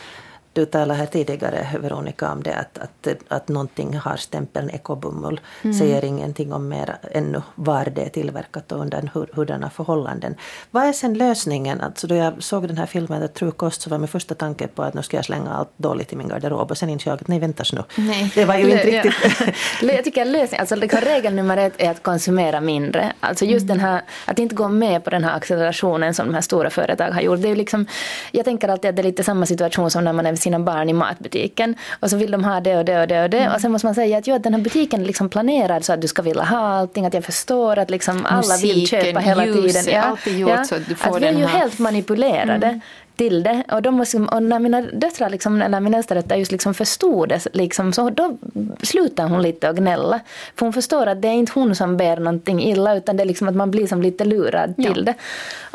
du 0.54 0.66
talade 0.66 0.94
här 0.98 1.06
tidigare, 1.06 1.66
Veronica, 1.82 2.32
om 2.32 2.42
det 2.42 2.54
att, 2.54 2.78
att, 2.78 3.08
att 3.28 3.48
någonting 3.48 3.96
har 3.96 4.16
stämpeln 4.16 4.70
ekobomull. 4.70 5.40
Mm. 5.62 5.74
Säger 5.74 6.04
ingenting 6.04 6.52
om 6.52 6.68
mer 6.68 6.96
ännu 7.12 7.42
var 7.54 7.84
det 7.94 8.02
är 8.02 8.08
tillverkat 8.08 8.72
och 8.72 8.80
under 8.80 9.10
hur, 9.14 9.26
hurdana 9.32 9.70
förhållanden. 9.70 10.34
Vad 10.70 10.82
är 10.84 10.92
sen 10.92 11.14
lösningen? 11.14 11.80
Alltså 11.80 12.06
då 12.06 12.14
jag 12.14 12.42
såg 12.42 12.68
den 12.68 12.78
här 12.78 12.86
filmen 12.86 13.20
The 13.20 13.28
True 13.28 13.52
Cost 13.52 13.82
så 13.82 13.90
var 13.90 13.98
min 13.98 14.08
första 14.08 14.34
tanke 14.34 14.66
på 14.66 14.82
att 14.82 14.94
nu 14.94 15.02
ska 15.02 15.16
jag 15.16 15.24
slänga 15.24 15.50
allt 15.50 15.70
dåligt 15.76 16.12
i 16.12 16.16
min 16.16 16.28
garderob 16.28 16.70
och 16.70 16.78
sen 16.78 16.90
insåg 16.90 17.10
jag 17.10 17.20
att 17.20 17.28
nej 17.28 17.38
väntas 17.38 17.72
nu. 17.72 17.82
Nej. 17.96 18.32
Det 18.34 18.44
var 18.44 18.54
ju 18.54 18.70
inte 18.70 18.90
Ja. 18.90 19.02
riktigt... 19.02 19.54
Jag 19.82 20.04
tycker 20.04 20.24
lösning, 20.24 20.60
alltså 20.60 20.76
liksom 20.76 21.00
regel 21.00 21.34
nummer 21.34 21.56
ett 21.56 21.72
är 21.78 21.90
att 21.90 22.02
konsumera 22.02 22.60
mindre. 22.60 23.12
Alltså 23.20 23.44
just 23.44 23.68
den 23.68 23.80
här, 23.80 24.02
att 24.26 24.38
inte 24.38 24.54
gå 24.54 24.68
med 24.68 25.04
på 25.04 25.10
den 25.10 25.24
här 25.24 25.36
accelerationen 25.36 26.14
som 26.14 26.26
de 26.26 26.34
här 26.34 26.40
stora 26.40 26.70
företagen 26.70 27.12
har 27.12 27.20
gjort. 27.20 27.42
Det 27.42 27.48
är 27.48 27.56
liksom, 27.56 27.86
jag 28.32 28.44
tänker 28.44 28.68
alltid 28.68 28.88
att 28.88 28.96
det 28.96 29.02
är 29.02 29.04
lite 29.04 29.24
samma 29.24 29.46
situation 29.46 29.90
som 29.90 30.04
när 30.04 30.12
man 30.12 30.26
är 30.26 30.34
sina 30.44 30.58
barn 30.58 30.88
i 30.88 30.92
matbutiken 30.92 31.74
och 32.00 32.10
så 32.10 32.16
vill 32.16 32.30
de 32.30 32.44
ha 32.44 32.60
det 32.60 32.76
och 32.76 32.84
det 32.84 33.00
och 33.00 33.08
det 33.08 33.22
och 33.22 33.30
det. 33.30 33.50
Och 33.54 33.60
sen 33.60 33.72
måste 33.72 33.86
man 33.86 33.94
säga 33.94 34.18
att 34.18 34.26
jo, 34.26 34.38
den 34.38 34.54
här 34.54 34.60
butiken 34.60 35.00
är 35.02 35.04
liksom 35.06 35.28
planerad 35.28 35.84
så 35.84 35.92
att 35.92 36.00
du 36.00 36.08
ska 36.08 36.22
vilja 36.22 36.42
ha 36.44 36.58
allting, 36.58 37.06
att 37.06 37.14
jag 37.14 37.24
förstår 37.24 37.78
att 37.78 37.90
liksom 37.90 38.26
alla 38.26 38.56
vill 38.62 38.76
Musiken, 38.80 39.04
köpa 39.04 39.20
hela 39.20 39.46
ljuset, 39.46 39.84
tiden. 39.84 40.02
allt 40.02 40.26
är 40.26 40.30
gjort 40.30 40.66
så 40.66 40.74
att 40.74 40.88
du 40.88 40.94
får 40.94 41.16
att 41.16 41.22
vi 41.22 41.26
är 41.26 41.32
ju 41.32 41.44
här- 41.46 41.58
helt 41.58 41.78
manipulerade 41.78 42.80
till 43.16 43.42
det. 43.42 43.62
Och, 43.72 43.82
de 43.82 43.94
måste, 43.94 44.18
och 44.18 44.42
när 44.42 44.58
mina 44.58 44.82
döttrar, 44.82 45.30
liksom, 45.30 45.62
eller 45.62 45.80
min 45.80 45.94
äldsta 45.94 46.14
dotter 46.14 46.36
just 46.36 46.52
liksom 46.52 46.74
förstod 46.74 47.28
det, 47.28 47.46
liksom, 47.52 47.92
så 47.92 48.10
då 48.10 48.36
slutar 48.82 49.28
hon 49.28 49.42
lite 49.42 49.68
att 49.68 49.76
gnälla. 49.76 50.20
För 50.56 50.66
hon 50.66 50.72
förstår 50.72 51.06
att 51.06 51.22
det 51.22 51.28
är 51.28 51.32
inte 51.32 51.52
hon 51.54 51.74
som 51.74 51.96
ber 51.96 52.16
någonting 52.16 52.62
illa, 52.62 52.96
utan 52.96 53.16
det 53.16 53.22
är 53.22 53.26
liksom 53.26 53.48
att 53.48 53.54
man 53.54 53.70
blir 53.70 53.86
som 53.86 54.02
lite 54.02 54.24
lurad 54.24 54.76
till 54.76 55.04
ja. 55.06 55.12
det. 55.12 55.14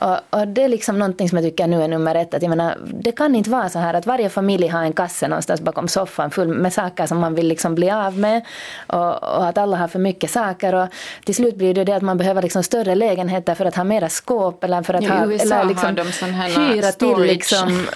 Och, 0.05 0.39
och, 0.39 0.47
det 0.47 0.63
är 0.63 0.67
liksom 0.67 0.99
någonting 0.99 1.29
som 1.29 1.37
jag 1.37 1.45
tycker 1.45 1.67
nu 1.67 1.83
är 1.83 1.87
nummer 1.87 2.15
ett. 2.15 2.33
Att 2.33 2.41
jag 2.41 2.49
menar, 2.49 2.77
det 3.03 3.11
kan 3.11 3.35
inte 3.35 3.49
vara 3.49 3.69
så 3.69 3.79
här 3.79 3.93
att 3.93 4.05
varje 4.05 4.29
familj 4.29 4.67
har 4.67 4.83
en 4.83 4.93
kasse 4.93 5.27
någonstans 5.27 5.61
bakom 5.61 5.87
soffan 5.87 6.31
full 6.31 6.47
med 6.47 6.73
saker 6.73 7.05
som 7.05 7.17
man 7.17 7.35
vill 7.35 7.47
liksom 7.47 7.75
bli 7.75 7.91
av 7.91 8.17
med. 8.17 8.45
Och, 8.87 9.23
och 9.23 9.47
att 9.47 9.57
alla 9.57 9.77
har 9.77 9.87
för 9.87 9.99
mycket 9.99 10.31
saker. 10.31 10.75
Och 10.75 10.87
till 11.25 11.35
slut 11.35 11.55
blir 11.55 11.73
det 11.73 11.83
det 11.83 11.93
att 11.93 12.01
man 12.03 12.17
behöver 12.17 12.41
liksom 12.41 12.63
större 12.63 12.95
lägenheter 12.95 13.55
för 13.55 13.65
att 13.65 13.75
ha 13.75 13.83
mera 13.83 14.09
skåp 14.09 14.63
eller 14.63 14.83
för 14.83 14.93
att 14.93 15.03
ja, 15.03 15.13
ha, 15.13 15.23
eller 15.23 15.65
liksom 15.65 16.33
hyra 16.33 16.91
till 16.91 17.28
liksom 17.31 17.87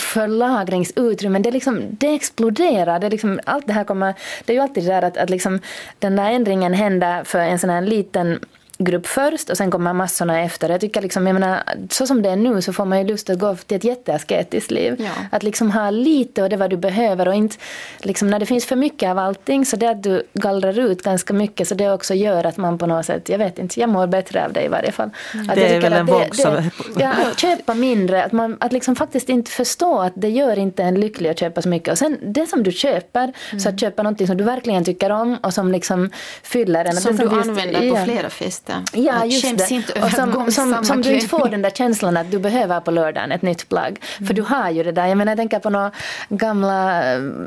förlagringsutrymmen. 0.00 1.42
Det, 1.42 1.50
liksom, 1.50 1.82
det 1.90 2.14
exploderar. 2.14 2.98
Det, 2.98 3.08
liksom, 3.08 3.40
allt 3.44 3.66
det 3.66 3.72
här 3.72 3.84
kommer, 3.84 4.14
det 4.44 4.52
är 4.52 4.54
ju 4.54 4.62
alltid 4.62 4.84
det 4.84 4.90
där 4.90 5.02
att, 5.02 5.16
att 5.16 5.30
liksom, 5.30 5.60
den 5.98 6.16
där 6.16 6.30
ändringen 6.30 6.74
händer 6.74 7.24
för 7.24 7.38
en 7.38 7.58
sån 7.58 7.70
här 7.70 7.82
liten 7.82 8.40
grupp 8.78 9.06
först 9.06 9.50
och 9.50 9.56
sen 9.56 9.70
kommer 9.70 9.92
massorna 9.92 10.40
efter. 10.40 10.68
Jag 10.68 10.80
tycker 10.80 11.00
liksom, 11.00 11.26
jag 11.26 11.34
menar, 11.34 11.62
så 11.90 12.06
som 12.06 12.22
det 12.22 12.30
är 12.30 12.36
nu 12.36 12.62
så 12.62 12.72
får 12.72 12.84
man 12.84 12.98
ju 12.98 13.04
lust 13.04 13.30
att 13.30 13.38
gå 13.38 13.56
till 13.56 13.76
ett 13.76 13.84
jätteasketiskt 13.84 14.70
liv. 14.70 14.96
Ja. 14.98 15.10
Att 15.32 15.42
liksom 15.42 15.70
ha 15.70 15.90
lite 15.90 16.42
och 16.42 16.48
det 16.48 16.56
vad 16.56 16.70
du 16.70 16.76
behöver 16.76 17.28
och 17.28 17.34
inte 17.34 17.56
liksom 17.98 18.30
när 18.30 18.38
det 18.38 18.46
finns 18.46 18.66
för 18.66 18.76
mycket 18.76 19.10
av 19.10 19.18
allting 19.18 19.66
så 19.66 19.76
det 19.76 19.86
att 19.86 20.02
du 20.02 20.22
gallrar 20.32 20.78
ut 20.78 21.02
ganska 21.02 21.34
mycket 21.34 21.68
så 21.68 21.74
det 21.74 21.92
också 21.92 22.14
gör 22.14 22.44
att 22.44 22.56
man 22.56 22.78
på 22.78 22.86
något 22.86 23.06
sätt, 23.06 23.28
jag 23.28 23.38
vet 23.38 23.58
inte, 23.58 23.80
jag 23.80 23.88
mår 23.88 24.06
bättre 24.06 24.44
av 24.44 24.52
det 24.52 24.64
i 24.64 24.68
varje 24.68 24.92
fall. 24.92 25.10
Att 25.48 25.54
det 25.54 25.76
är 25.76 25.80
väl 25.80 25.92
en 25.92 26.06
våg 26.06 26.36
som... 26.36 26.70
Ja, 26.98 27.12
köpa 27.36 27.74
mindre, 27.74 28.24
att, 28.24 28.32
man, 28.32 28.56
att 28.60 28.72
liksom 28.72 28.96
faktiskt 28.96 29.28
inte 29.28 29.50
förstå 29.50 29.98
att 29.98 30.12
det 30.16 30.28
gör 30.28 30.58
inte 30.58 30.82
en 30.82 31.00
lycklig 31.00 31.30
att 31.30 31.38
köpa 31.38 31.62
så 31.62 31.68
mycket. 31.68 31.92
Och 31.92 31.98
sen 31.98 32.18
det 32.22 32.46
som 32.46 32.62
du 32.62 32.72
köper, 32.72 33.22
mm. 33.22 33.60
så 33.60 33.68
att 33.68 33.80
köpa 33.80 34.02
någonting 34.02 34.26
som 34.26 34.36
du 34.36 34.44
verkligen 34.44 34.84
tycker 34.84 35.10
om 35.10 35.36
och 35.42 35.54
som 35.54 35.72
liksom 35.72 36.10
fyller 36.42 36.84
en. 36.84 36.96
Som, 36.96 37.16
som 37.16 37.28
du 37.28 37.40
använder 37.40 37.90
på 37.90 38.04
flera 38.04 38.30
fester 38.30 38.67
det. 38.68 39.00
Ja, 39.00 39.24
just 39.24 39.58
det. 39.58 39.70
Inte 39.70 40.02
och 40.02 40.10
som, 40.10 40.50
som, 40.50 40.84
som 40.84 41.02
du 41.02 41.14
inte 41.14 41.28
får 41.28 41.48
den 41.48 41.62
där 41.62 41.70
känslan 41.70 42.16
att 42.16 42.30
du 42.30 42.38
behöver 42.38 42.80
på 42.80 42.90
lördagen 42.90 43.32
ett 43.32 43.42
nytt 43.42 43.68
plagg. 43.68 44.00
Mm. 44.18 44.26
För 44.26 44.34
du 44.34 44.42
har 44.42 44.70
ju 44.70 44.82
det 44.82 44.92
där. 44.92 45.06
Jag 45.06 45.18
menar, 45.18 45.32
jag 45.32 45.38
tänker 45.38 45.58
på 45.58 45.70
några 45.70 45.90
gamla, 46.28 47.02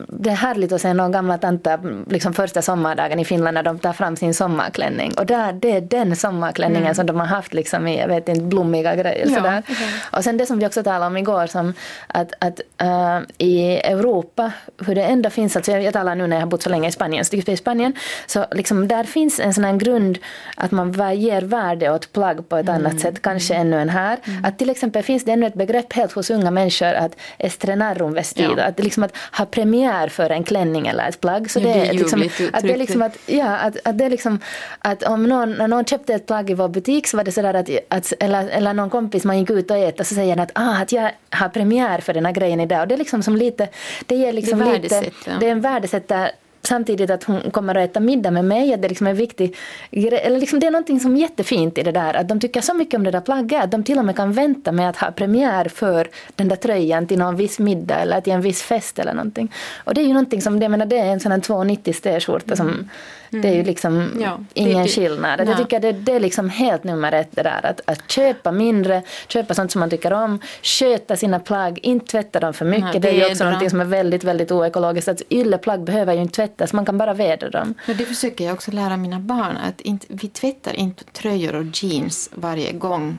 det 0.07 0.29
är 0.29 0.35
härligt 0.35 0.71
att 0.71 0.81
se 0.81 0.93
några 0.93 1.09
gamla 1.09 1.37
tanter 1.37 1.79
liksom 2.09 2.33
första 2.33 2.61
sommardagen 2.61 3.19
i 3.19 3.25
Finland 3.25 3.55
när 3.55 3.63
de 3.63 3.79
tar 3.79 3.93
fram 3.93 4.15
sin 4.15 4.33
sommarklänning. 4.33 5.13
Och 5.17 5.25
där, 5.25 5.53
det 5.53 5.71
är 5.71 5.81
den 5.81 6.15
sommarklänningen 6.15 6.83
mm. 6.83 6.95
som 6.95 7.05
de 7.05 7.19
har 7.19 7.27
haft 7.27 7.53
liksom 7.53 7.87
i, 7.87 7.99
jag 7.99 8.07
vet 8.07 8.29
inte, 8.29 8.41
blommiga 8.41 8.95
grejer. 8.95 9.27
Ja, 9.29 9.35
sådär. 9.35 9.59
Okay. 9.59 9.87
Och 10.11 10.23
sen 10.23 10.37
det 10.37 10.45
som 10.45 10.59
vi 10.59 10.67
också 10.67 10.83
talade 10.83 11.05
om 11.05 11.17
igår, 11.17 11.47
som 11.47 11.73
att, 12.07 12.33
att 12.39 12.61
uh, 12.81 13.19
i 13.37 13.77
Europa, 13.77 14.51
hur 14.85 14.95
det 14.95 15.03
ändå 15.03 15.29
finns, 15.29 15.55
alltså 15.55 15.71
jag, 15.71 15.83
jag 15.83 15.93
talar 15.93 16.15
nu 16.15 16.27
när 16.27 16.35
jag 16.35 16.41
har 16.41 16.47
bott 16.47 16.63
så 16.63 16.69
länge 16.69 16.87
i 16.87 16.91
Spanien, 16.91 17.25
så 17.25 17.35
i 17.35 17.57
Spanien, 17.57 17.93
så 18.25 18.45
liksom 18.51 18.87
där 18.87 19.03
finns 19.03 19.39
en 19.39 19.53
sån 19.53 19.63
här 19.63 19.77
grund 19.77 20.17
att 20.57 20.71
man 20.71 20.91
ger 21.13 21.41
värde 21.41 21.91
åt 21.91 22.13
plagg 22.13 22.49
på 22.49 22.57
ett 22.57 22.69
mm. 22.69 22.75
annat 22.85 22.99
sätt, 22.99 23.21
kanske 23.21 23.53
ännu 23.53 23.81
än 23.81 23.89
här. 23.89 24.17
Mm. 24.23 24.45
Att 24.45 24.57
till 24.57 24.69
exempel 24.69 25.03
finns 25.03 25.25
det 25.25 25.31
ännu 25.31 25.45
ett 25.45 25.53
begrepp 25.53 25.93
helt 25.93 26.11
hos 26.11 26.29
unga 26.29 26.51
människor 26.51 26.93
att 26.93 27.15
estrenar 27.37 28.01
un 28.01 28.13
vestido, 28.13 28.53
ja. 28.57 28.63
att, 28.63 28.79
liksom 28.79 29.03
att 29.03 29.17
ha 29.37 29.45
premiär 29.45 30.07
för 30.07 30.29
en 30.29 30.43
klänning 30.43 30.87
eller 30.87 31.09
ett 31.09 31.21
plagg. 31.21 31.51
Så 31.51 31.59
ja, 31.59 31.63
det, 31.63 31.87
är 31.87 31.93
liksom, 31.93 32.21
att 32.53 32.63
det 32.63 32.73
är 32.73 32.77
liksom 32.77 33.01
att, 33.01 33.17
ja, 33.25 33.57
att, 33.57 33.77
att 33.87 33.97
det 33.97 34.05
är 34.05 34.09
liksom 34.09 34.39
att 34.79 35.03
om 35.03 35.23
någon, 35.23 35.51
när 35.51 35.67
någon 35.67 35.85
köpte 35.85 36.13
ett 36.13 36.27
plagg 36.27 36.49
i 36.49 36.53
vår 36.53 36.67
butik 36.67 37.07
så 37.07 37.17
var 37.17 37.23
det 37.23 37.31
sådär 37.31 37.53
att, 37.53 37.69
att 37.89 38.13
eller, 38.19 38.49
eller 38.49 38.73
någon 38.73 38.89
kompis 38.89 39.23
man 39.23 39.39
gick 39.39 39.49
ut 39.49 39.71
och 39.71 39.77
äta 39.77 40.03
så 40.03 40.15
säger 40.15 40.39
att, 40.39 40.51
ah, 40.55 40.81
att 40.81 40.91
jag 40.91 41.11
har 41.29 41.49
premiär 41.49 41.99
för 41.99 42.13
den 42.13 42.25
här 42.25 42.33
grejen 42.33 42.59
idag. 42.59 42.81
Och 42.81 42.87
det 42.87 42.95
är 42.95 42.97
liksom 42.97 43.23
som 43.23 43.35
lite, 43.35 43.67
det 44.05 44.15
ger 44.15 44.33
liksom 44.33 44.59
det 44.59 44.79
lite, 44.79 45.05
det 45.39 45.47
är 45.47 45.51
en 45.51 45.61
värdesätter 45.61 46.31
samtidigt 46.63 47.09
att 47.09 47.23
hon 47.23 47.51
kommer 47.51 47.75
att 47.75 47.89
äta 47.89 47.99
middag 47.99 48.31
med 48.31 48.45
mig, 48.45 48.73
att 48.73 48.81
det 48.81 48.87
liksom 48.89 49.07
är 49.07 49.13
viktigt. 49.13 49.57
Eller 49.91 50.39
liksom 50.39 50.59
det 50.59 50.67
är 50.67 50.71
någonting 50.71 50.99
som 50.99 51.15
är 51.15 51.19
jättefint 51.19 51.77
i 51.77 51.83
det 51.83 51.91
där, 51.91 52.13
att 52.13 52.29
de 52.29 52.39
tycker 52.39 52.61
så 52.61 52.73
mycket 52.73 52.97
om 52.97 53.03
det 53.03 53.11
där 53.11 53.21
plagget 53.21 53.63
att 53.63 53.71
de 53.71 53.83
till 53.83 53.97
och 53.97 54.05
med 54.05 54.15
kan 54.15 54.33
vänta 54.33 54.71
med 54.71 54.89
att 54.89 54.97
ha 54.97 55.11
premiär 55.11 55.65
för 55.65 56.07
den 56.35 56.47
där 56.47 56.55
tröjan 56.55 57.07
till 57.07 57.19
någon 57.19 57.35
viss 57.35 57.59
middag 57.59 57.95
eller 57.95 58.21
till 58.21 58.33
en 58.33 58.41
viss 58.41 58.61
fest 58.61 58.99
eller 58.99 59.13
någonting. 59.13 59.53
Och 59.83 59.93
det 59.93 60.01
är 60.01 60.05
ju 60.05 60.13
någonting 60.13 60.41
som, 60.41 60.61
jag 60.61 60.71
menar, 60.71 60.85
det 60.85 60.97
är 60.97 61.05
en 61.05 61.19
sån 61.19 61.31
här 61.31 61.39
290 61.39 61.93
t-skjorta 61.93 62.55
som 62.55 62.67
mm 62.67 62.89
mm 63.33 63.41
Mm. 63.41 63.51
Det 63.51 63.57
är 63.57 63.57
ju 63.57 63.63
liksom 63.63 64.21
ja, 64.21 64.39
ingen 64.53 64.83
det, 64.83 64.89
skillnad. 64.89 65.39
Nej. 65.39 65.47
Jag 65.47 65.57
tycker 65.57 65.79
det, 65.79 65.91
det 65.91 66.11
är 66.11 66.19
liksom 66.19 66.49
helt 66.49 66.83
nummer 66.83 67.11
ett 67.11 67.27
det 67.31 67.43
där 67.43 67.65
att, 67.65 67.81
att 67.85 68.11
köpa 68.11 68.51
mindre, 68.51 69.01
köpa 69.27 69.53
sånt 69.53 69.71
som 69.71 69.79
man 69.79 69.89
tycker 69.89 70.13
om, 70.13 70.39
sköta 70.61 71.15
sina 71.15 71.39
plagg, 71.39 71.79
inte 71.83 72.05
tvätta 72.05 72.39
dem 72.39 72.53
för 72.53 72.65
mycket. 72.65 72.83
Nej, 72.83 72.93
det, 72.93 72.99
det, 72.99 73.09
är 73.09 73.25
ju 73.25 73.31
också 73.31 73.49
något 73.49 73.69
som 73.69 73.81
är 73.81 73.85
väldigt, 73.85 74.23
väldigt 74.23 74.51
oekologiskt. 74.51 75.07
Att 75.07 75.21
ylleplagg 75.29 75.83
behöver 75.83 76.13
ju 76.13 76.21
inte 76.21 76.35
tvättas, 76.35 76.73
man 76.73 76.85
kan 76.85 76.97
bara 76.97 77.13
vädra 77.13 77.49
dem. 77.49 77.73
Men 77.87 77.97
det 77.97 78.05
försöker 78.05 78.45
jag 78.45 78.53
också 78.53 78.71
lära 78.71 78.97
mina 78.97 79.19
barn 79.19 79.57
att 79.57 79.81
inte, 79.81 80.05
vi 80.09 80.27
tvättar 80.27 80.75
inte 80.75 81.03
tröjor 81.03 81.55
och 81.55 81.65
jeans 81.73 82.29
varje 82.33 82.71
gång 82.71 83.17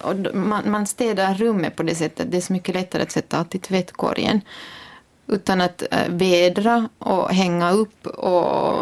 och 0.00 0.34
man, 0.34 0.70
man 0.70 0.86
städar 0.86 1.34
rummet 1.34 1.76
på 1.76 1.82
det 1.82 1.94
sättet. 1.94 2.30
Det 2.30 2.36
är 2.36 2.40
så 2.40 2.52
mycket 2.52 2.74
lättare 2.74 3.02
att 3.02 3.10
sätta 3.10 3.38
allt 3.38 3.54
i 3.54 3.58
tvättkorgen 3.58 4.40
utan 5.26 5.60
att 5.60 5.82
äh, 5.90 5.98
vädra 6.08 6.88
och 6.98 7.30
hänga 7.30 7.70
upp. 7.70 8.06
Och, 8.06 8.80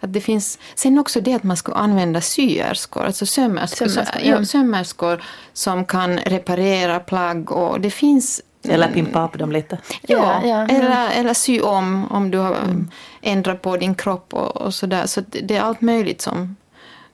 att 0.00 0.12
det 0.12 0.20
finns, 0.20 0.58
sen 0.74 0.98
också 0.98 1.20
det 1.20 1.34
att 1.34 1.42
man 1.42 1.56
ska 1.56 1.72
använda 1.72 2.20
syerskor, 2.20 3.04
alltså 3.04 3.26
sömmerskor, 3.26 3.88
sömmerskor, 3.88 4.22
ja. 4.22 4.44
sömmerskor 4.44 5.22
som 5.52 5.84
kan 5.84 6.18
reparera 6.18 7.00
plagg. 7.00 7.52
Och 7.52 7.80
det 7.80 7.90
finns 7.90 8.42
eller 8.62 8.88
pimpa 8.88 9.24
upp 9.24 9.38
dem 9.38 9.52
lite. 9.52 9.78
Ja, 10.02 10.42
ja, 10.44 10.66
Eller, 10.68 11.10
eller 11.10 11.34
sy 11.34 11.60
om 11.60 12.12
om 12.12 12.30
du 12.30 12.38
har 12.38 12.54
mm. 12.54 12.90
ändrat 13.22 13.62
på 13.62 13.76
din 13.76 13.94
kropp 13.94 14.34
och, 14.34 14.56
och 14.56 14.74
sådär. 14.74 15.06
Så 15.06 15.20
det 15.20 15.56
är 15.56 15.60
allt 15.60 15.80
möjligt 15.80 16.20
som, 16.20 16.56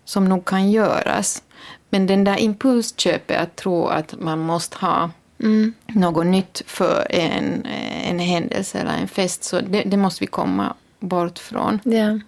som 0.04 0.28
nog 0.28 0.44
kan 0.44 0.70
göras. 0.70 1.42
Men 1.90 2.06
den 2.06 2.24
där 2.24 2.36
impulsköpet 2.36 3.40
att 3.40 3.56
tro 3.56 3.86
att 3.86 4.20
man 4.20 4.38
måste 4.38 4.76
ha 4.76 5.10
mm. 5.40 5.74
något 5.86 6.26
nytt 6.26 6.62
för 6.66 7.06
en, 7.10 7.66
en 8.04 8.18
händelse 8.18 8.78
eller 8.78 8.96
en 8.96 9.08
fest. 9.08 9.44
Så 9.44 9.60
det, 9.60 9.82
det 9.82 9.96
måste 9.96 10.20
vi 10.20 10.26
komma 10.26 10.74
bort 11.00 11.38
från. 11.38 11.80
Ja. 11.84 12.18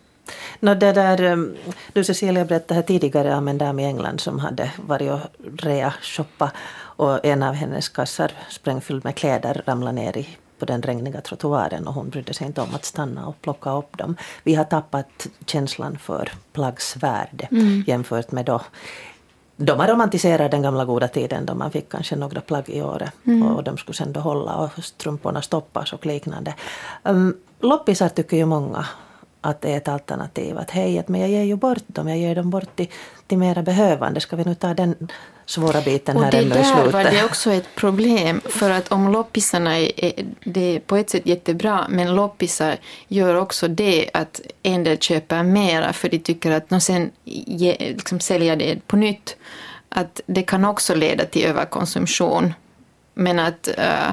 No, 0.61 0.75
det 0.75 0.93
där, 0.93 1.23
um, 1.23 1.57
du 1.93 2.05
Cecilia 2.05 2.45
berättade 2.45 2.75
här 2.75 2.83
tidigare 2.83 3.35
om 3.35 3.49
en 3.49 3.59
dam 3.59 3.79
i 3.79 3.85
England 3.85 4.21
som 4.21 4.39
hade 4.39 4.71
varit 4.87 5.11
och 5.11 5.21
rea-shoppa 5.57 6.51
och 6.99 7.25
en 7.25 7.43
av 7.43 7.55
hennes 7.55 7.89
kassar 7.89 8.33
sprängfylld 8.49 9.05
med 9.05 9.15
kläder 9.15 9.63
ramlade 9.67 9.93
ner 9.93 10.17
i 10.17 10.29
på 10.59 10.65
den 10.65 10.83
regniga 10.83 11.21
trottoaren 11.21 11.87
och 11.87 11.95
hon 11.95 12.11
brydde 12.11 12.35
sig 12.35 12.47
inte 12.47 12.61
om 12.61 12.75
att 12.75 12.85
stanna 12.85 13.27
och 13.27 13.43
plocka 13.43 13.73
upp 13.73 13.99
dem. 13.99 14.17
Vi 14.43 14.55
har 14.55 14.65
tappat 14.65 15.27
känslan 15.47 15.99
för 15.99 16.33
plaggs 16.53 16.97
värde 16.97 17.49
mm. 17.51 17.85
jämfört 17.87 18.33
med 18.33 18.45
då 18.45 18.61
de 19.61 19.81
har 19.81 19.89
romantiserat 19.89 20.51
den 20.51 20.63
gamla 20.63 20.85
goda 20.85 21.09
tiden 21.09 21.47
då 21.47 21.55
man 21.55 21.71
fick 21.71 21.89
kanske 21.89 22.17
några 22.17 22.41
plagg 22.41 22.69
i 22.69 22.83
året 22.83 23.13
mm. 23.25 23.43
och 23.43 23.65
de 23.65 23.77
skulle 23.77 23.97
sen 23.97 24.13
då 24.13 24.21
hålla 24.21 24.57
och 24.57 24.85
strumporna 24.85 25.43
stoppas 25.43 25.93
och 25.93 26.07
liknande. 26.07 26.55
Um, 27.03 27.37
loppisar 27.61 28.09
tycker 28.09 28.37
ju 28.37 28.45
många 28.45 28.87
att 29.41 29.61
det 29.61 29.73
är 29.73 29.77
ett 29.77 29.89
alternativ. 29.89 30.59
Att 30.59 30.71
hej, 30.71 31.05
men 31.07 31.21
jag 31.21 31.31
ger 31.31 31.43
ju 31.43 31.57
bort 31.57 31.85
dem, 31.87 32.09
jag 32.09 32.19
ger 32.19 32.35
dem 32.35 32.51
bort 32.51 32.77
till, 32.77 32.89
till 33.27 33.39
mera 33.39 33.63
behövande. 33.63 34.21
Ska 34.21 34.37
vi 34.37 34.45
nu 34.45 34.55
ta 34.55 34.75
den 34.75 35.09
svåra 35.49 35.81
biten 35.81 36.17
här 36.17 36.35
ännu 36.35 36.61
i 36.61 36.65
slutet? 36.65 36.87
Och 36.87 36.93
var 36.93 37.05
det 37.05 37.25
också 37.25 37.53
ett 37.53 37.75
problem. 37.75 38.41
För 38.45 38.71
att 38.71 38.93
om 38.93 39.13
loppisarna 39.13 39.79
är, 39.79 40.05
är, 40.05 40.13
det 40.45 40.77
är 40.77 40.81
på 40.81 40.97
ett 40.97 41.11
sätt 41.11 41.27
jättebra, 41.27 41.87
men 41.89 42.15
loppisar 42.15 42.77
gör 43.09 43.35
också 43.35 43.69
det 43.69 44.11
att 44.15 44.41
en 44.63 44.85
del 44.85 44.99
köper 44.99 45.43
mera 45.43 45.93
för 45.93 46.09
de 46.09 46.19
tycker 46.19 46.51
att 46.51 46.69
de 46.69 46.81
sen 46.81 47.11
ge, 47.25 47.77
liksom 47.79 48.21
säljer 48.21 48.57
det 48.57 48.87
på 48.87 48.97
nytt. 48.97 49.37
Att 49.89 50.21
det 50.27 50.43
kan 50.43 50.65
också 50.65 50.95
leda 50.95 51.25
till 51.25 51.45
överkonsumtion. 51.45 52.55
Men 53.15 53.39
att 53.39 53.69
uh, 53.79 54.11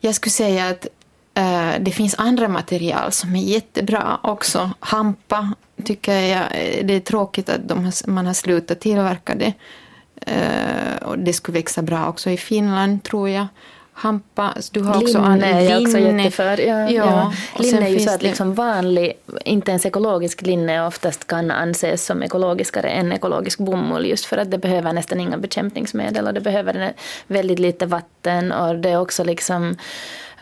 jag 0.00 0.14
skulle 0.14 0.30
säga 0.30 0.68
att 0.68 0.86
Eh, 1.34 1.72
det 1.80 1.90
finns 1.90 2.14
andra 2.18 2.48
material 2.48 3.12
som 3.12 3.36
är 3.36 3.42
jättebra 3.42 4.18
också. 4.22 4.70
Hampa 4.80 5.52
tycker 5.84 6.20
jag, 6.20 6.46
det 6.84 6.94
är 6.94 7.00
tråkigt 7.00 7.48
att 7.48 7.70
har, 7.70 8.10
man 8.10 8.26
har 8.26 8.34
slutat 8.34 8.80
tillverka 8.80 9.34
det. 9.34 9.52
Eh, 10.26 10.96
och 11.02 11.18
det 11.18 11.32
skulle 11.32 11.58
växa 11.58 11.82
bra 11.82 12.08
också 12.08 12.30
i 12.30 12.36
Finland 12.36 13.02
tror 13.02 13.28
jag. 13.28 13.46
Hampa, 13.96 14.54
du 14.72 14.80
har 14.80 15.02
också 15.02 15.18
linne 15.18 15.46
är 15.46 15.60
jag 15.60 15.82
också 15.82 15.98
jätteför. 15.98 16.60
Ja, 16.60 16.90
ja. 16.90 16.90
ja. 16.90 17.32
Linne 17.58 17.86
är 17.86 17.90
ju 17.90 18.00
så 18.00 18.14
att 18.14 18.22
liksom 18.22 18.54
vanlig, 18.54 19.12
inte 19.44 19.70
ens 19.70 19.86
ekologisk 19.86 20.42
linne 20.42 20.86
oftast 20.86 21.26
kan 21.26 21.50
anses 21.50 22.06
som 22.06 22.22
ekologiskare 22.22 22.88
än 22.88 23.12
ekologisk 23.12 23.58
bomull 23.58 24.06
just 24.06 24.24
för 24.24 24.36
att 24.36 24.50
det 24.50 24.58
behöver 24.58 24.92
nästan 24.92 25.20
inga 25.20 25.38
bekämpningsmedel 25.38 26.26
och 26.26 26.34
det 26.34 26.40
behöver 26.40 26.92
väldigt 27.26 27.58
lite 27.58 27.86
vatten 27.86 28.52
och 28.52 28.76
det 28.76 28.90
är 28.90 29.00
också 29.00 29.24
liksom 29.24 29.76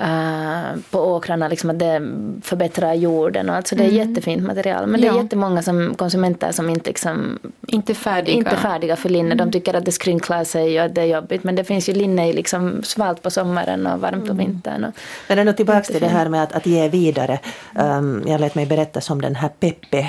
uh, 0.02 0.80
på 0.90 0.98
åkrarna, 0.98 1.48
liksom 1.48 1.70
att 1.70 1.78
det 1.78 2.12
förbättrar 2.42 2.94
jorden. 2.94 3.50
Och 3.50 3.56
alltså 3.56 3.76
det 3.76 3.84
är 3.84 3.88
mm. 3.88 4.08
jättefint 4.08 4.42
material. 4.42 4.86
Men 4.86 5.02
ja. 5.02 5.12
det 5.12 5.18
är 5.18 5.22
jättemånga 5.22 5.62
som, 5.62 5.94
konsumenter 5.94 6.52
som 6.52 6.70
inte, 6.70 6.90
liksom, 6.90 7.38
inte, 7.66 7.94
färdiga. 7.94 8.36
inte 8.36 8.56
färdiga 8.56 8.96
för 8.96 9.08
linne. 9.08 9.34
Mm. 9.34 9.38
De 9.38 9.52
tycker 9.52 9.74
att 9.74 9.84
det 9.84 9.92
skrynklar 9.92 10.44
sig 10.44 10.80
och 10.80 10.86
att 10.86 10.94
det 10.94 11.00
är 11.00 11.06
jobbigt. 11.06 11.44
Men 11.44 11.56
det 11.56 11.64
finns 11.64 11.88
ju 11.88 11.92
linne 11.92 12.28
i 12.28 12.32
liksom 12.32 12.82
svalt 12.82 13.22
på 13.22 13.30
sommaren 13.30 13.86
och 13.86 14.00
varmt 14.00 14.26
på 14.26 14.32
mm. 14.32 14.46
vintern. 14.46 14.84
Och 14.84 14.92
men 15.28 15.38
ändå 15.38 15.52
tillbaka 15.52 15.82
till 15.82 16.00
det 16.00 16.08
här 16.08 16.28
med 16.28 16.42
att, 16.42 16.52
att 16.52 16.66
ge 16.66 16.88
vidare. 16.88 17.38
Um, 17.74 18.22
jag 18.26 18.40
lät 18.40 18.54
mig 18.54 18.66
berätta 18.66 19.00
om 19.12 19.20
den 19.20 19.34
här 19.34 19.48
Peppe 19.48 20.06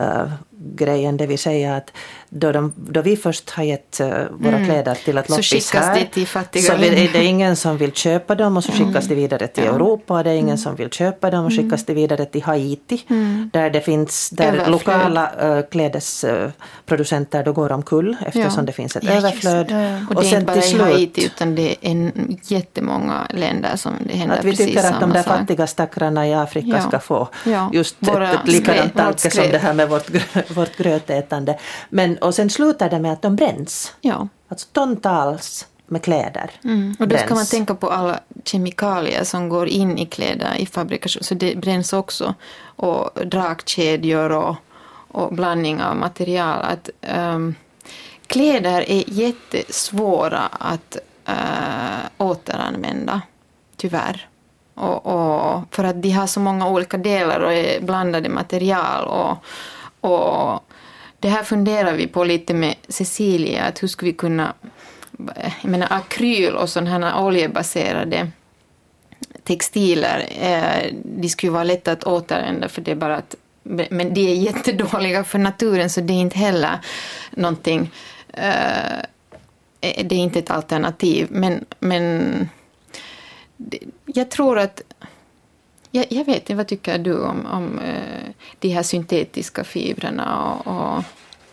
uh, 0.00 0.32
grejen, 0.60 1.16
det 1.16 1.26
vill 1.26 1.38
säga 1.38 1.76
att 1.76 1.92
då, 2.28 2.52
de, 2.52 2.72
då 2.76 3.02
vi 3.02 3.16
först 3.16 3.50
har 3.50 3.64
gett 3.64 4.00
uh, 4.00 4.06
våra 4.30 4.56
mm. 4.56 4.64
kläder 4.64 4.94
till 4.94 5.18
att 5.18 5.28
loppis 5.28 5.72
här, 5.72 6.08
så 6.60 6.72
är 6.72 7.12
det 7.12 7.24
ingen 7.24 7.56
som 7.56 7.76
vill 7.76 7.92
köpa 7.92 8.34
dem 8.34 8.56
och 8.56 8.64
så 8.64 8.72
mm. 8.72 8.86
skickas 8.86 9.04
mm. 9.04 9.08
det 9.08 9.22
vidare 9.22 9.46
till 9.46 9.64
ja. 9.64 9.74
Europa 9.74 10.18
och 10.18 10.24
det 10.24 10.30
är 10.30 10.34
ingen 10.34 10.48
mm. 10.48 10.58
som 10.58 10.76
vill 10.76 10.90
köpa 10.90 11.30
dem 11.30 11.44
och 11.44 11.50
mm. 11.50 11.64
skickas 11.64 11.84
det 11.84 11.94
vidare 11.94 12.24
till 12.24 12.42
Haiti 12.42 13.04
mm. 13.08 13.50
där 13.52 13.70
det 13.70 13.80
finns, 13.80 14.30
där 14.30 14.44
överflöd. 14.44 14.70
lokala 14.70 15.30
uh, 15.44 15.62
klädesproducenter 15.70 17.44
då 17.44 17.52
går 17.52 17.72
omkull 17.72 18.16
eftersom 18.26 18.52
ja. 18.56 18.62
det 18.62 18.72
finns 18.72 18.96
ett 18.96 19.04
ja, 19.04 19.12
överflöd. 19.12 19.66
Och, 20.10 20.16
och 20.16 20.22
det 20.22 20.32
är 20.32 20.40
inte 20.40 20.52
bara 20.52 20.64
i 20.64 20.78
Haiti 20.78 21.24
utan 21.24 21.54
det 21.54 21.70
är 21.70 21.76
en, 21.80 22.38
jättemånga 22.42 23.26
länder 23.30 23.76
som 23.76 23.92
det 24.00 24.16
händer 24.16 24.38
att 24.38 24.44
vi 24.44 24.50
precis 24.50 24.66
tycker 24.66 24.84
att 24.84 25.00
de 25.00 25.12
där 25.12 25.22
fattiga 25.22 25.66
stackarna 25.66 26.28
i 26.28 26.34
Afrika 26.34 26.80
ska 26.80 26.98
få 26.98 27.28
just 27.72 27.96
Våra 27.98 28.30
ett, 28.30 28.40
ett 28.40 28.48
likadant 28.48 28.96
tanke 28.96 29.30
som 29.30 29.44
det 29.50 29.58
här 29.58 29.74
med 29.74 29.88
vårt 29.88 30.10
vårt 30.54 30.76
grötätande. 30.76 31.58
Men, 31.88 32.18
och 32.18 32.34
sen 32.34 32.50
slutar 32.50 32.90
det 32.90 32.98
med 32.98 33.12
att 33.12 33.22
de 33.22 33.36
bränns. 33.36 33.94
Ja. 34.00 34.28
Alltså 34.48 34.68
tontals 34.72 35.66
med 35.86 36.02
kläder. 36.02 36.50
Mm. 36.64 36.96
Och 36.98 37.08
då 37.08 37.16
ska 37.16 37.34
man 37.34 37.46
tänka 37.46 37.74
på 37.74 37.90
alla 37.90 38.20
kemikalier 38.44 39.24
som 39.24 39.48
går 39.48 39.68
in 39.68 39.98
i 39.98 40.06
kläder 40.06 40.54
i 40.58 40.66
fabrikation. 40.66 41.22
Så 41.22 41.34
det 41.34 41.56
bränns 41.56 41.92
också. 41.92 42.34
Och 42.62 43.10
dragkedjor 43.26 44.32
och, 44.32 44.56
och 45.08 45.34
blandning 45.34 45.82
av 45.82 45.96
material. 45.96 46.62
Att, 46.62 46.90
um, 47.16 47.54
kläder 48.26 48.90
är 48.90 49.04
jättesvåra 49.06 50.40
att 50.40 50.96
uh, 51.28 52.26
återanvända. 52.26 53.20
Tyvärr. 53.76 54.28
Och, 54.74 55.06
och, 55.06 55.62
för 55.70 55.84
att 55.84 56.02
de 56.02 56.10
har 56.10 56.26
så 56.26 56.40
många 56.40 56.68
olika 56.68 56.96
delar 56.96 57.40
och 57.40 57.52
är 57.52 57.80
blandade 57.80 58.28
material. 58.28 59.04
Och, 59.04 59.44
och 60.00 60.64
det 61.18 61.28
här 61.28 61.42
funderar 61.42 61.94
vi 61.94 62.06
på 62.06 62.24
lite 62.24 62.54
med 62.54 62.74
Cecilia, 62.88 63.64
att 63.64 63.82
hur 63.82 63.88
ska 63.88 64.06
vi 64.06 64.12
kunna... 64.12 64.54
Jag 65.62 65.70
menar 65.70 65.88
akryl 65.90 66.54
och 66.54 66.68
sådana 66.68 67.10
här 67.10 67.24
oljebaserade 67.24 68.30
textiler, 69.44 70.28
eh, 70.40 70.94
de 71.04 71.28
skulle 71.28 71.52
vara 71.52 71.64
lätta 71.64 71.92
att 71.92 72.04
återanvända 72.04 72.68
för 72.68 72.82
det 72.82 72.90
är 72.90 72.96
bara 72.96 73.16
att 73.16 73.36
men 73.62 74.14
de 74.14 74.20
är 74.20 74.34
jättedåliga 74.34 75.24
för 75.24 75.38
naturen 75.38 75.90
så 75.90 76.00
det 76.00 76.12
är 76.12 76.20
inte 76.20 76.38
heller 76.38 76.78
någonting... 77.30 77.90
Eh, 78.28 79.04
det 79.80 80.14
är 80.14 80.18
inte 80.18 80.38
ett 80.38 80.50
alternativ. 80.50 81.26
Men, 81.30 81.64
men 81.78 82.48
jag 84.04 84.30
tror 84.30 84.58
att 84.58 84.82
jag, 85.90 86.06
jag 86.08 86.24
vet 86.24 86.36
inte, 86.36 86.54
vad 86.54 86.66
tycker 86.66 86.98
du 86.98 87.22
om, 87.22 87.46
om 87.46 87.78
eh, 87.78 88.30
de 88.58 88.68
här 88.68 88.82
syntetiska 88.82 89.64
fibrerna 89.64 90.52
och, 90.54 90.66
och 90.66 91.04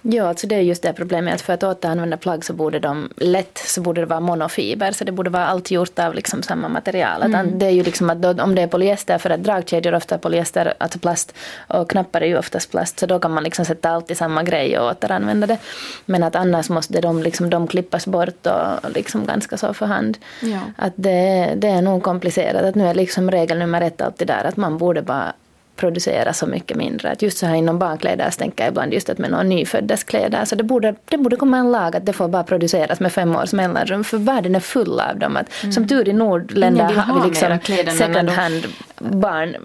Ja, 0.09 0.27
alltså 0.27 0.47
det 0.47 0.55
är 0.55 0.61
just 0.61 0.83
det 0.83 0.93
problemet 0.93 1.33
att 1.33 1.41
för 1.41 1.53
att 1.53 1.63
återanvända 1.63 2.17
plagg 2.17 2.45
så 2.45 2.53
borde 2.53 2.79
de 2.79 3.09
lätt 3.17 3.57
så 3.57 3.81
borde 3.81 4.01
det 4.01 4.05
vara 4.05 4.19
monofiber 4.19 4.91
så 4.91 5.03
det 5.03 5.11
borde 5.11 5.29
vara 5.29 5.45
allt 5.45 5.71
gjort 5.71 5.99
av 5.99 6.15
liksom 6.15 6.43
samma 6.43 6.67
material. 6.67 7.23
Mm. 7.23 7.59
det 7.59 7.65
är 7.65 7.69
ju 7.69 7.83
liksom 7.83 8.09
att 8.09 8.21
då, 8.21 8.43
om 8.43 8.55
det 8.55 8.61
är 8.61 8.67
polyester 8.67 9.17
för 9.17 9.29
att 9.29 9.43
dragkedjor 9.43 9.93
ofta 9.93 10.15
är 10.15 10.19
polyester, 10.19 10.73
alltså 10.77 10.99
plast 10.99 11.33
och 11.67 11.89
knappar 11.89 12.21
är 12.21 12.25
ju 12.25 12.37
oftast 12.37 12.71
plast 12.71 12.99
så 12.99 13.05
då 13.05 13.19
kan 13.19 13.31
man 13.31 13.43
liksom 13.43 13.65
sätta 13.65 13.89
allt 13.89 14.11
i 14.11 14.15
samma 14.15 14.43
grej 14.43 14.79
och 14.79 14.91
återanvända 14.91 15.47
det. 15.47 15.57
Men 16.05 16.23
att 16.23 16.35
annars 16.35 16.69
måste 16.69 17.01
de, 17.01 17.23
liksom, 17.23 17.49
de 17.49 17.67
klippas 17.67 18.07
bort 18.07 18.47
och 18.47 18.91
liksom 18.91 19.25
ganska 19.25 19.57
så 19.57 19.73
för 19.73 19.85
hand. 19.85 20.17
Ja. 20.41 20.59
Att 20.75 20.93
det, 20.95 21.53
det 21.55 21.67
är 21.67 21.81
nog 21.81 22.03
komplicerat. 22.03 22.63
Att 22.63 22.75
nu 22.75 22.87
är 22.87 22.93
liksom 22.93 23.31
regel 23.31 23.59
nummer 23.59 23.81
ett 23.81 24.01
alltid 24.01 24.27
där 24.27 24.43
att 24.43 24.57
man 24.57 24.77
borde 24.77 25.01
bara 25.01 25.33
producera 25.77 26.33
så 26.33 26.47
mycket 26.47 26.77
mindre. 26.77 27.11
Att 27.11 27.21
just 27.21 27.37
så 27.37 27.45
här 27.45 27.55
inom 27.55 27.79
barnkläder 27.79 28.29
så 28.29 28.37
tänker 28.37 28.63
jag 28.63 28.71
ibland 28.71 28.93
just 28.93 29.09
att 29.09 29.17
med 29.17 29.31
några 29.31 29.43
nyföddas 29.43 30.03
kläder 30.03 30.45
så 30.45 30.55
det 30.55 30.63
borde, 30.63 30.95
det 31.05 31.17
borde 31.17 31.35
komma 31.35 31.57
en 31.57 31.71
lag 31.71 31.95
att 31.95 32.05
det 32.05 32.13
får 32.13 32.27
bara 32.27 32.43
produceras 32.43 32.99
med 32.99 33.11
fem 33.11 33.35
års 33.35 33.53
mellanrum 33.53 34.03
för 34.03 34.17
världen 34.17 34.55
är 34.55 34.59
full 34.59 34.99
av 34.99 35.19
dem. 35.19 35.37
Att, 35.37 35.63
mm. 35.63 35.73
Som 35.73 35.87
tur 35.87 36.09
i 36.09 36.13
Nordländer 36.13 36.83
har 36.83 37.21
vi 37.21 37.29
liksom 37.29 37.59
second 37.97 38.29
hand 38.29 38.67
barn. 38.99 39.55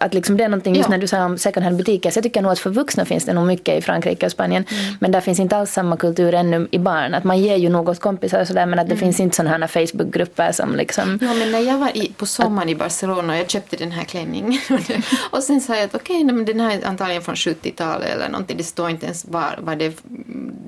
Att 0.00 0.14
liksom 0.14 0.36
det 0.36 0.44
är 0.44 0.48
någonting 0.48 0.74
just 0.74 0.88
ja. 0.88 0.90
när 0.90 0.98
du 0.98 1.06
sa 1.06 1.24
om 1.24 1.38
second 1.38 1.64
hand 1.64 1.76
butiker 1.76 2.10
så 2.10 2.18
jag 2.18 2.24
tycker 2.24 2.42
nog 2.42 2.52
att 2.52 2.58
för 2.58 2.70
vuxna 2.70 3.04
finns 3.04 3.24
det 3.24 3.32
nog 3.32 3.46
mycket 3.46 3.78
i 3.78 3.82
Frankrike 3.82 4.26
och 4.26 4.32
Spanien 4.32 4.64
mm. 4.70 4.94
men 5.00 5.12
där 5.12 5.20
finns 5.20 5.40
inte 5.40 5.56
alls 5.56 5.72
samma 5.72 5.96
kultur 5.96 6.34
ännu 6.34 6.68
i 6.70 6.78
barn. 6.78 7.14
Att 7.14 7.24
man 7.24 7.38
ger 7.38 7.56
ju 7.56 7.68
något 7.68 8.00
kompisar 8.00 8.40
och 8.40 8.46
sådär 8.46 8.66
men 8.66 8.78
att 8.78 8.86
det 8.86 8.94
mm. 8.94 9.00
finns 9.00 9.20
inte 9.20 9.36
sådana 9.36 9.66
här 9.66 9.66
Facebookgrupper 9.66 10.52
som 10.52 10.76
liksom... 10.76 11.18
Ja 11.22 11.34
men 11.34 11.52
när 11.52 11.60
jag 11.60 11.78
var 11.78 11.96
i, 11.96 12.12
på 12.16 12.26
sommaren 12.26 12.68
i 12.68 12.74
Barcelona 12.74 13.32
och 13.32 13.38
jag 13.38 13.50
köpte 13.50 13.76
den 13.76 13.92
här 13.92 14.04
klänningen 14.04 14.60
och 15.30 15.42
sen 15.52 15.60
sa 15.60 15.74
jag 15.76 15.84
att 15.84 15.94
okej, 15.94 16.24
okay, 16.24 16.44
den 16.44 16.60
här 16.60 16.78
är 16.78 16.86
antagligen 16.86 17.22
från 17.22 17.34
70-talet 17.34 18.08
eller 18.08 18.28
någonting. 18.28 18.56
Det 18.56 18.64
står 18.64 18.90
inte 18.90 19.06
ens 19.06 19.24
var, 19.24 19.58
var 19.62 19.76
det... 19.76 19.96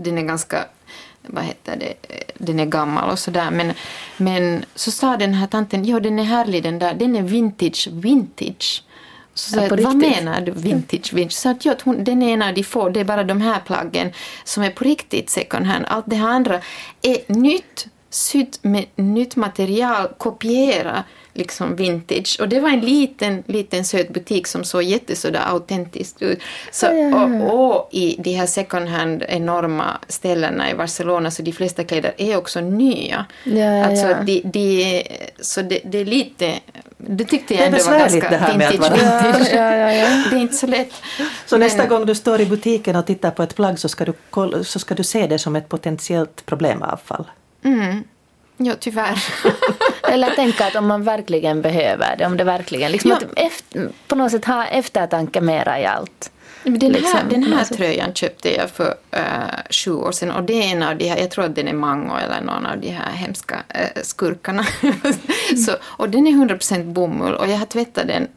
Den 0.03 0.19
är 0.19 0.23
ganska... 0.23 0.65
Vad 1.27 1.45
heter 1.45 1.77
det? 1.77 1.95
Den 2.39 2.61
är 2.61 2.67
gammal 2.67 3.11
och 3.11 3.19
sådär. 3.19 3.51
Men, 3.51 3.73
men 4.17 4.65
så 4.75 4.91
sa 4.91 5.17
den 5.17 5.35
här 5.35 5.47
tanten, 5.47 5.85
ja 5.85 6.01
den 6.01 6.19
är 6.19 6.25
härlig 6.25 6.63
den 6.63 6.79
där, 6.79 6.95
den 6.95 7.17
är 7.17 7.23
vintage, 7.23 7.89
vintage. 7.93 8.85
Så 9.35 9.51
sa 9.51 9.61
jag, 9.61 9.83
vad 9.83 9.97
menar 9.97 10.41
du 10.41 10.53
vintage? 10.53 11.13
vintage? 11.13 11.33
Så 11.33 11.49
att, 11.49 11.65
ja, 11.65 11.75
hon, 11.85 12.05
den 12.05 12.23
är 12.23 12.33
en 12.33 12.43
av 12.43 12.55
de 12.55 12.65
få, 12.65 12.89
det 12.89 13.01
är 13.01 13.05
bara 13.05 13.25
de 13.25 13.41
här 13.41 13.61
plaggen 13.67 14.13
som 14.45 14.63
är 14.63 14.71
på 14.71 14.85
riktigt 14.85 15.31
second 15.31 15.67
hand. 15.67 15.85
Allt 15.89 16.05
det 16.09 16.17
här 16.17 16.29
andra 16.29 16.61
är 17.03 17.19
nytt, 17.33 17.87
sytt 18.15 18.59
med 18.63 18.87
nytt 18.97 19.37
material, 19.37 20.09
kopiera 20.19 21.05
liksom 21.33 21.77
vintage. 21.77 22.37
Och 22.41 22.49
det 22.49 22.61
var 22.61 22.69
en 22.69 22.81
liten, 22.81 23.43
liten 23.47 23.85
söt 23.85 24.09
butik 24.09 24.47
som 24.47 24.65
såg 24.65 24.83
jättesådär 24.83 25.43
autentiskt 25.47 26.23
ut. 26.23 26.39
Så, 26.73 26.87
och, 27.15 27.55
och, 27.55 27.89
i 27.93 28.17
de 28.19 28.33
här 28.35 28.47
second 28.47 28.89
hand 28.89 29.25
enorma 29.29 29.99
ställena 30.09 30.71
i 30.71 30.75
Barcelona 30.75 31.31
så 31.31 31.43
de 31.43 31.53
flesta 31.53 31.85
kläder 31.85 32.15
är 32.17 32.37
också 32.37 32.61
nya. 32.61 33.27
Ja, 33.45 33.87
alltså, 33.87 34.07
ja. 34.07 34.23
De, 34.23 34.41
de, 34.45 35.05
så 35.41 35.63
det, 35.63 35.81
det 35.85 35.99
är 35.99 36.05
lite 36.05 36.61
det 36.97 37.25
tyckte 37.25 37.55
jag 37.55 37.67
ändå 37.67 37.79
var 37.79 37.99
ganska 37.99 38.31
det 38.31 38.37
här 38.37 38.59
vintage. 38.59 38.81
Med 38.81 38.93
att 38.93 39.53
ja, 39.53 39.77
ja, 39.77 39.93
ja, 39.93 40.25
Det 40.31 40.37
är 40.37 40.41
inte 40.41 40.55
så 40.55 40.67
lätt. 40.67 40.93
Så 41.47 41.55
Men... 41.55 41.61
nästa 41.61 41.87
gång 41.87 42.07
du 42.07 42.15
står 42.15 42.41
i 42.41 42.47
butiken 42.47 42.97
och 42.97 43.07
tittar 43.07 43.31
på 43.31 43.43
ett 43.43 43.57
plagg 43.57 43.79
så 43.79 43.89
ska 43.89 44.05
du, 44.05 44.15
så 44.65 44.79
ska 44.79 44.95
du 44.95 45.05
se 45.05 45.27
det 45.27 45.39
som 45.39 45.57
ett 45.57 45.69
potentiellt 45.69 46.47
problemavfall? 46.47 47.25
Mm. 47.65 48.05
Ja, 48.57 48.75
tyvärr. 48.81 49.25
Eller 50.03 50.31
tänka 50.31 50.67
att 50.67 50.77
om 50.77 50.87
man 50.87 51.05
verkligen 51.05 51.63
behöver 51.63 52.17
det, 52.17 52.27
om 52.27 52.37
det 52.37 52.45
verkligen... 52.45 52.93
Liksom 52.93 53.11
ja. 53.11 53.17
att 53.17 53.25
efter, 53.37 53.89
på 54.09 54.15
något 54.15 54.31
sätt 54.31 54.45
ha 54.45 54.67
eftertanke 54.67 55.41
mera 55.41 55.81
i 55.81 55.87
allt. 55.87 56.31
Den 56.63 56.81
här, 56.81 56.91
liksom, 56.91 57.21
den 57.29 57.43
här 57.43 57.65
tröjan 57.65 58.15
köpte 58.15 58.55
jag 58.55 58.71
för 58.71 58.95
uh, 59.17 59.23
sju 59.71 59.93
år 59.93 60.13
sedan 60.13 60.31
och 60.31 60.43
det 60.43 60.53
är 60.53 60.73
en 60.73 60.83
av 60.83 60.97
de 60.97 61.09
här, 61.09 61.19
jag 61.19 61.31
tror 61.31 61.45
att 61.45 61.55
den 61.55 61.69
är 61.69 61.73
Mango 61.73 62.17
eller 62.17 62.41
någon 62.41 62.67
av 62.67 62.81
de 62.81 62.91
här 62.91 63.13
hemska 63.13 63.55
uh, 63.55 64.03
skurkarna. 64.03 64.67
Så, 65.67 65.73
och 65.83 66.09
den 66.09 66.27
är 66.27 66.31
100% 66.31 66.93
bomull 66.93 67.35
och 67.35 67.49
jag 67.49 67.59
har 67.59 67.67
tvättat 67.67 68.07
den 68.07 68.29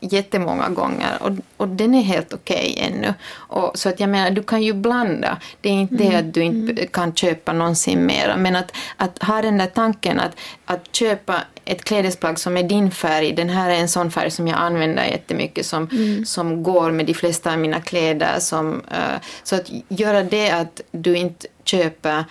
jättemånga 0.00 0.68
gånger 0.68 1.22
och, 1.22 1.30
och 1.56 1.68
den 1.68 1.94
är 1.94 2.02
helt 2.02 2.32
okej 2.32 2.72
okay 2.76 2.86
ännu. 2.86 3.14
Och, 3.32 3.78
så 3.78 3.88
att 3.88 4.00
jag 4.00 4.08
menar, 4.08 4.30
du 4.30 4.42
kan 4.42 4.62
ju 4.62 4.72
blanda. 4.72 5.38
Det 5.60 5.68
är 5.68 5.72
inte 5.72 5.94
mm. 5.94 6.10
det 6.10 6.18
att 6.18 6.34
du 6.34 6.42
inte 6.42 6.72
mm. 6.72 6.86
kan 6.86 7.14
köpa 7.14 7.52
någonsin 7.52 8.06
mera. 8.06 8.36
Men 8.36 8.56
att, 8.56 8.72
att 8.96 9.22
ha 9.22 9.42
den 9.42 9.58
där 9.58 9.66
tanken 9.66 10.20
att, 10.20 10.36
att 10.64 10.96
köpa 10.96 11.40
ett 11.64 11.84
klädesplagg 11.84 12.38
som 12.38 12.56
är 12.56 12.62
din 12.62 12.90
färg, 12.90 13.32
den 13.32 13.48
här 13.48 13.70
är 13.70 13.74
en 13.74 13.88
sån 13.88 14.10
färg 14.10 14.30
som 14.30 14.48
jag 14.48 14.58
använder 14.58 15.04
jättemycket 15.04 15.66
som, 15.66 15.88
mm. 15.92 16.24
som 16.24 16.62
går 16.62 16.90
med 16.90 17.06
de 17.06 17.14
flesta 17.14 17.52
av 17.52 17.58
mina 17.58 17.80
kläder. 17.80 18.38
Som, 18.38 18.74
uh, 18.74 19.20
så 19.42 19.56
att 19.56 19.70
göra 19.88 20.22
det 20.22 20.50
att 20.50 20.80
du 20.90 21.16
inte 21.16 21.46
köper 21.64 22.24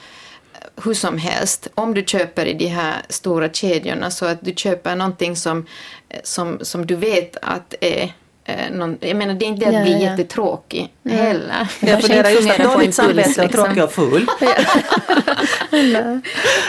hur 0.83 0.93
som 0.93 1.17
helst, 1.17 1.67
om 1.75 1.93
du 1.93 2.03
köper 2.03 2.45
i 2.45 2.53
de 2.53 2.67
här 2.67 2.95
stora 3.09 3.49
kedjorna 3.49 4.11
så 4.11 4.25
att 4.25 4.41
du 4.41 4.53
köper 4.55 4.95
någonting 4.95 5.35
som, 5.35 5.65
som, 6.23 6.59
som 6.61 6.85
du 6.85 6.95
vet 6.95 7.37
att 7.41 7.73
är 7.81 8.13
eh, 8.45 8.71
någon, 8.71 8.97
jag 9.01 9.17
menar 9.17 9.33
det 9.33 9.45
är 9.45 9.47
inte 9.47 9.69
det 9.69 9.77
att 9.77 9.83
bli 9.83 9.93
ja, 9.93 9.99
ja. 9.99 10.11
jättetråkig 10.11 10.93
mm. 11.05 11.17
heller. 11.17 11.67
Jag 11.79 12.01
funderar 12.01 12.29
just 12.29 12.49
att 12.49 12.73
dåligt 12.73 12.95
samvete 12.95 13.41
och 13.41 13.47
liksom. 13.47 13.65
tråkig 13.65 13.83
och 13.83 13.91
ful. 13.91 14.25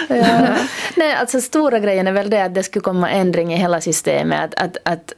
ja. 0.09 0.57
Nej, 0.95 1.15
alltså 1.15 1.41
stora 1.41 1.79
grejen 1.79 2.07
är 2.07 2.13
väl 2.13 2.31
det 2.31 2.45
att 2.45 2.55
det 2.55 2.63
skulle 2.63 2.83
komma 2.83 3.11
ändring 3.11 3.55
i 3.55 3.57
hela 3.57 3.81
systemet. 3.81 4.55
Att, 4.55 4.61
att, 4.65 4.77
att 4.83 5.13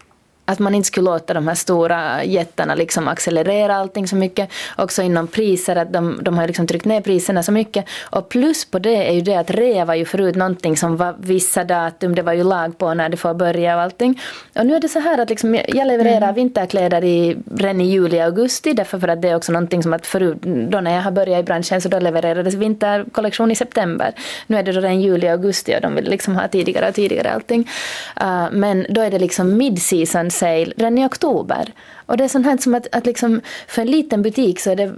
att 0.49 0.59
man 0.59 0.75
inte 0.75 0.87
skulle 0.87 1.11
låta 1.11 1.35
de 1.35 1.49
här 1.49 1.55
stora 1.55 2.25
jättarna 2.25 2.75
liksom 2.75 3.09
accelerera 3.09 3.77
allting 3.77 4.09
så 4.09 4.17
mycket. 4.17 4.51
Också 4.77 5.03
inom 5.03 5.27
priser, 5.27 5.77
att 5.77 5.93
de, 5.93 6.21
de 6.23 6.39
har 6.39 6.47
liksom 6.47 6.67
tryckt 6.67 6.85
ner 6.85 7.01
priserna 7.01 7.43
så 7.43 7.53
mycket. 7.53 7.85
Och 8.11 8.29
plus 8.29 8.65
på 8.65 8.79
det 8.79 9.09
är 9.09 9.13
ju 9.13 9.21
det 9.21 9.35
att 9.35 9.51
rea 9.51 9.85
var 9.85 9.95
ju 9.95 10.05
förut 10.05 10.37
någonting 10.37 10.77
som 10.77 10.97
var 10.97 11.15
vissa 11.19 11.65
datum, 11.65 12.15
det 12.15 12.23
var 12.23 12.33
ju 12.33 12.45
lag 12.45 12.79
på 12.79 12.95
när 12.95 13.09
det 13.09 13.17
får 13.17 13.35
börja 13.35 13.77
och 13.77 13.83
allting. 13.83 14.21
Och 14.55 14.67
nu 14.67 14.75
är 14.75 14.81
det 14.81 14.89
så 14.89 14.99
här 14.99 15.19
att 15.19 15.31
liksom, 15.31 15.55
jag 15.55 15.87
levererar 15.87 16.23
mm. 16.23 16.35
vinterkläder 16.35 17.05
i, 17.05 17.37
redan 17.55 17.81
i 17.81 17.85
juli, 17.85 18.21
augusti, 18.21 18.73
därför 18.73 18.99
för 18.99 19.09
att 19.09 19.23
det 19.23 19.29
är 19.29 19.37
också 19.37 19.53
någonting 19.53 19.83
som 19.83 19.93
att 19.93 20.07
förut, 20.07 20.37
då 20.43 20.81
när 20.81 20.95
jag 20.95 21.03
har 21.03 21.11
börjat 21.11 21.41
i 21.41 21.43
branschen 21.43 21.81
så 21.81 21.89
då 21.89 21.99
levererades 21.99 22.55
vinterkollektion 22.55 23.51
i 23.51 23.55
september. 23.55 24.15
Nu 24.47 24.57
är 24.57 24.63
det 24.63 24.73
då 24.73 24.81
redan 24.81 25.01
juli, 25.01 25.29
augusti 25.29 25.77
och 25.77 25.81
de 25.81 25.95
vill 25.95 26.11
liksom 26.11 26.37
ha 26.37 26.49
tidigare 26.49 26.89
och 26.89 26.95
tidigare 26.95 27.31
allting. 27.31 27.69
Uh, 28.23 28.47
men 28.53 28.87
då 28.89 29.01
är 29.01 29.11
det 29.11 29.19
liksom 29.19 29.57
mid-season 29.57 30.31
sale 30.39 30.72
redan 30.76 30.99
i 30.99 31.07
oktober. 31.07 31.72
Och 32.07 32.16
det 32.16 32.24
är 32.24 32.28
sånt 32.28 32.47
här 32.47 32.57
som 32.57 32.74
att, 32.74 32.86
att 32.93 33.07
liksom, 33.07 33.41
för 33.68 33.82
en 33.82 33.91
liten 33.91 34.22
butik 34.22 34.61
så 34.61 34.70
är 34.70 34.76
det 34.76 34.93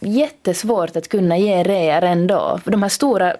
jättesvårt 0.00 0.96
att 0.96 1.08
kunna 1.08 1.38
ge 1.38 1.62
reor 1.62 2.04
ändå. 2.04 2.60
För 2.64 2.70
de 2.70 2.82
här 2.82 2.88
stora 2.88 3.36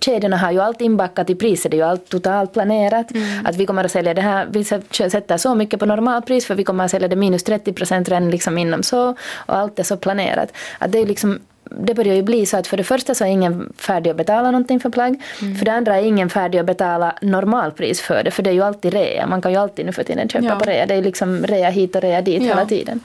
kedjorna 0.00 0.36
har 0.36 0.52
ju 0.52 0.60
allt 0.60 0.80
inbackat 0.80 1.30
i 1.30 1.34
priset, 1.34 1.70
det 1.70 1.76
är 1.76 1.78
ju 1.78 1.84
allt 1.84 2.08
totalt 2.08 2.52
planerat. 2.52 3.10
Mm. 3.10 3.46
Att 3.46 3.56
vi 3.56 3.66
kommer 3.66 3.84
att 3.84 3.90
sälja 3.90 4.14
det 4.14 4.22
här, 4.22 4.46
vi 4.50 4.64
sätter 5.10 5.36
så 5.36 5.54
mycket 5.54 5.80
på 5.80 5.86
normalpris 5.86 6.46
för 6.46 6.54
vi 6.54 6.64
kommer 6.64 6.84
att 6.84 6.90
sälja 6.90 7.08
det 7.08 7.16
minus 7.16 7.44
30 7.44 7.72
procent 7.72 8.08
redan 8.08 8.30
liksom 8.30 8.58
inom 8.58 8.82
så 8.82 9.08
och 9.36 9.56
allt 9.56 9.78
är 9.78 9.82
så 9.82 9.96
planerat. 9.96 10.52
Att 10.78 10.92
det 10.92 10.98
är 10.98 11.06
liksom 11.06 11.38
det 11.78 11.94
börjar 11.94 12.14
ju 12.14 12.22
bli 12.22 12.46
så 12.46 12.56
att 12.56 12.66
för 12.66 12.76
det 12.76 12.84
första 12.84 13.14
så 13.14 13.24
är 13.24 13.28
ingen 13.28 13.72
färdig 13.78 14.10
att 14.10 14.16
betala 14.16 14.50
någonting 14.50 14.80
för 14.80 14.90
plagg. 14.90 15.22
Mm. 15.42 15.56
För 15.56 15.64
det 15.64 15.72
andra 15.72 15.96
är 15.96 16.02
ingen 16.02 16.30
färdig 16.30 16.58
att 16.58 16.66
betala 16.66 17.14
normalpris 17.22 18.00
för 18.00 18.22
det. 18.24 18.30
För 18.30 18.42
det 18.42 18.50
är 18.50 18.54
ju 18.54 18.62
alltid 18.62 18.92
rea. 18.92 19.26
Man 19.26 19.42
kan 19.42 19.52
ju 19.52 19.58
alltid 19.58 19.86
nu 19.86 19.92
för 19.92 20.02
tiden 20.02 20.28
köpa 20.28 20.46
ja. 20.46 20.58
på 20.58 20.64
rea. 20.64 20.86
Det 20.86 20.94
är 20.94 21.02
liksom 21.02 21.46
rea 21.46 21.70
hit 21.70 21.96
och 21.96 22.02
rea 22.02 22.22
dit 22.22 22.42
ja. 22.42 22.48
hela 22.48 22.66
tiden. 22.66 23.00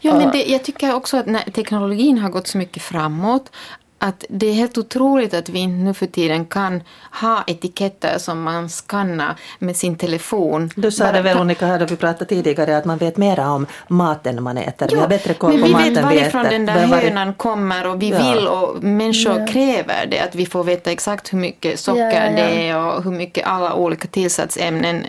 Ja, 0.00 0.14
men 0.14 0.30
det, 0.30 0.44
jag 0.44 0.62
tycker 0.62 0.94
också 0.94 1.16
att 1.16 1.26
när 1.26 1.40
teknologin 1.40 2.18
har 2.18 2.30
gått 2.30 2.46
så 2.46 2.58
mycket 2.58 2.82
framåt 2.82 3.50
att 3.98 4.24
det 4.28 4.46
är 4.46 4.52
helt 4.52 4.78
otroligt 4.78 5.34
att 5.34 5.48
vi 5.48 5.66
nu 5.66 5.94
för 5.94 6.06
tiden 6.06 6.46
kan 6.46 6.82
ha 7.20 7.44
etiketter 7.46 8.18
som 8.18 8.42
man 8.42 8.68
skannar 8.68 9.36
med 9.58 9.76
sin 9.76 9.96
telefon. 9.96 10.70
Du 10.76 10.90
sa 10.90 11.12
det 11.12 11.22
Veronica 11.22 11.66
här 11.66 11.78
då 11.78 11.86
vi 11.86 11.96
pratade 11.96 12.24
tidigare 12.24 12.76
att 12.76 12.84
man 12.84 12.98
vet 12.98 13.16
mera 13.16 13.50
om 13.50 13.66
maten 13.88 14.42
man 14.42 14.58
äter. 14.58 14.88
Ja, 14.90 14.94
vi 14.94 15.00
har 15.00 15.08
bättre 15.08 15.34
koll 15.34 15.60
på 15.60 15.68
maten 15.68 15.88
vi 15.88 15.90
vet 15.90 16.04
varifrån 16.04 16.44
den 16.44 16.66
där 16.66 16.86
hönan 16.86 17.34
kommer 17.34 17.86
och 17.86 18.02
vi 18.02 18.10
ja. 18.10 18.18
vill 18.18 18.46
och 18.46 18.82
människor 18.82 19.40
ja. 19.40 19.46
kräver 19.46 20.06
det 20.06 20.20
att 20.20 20.34
vi 20.34 20.46
får 20.46 20.64
veta 20.64 20.90
exakt 20.90 21.32
hur 21.32 21.38
mycket 21.38 21.80
socker 21.80 22.24
ja, 22.24 22.42
det 22.42 22.68
är 22.68 22.76
och 22.78 23.04
hur 23.04 23.10
mycket 23.10 23.46
alla 23.46 23.74
olika 23.74 24.08
tillsatsämnen. 24.08 25.06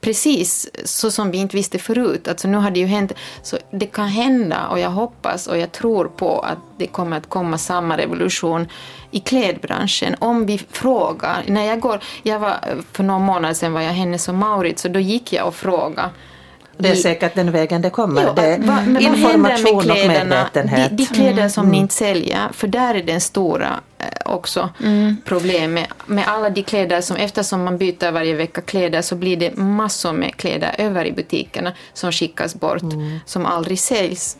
Precis 0.00 0.70
så 0.84 1.10
som 1.10 1.30
vi 1.30 1.38
inte 1.38 1.56
visste 1.56 1.78
förut. 1.78 2.28
Alltså 2.28 2.48
nu 2.48 2.56
har 2.56 2.70
det 2.70 2.80
ju 2.80 2.86
hänt. 2.86 3.12
Så 3.42 3.56
det 3.70 3.86
kan 3.86 4.08
hända 4.08 4.68
och 4.68 4.78
jag 4.78 4.90
hoppas 4.90 5.46
och 5.46 5.58
jag 5.58 5.72
tror 5.72 6.04
på 6.04 6.40
att 6.40 6.58
det 6.78 6.86
kommer 6.86 7.16
att 7.16 7.28
komma 7.28 7.58
samma 7.58 7.96
revolution 7.96 8.68
i 9.10 9.20
klädbranschen. 9.20 10.16
Om 10.18 10.46
vi 10.46 10.58
frågar, 10.58 11.44
när 11.46 11.64
jag 11.64 11.80
går, 11.80 12.00
jag 12.22 12.38
var, 12.38 12.54
för 12.92 13.04
några 13.04 13.20
månader 13.20 13.54
sedan 13.54 13.72
var 13.72 13.80
jag 13.80 13.92
hennes 13.92 14.28
och 14.28 14.34
Maurits 14.34 14.84
och 14.84 14.90
då 14.90 15.00
gick 15.00 15.32
jag 15.32 15.46
och 15.46 15.54
frågade 15.54 16.10
det 16.78 16.88
är 16.88 16.94
säkert 16.94 17.34
den 17.34 17.52
vägen 17.52 17.82
det 17.82 17.90
kommer. 17.90 18.22
Jo, 18.22 18.32
det 18.36 18.58
va, 18.60 18.82
men 18.86 19.02
information 19.02 19.74
vad 19.74 19.90
och 19.90 20.08
medvetenhet. 20.08 20.90
De, 20.90 20.96
de 20.96 21.06
kläder 21.06 21.48
som 21.48 21.64
mm. 21.64 21.72
ni 21.72 21.78
inte 21.78 21.94
säljer, 21.94 22.48
för 22.52 22.68
där 22.68 22.94
är 22.94 23.02
den 23.02 23.20
stora 23.20 23.80
eh, 23.98 24.32
också 24.32 24.68
mm. 24.84 25.16
problem 25.24 25.74
med, 25.74 25.86
med 26.06 26.24
alla 26.28 26.50
de 26.50 26.62
kläder 26.62 27.00
som 27.00 27.16
eftersom 27.16 27.64
man 27.64 27.78
byter 27.78 28.12
varje 28.12 28.34
vecka 28.34 28.60
kläder 28.60 29.02
så 29.02 29.16
blir 29.16 29.36
det 29.36 29.56
massor 29.56 30.12
med 30.12 30.36
kläder 30.36 30.74
över 30.78 31.04
i 31.04 31.12
butikerna 31.12 31.72
som 31.92 32.12
skickas 32.12 32.54
bort 32.54 32.82
mm. 32.82 33.20
som 33.26 33.46
aldrig 33.46 33.80
säljs. 33.80 34.36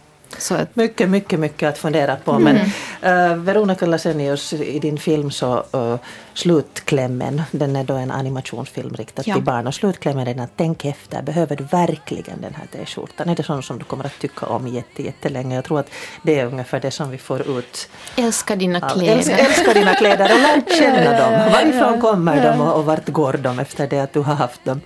Att... 0.50 0.76
Mycket, 0.76 1.08
mycket, 1.08 1.40
mycket 1.40 1.68
att 1.68 1.78
fundera 1.78 2.16
på. 2.16 2.32
Mm. 2.32 2.58
Men 3.02 3.30
uh, 3.30 3.36
Veronica 3.36 3.86
Lasenius, 3.86 4.52
i 4.52 4.78
din 4.78 4.98
film 4.98 5.30
så 5.30 5.64
uh, 5.74 5.96
Slutklämmen, 6.38 7.42
den 7.50 7.76
är 7.76 7.84
då 7.84 7.94
en 7.94 8.10
animationsfilm 8.10 8.94
riktad 8.94 9.22
ja. 9.26 9.34
till 9.34 9.42
barn 9.42 9.66
och 9.66 9.74
slutklämmen 9.74 10.26
är 10.28 10.42
att 10.42 10.50
tänk 10.56 10.84
efter, 10.84 11.22
behöver 11.22 11.56
du 11.56 11.64
verkligen 11.64 12.40
den 12.40 12.54
här 12.54 12.66
t-skjortan? 12.72 13.28
Är 13.28 13.36
det 13.36 13.42
sånt 13.42 13.64
som 13.64 13.78
du 13.78 13.84
kommer 13.84 14.04
att 14.04 14.18
tycka 14.18 14.46
om 14.46 14.68
jätte, 14.68 15.02
jättelänge? 15.02 15.54
Jag 15.54 15.64
tror 15.64 15.80
att 15.80 15.90
det 16.22 16.40
är 16.40 16.46
ungefär 16.46 16.80
det 16.80 16.90
som 16.90 17.10
vi 17.10 17.18
får 17.18 17.58
ut. 17.58 17.88
Älska 18.16 18.56
dina 18.56 18.80
kläder. 18.80 19.16
Älska, 19.16 19.36
älska 19.36 19.74
dina 19.74 19.94
kläder 19.94 20.24
och 20.34 20.40
lär 20.40 20.78
känna 20.78 21.18
dem. 21.20 21.52
Varifrån 21.52 22.00
kommer 22.00 22.52
de 22.52 22.60
och, 22.60 22.78
och 22.78 22.84
vart 22.84 23.08
går 23.08 23.32
de 23.32 23.58
efter 23.58 23.86
det 23.86 24.00
att 24.00 24.12
du 24.12 24.20
har 24.20 24.34
haft 24.34 24.64
dem? 24.64 24.80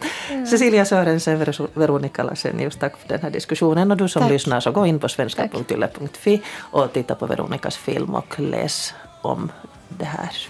Cecilia 0.50 0.84
Sörensen, 0.84 1.44
Veronica 1.74 2.22
Lasenius, 2.22 2.76
tack 2.76 2.96
för 2.96 3.08
den 3.08 3.20
här 3.22 3.30
diskussionen 3.30 3.90
och 3.90 3.96
du 3.96 4.08
som 4.08 4.22
tack. 4.22 4.32
lyssnar 4.32 4.60
så 4.60 4.70
gå 4.70 4.86
in 4.86 4.98
på 4.98 5.08
svenska.yle.fi 5.32 6.42
och 6.58 6.92
titta 6.92 7.14
på 7.14 7.26
Veronicas 7.26 7.76
film 7.76 8.14
och 8.14 8.40
läs 8.40 8.94
om 9.22 9.50
det 9.88 10.04
här. 10.04 10.48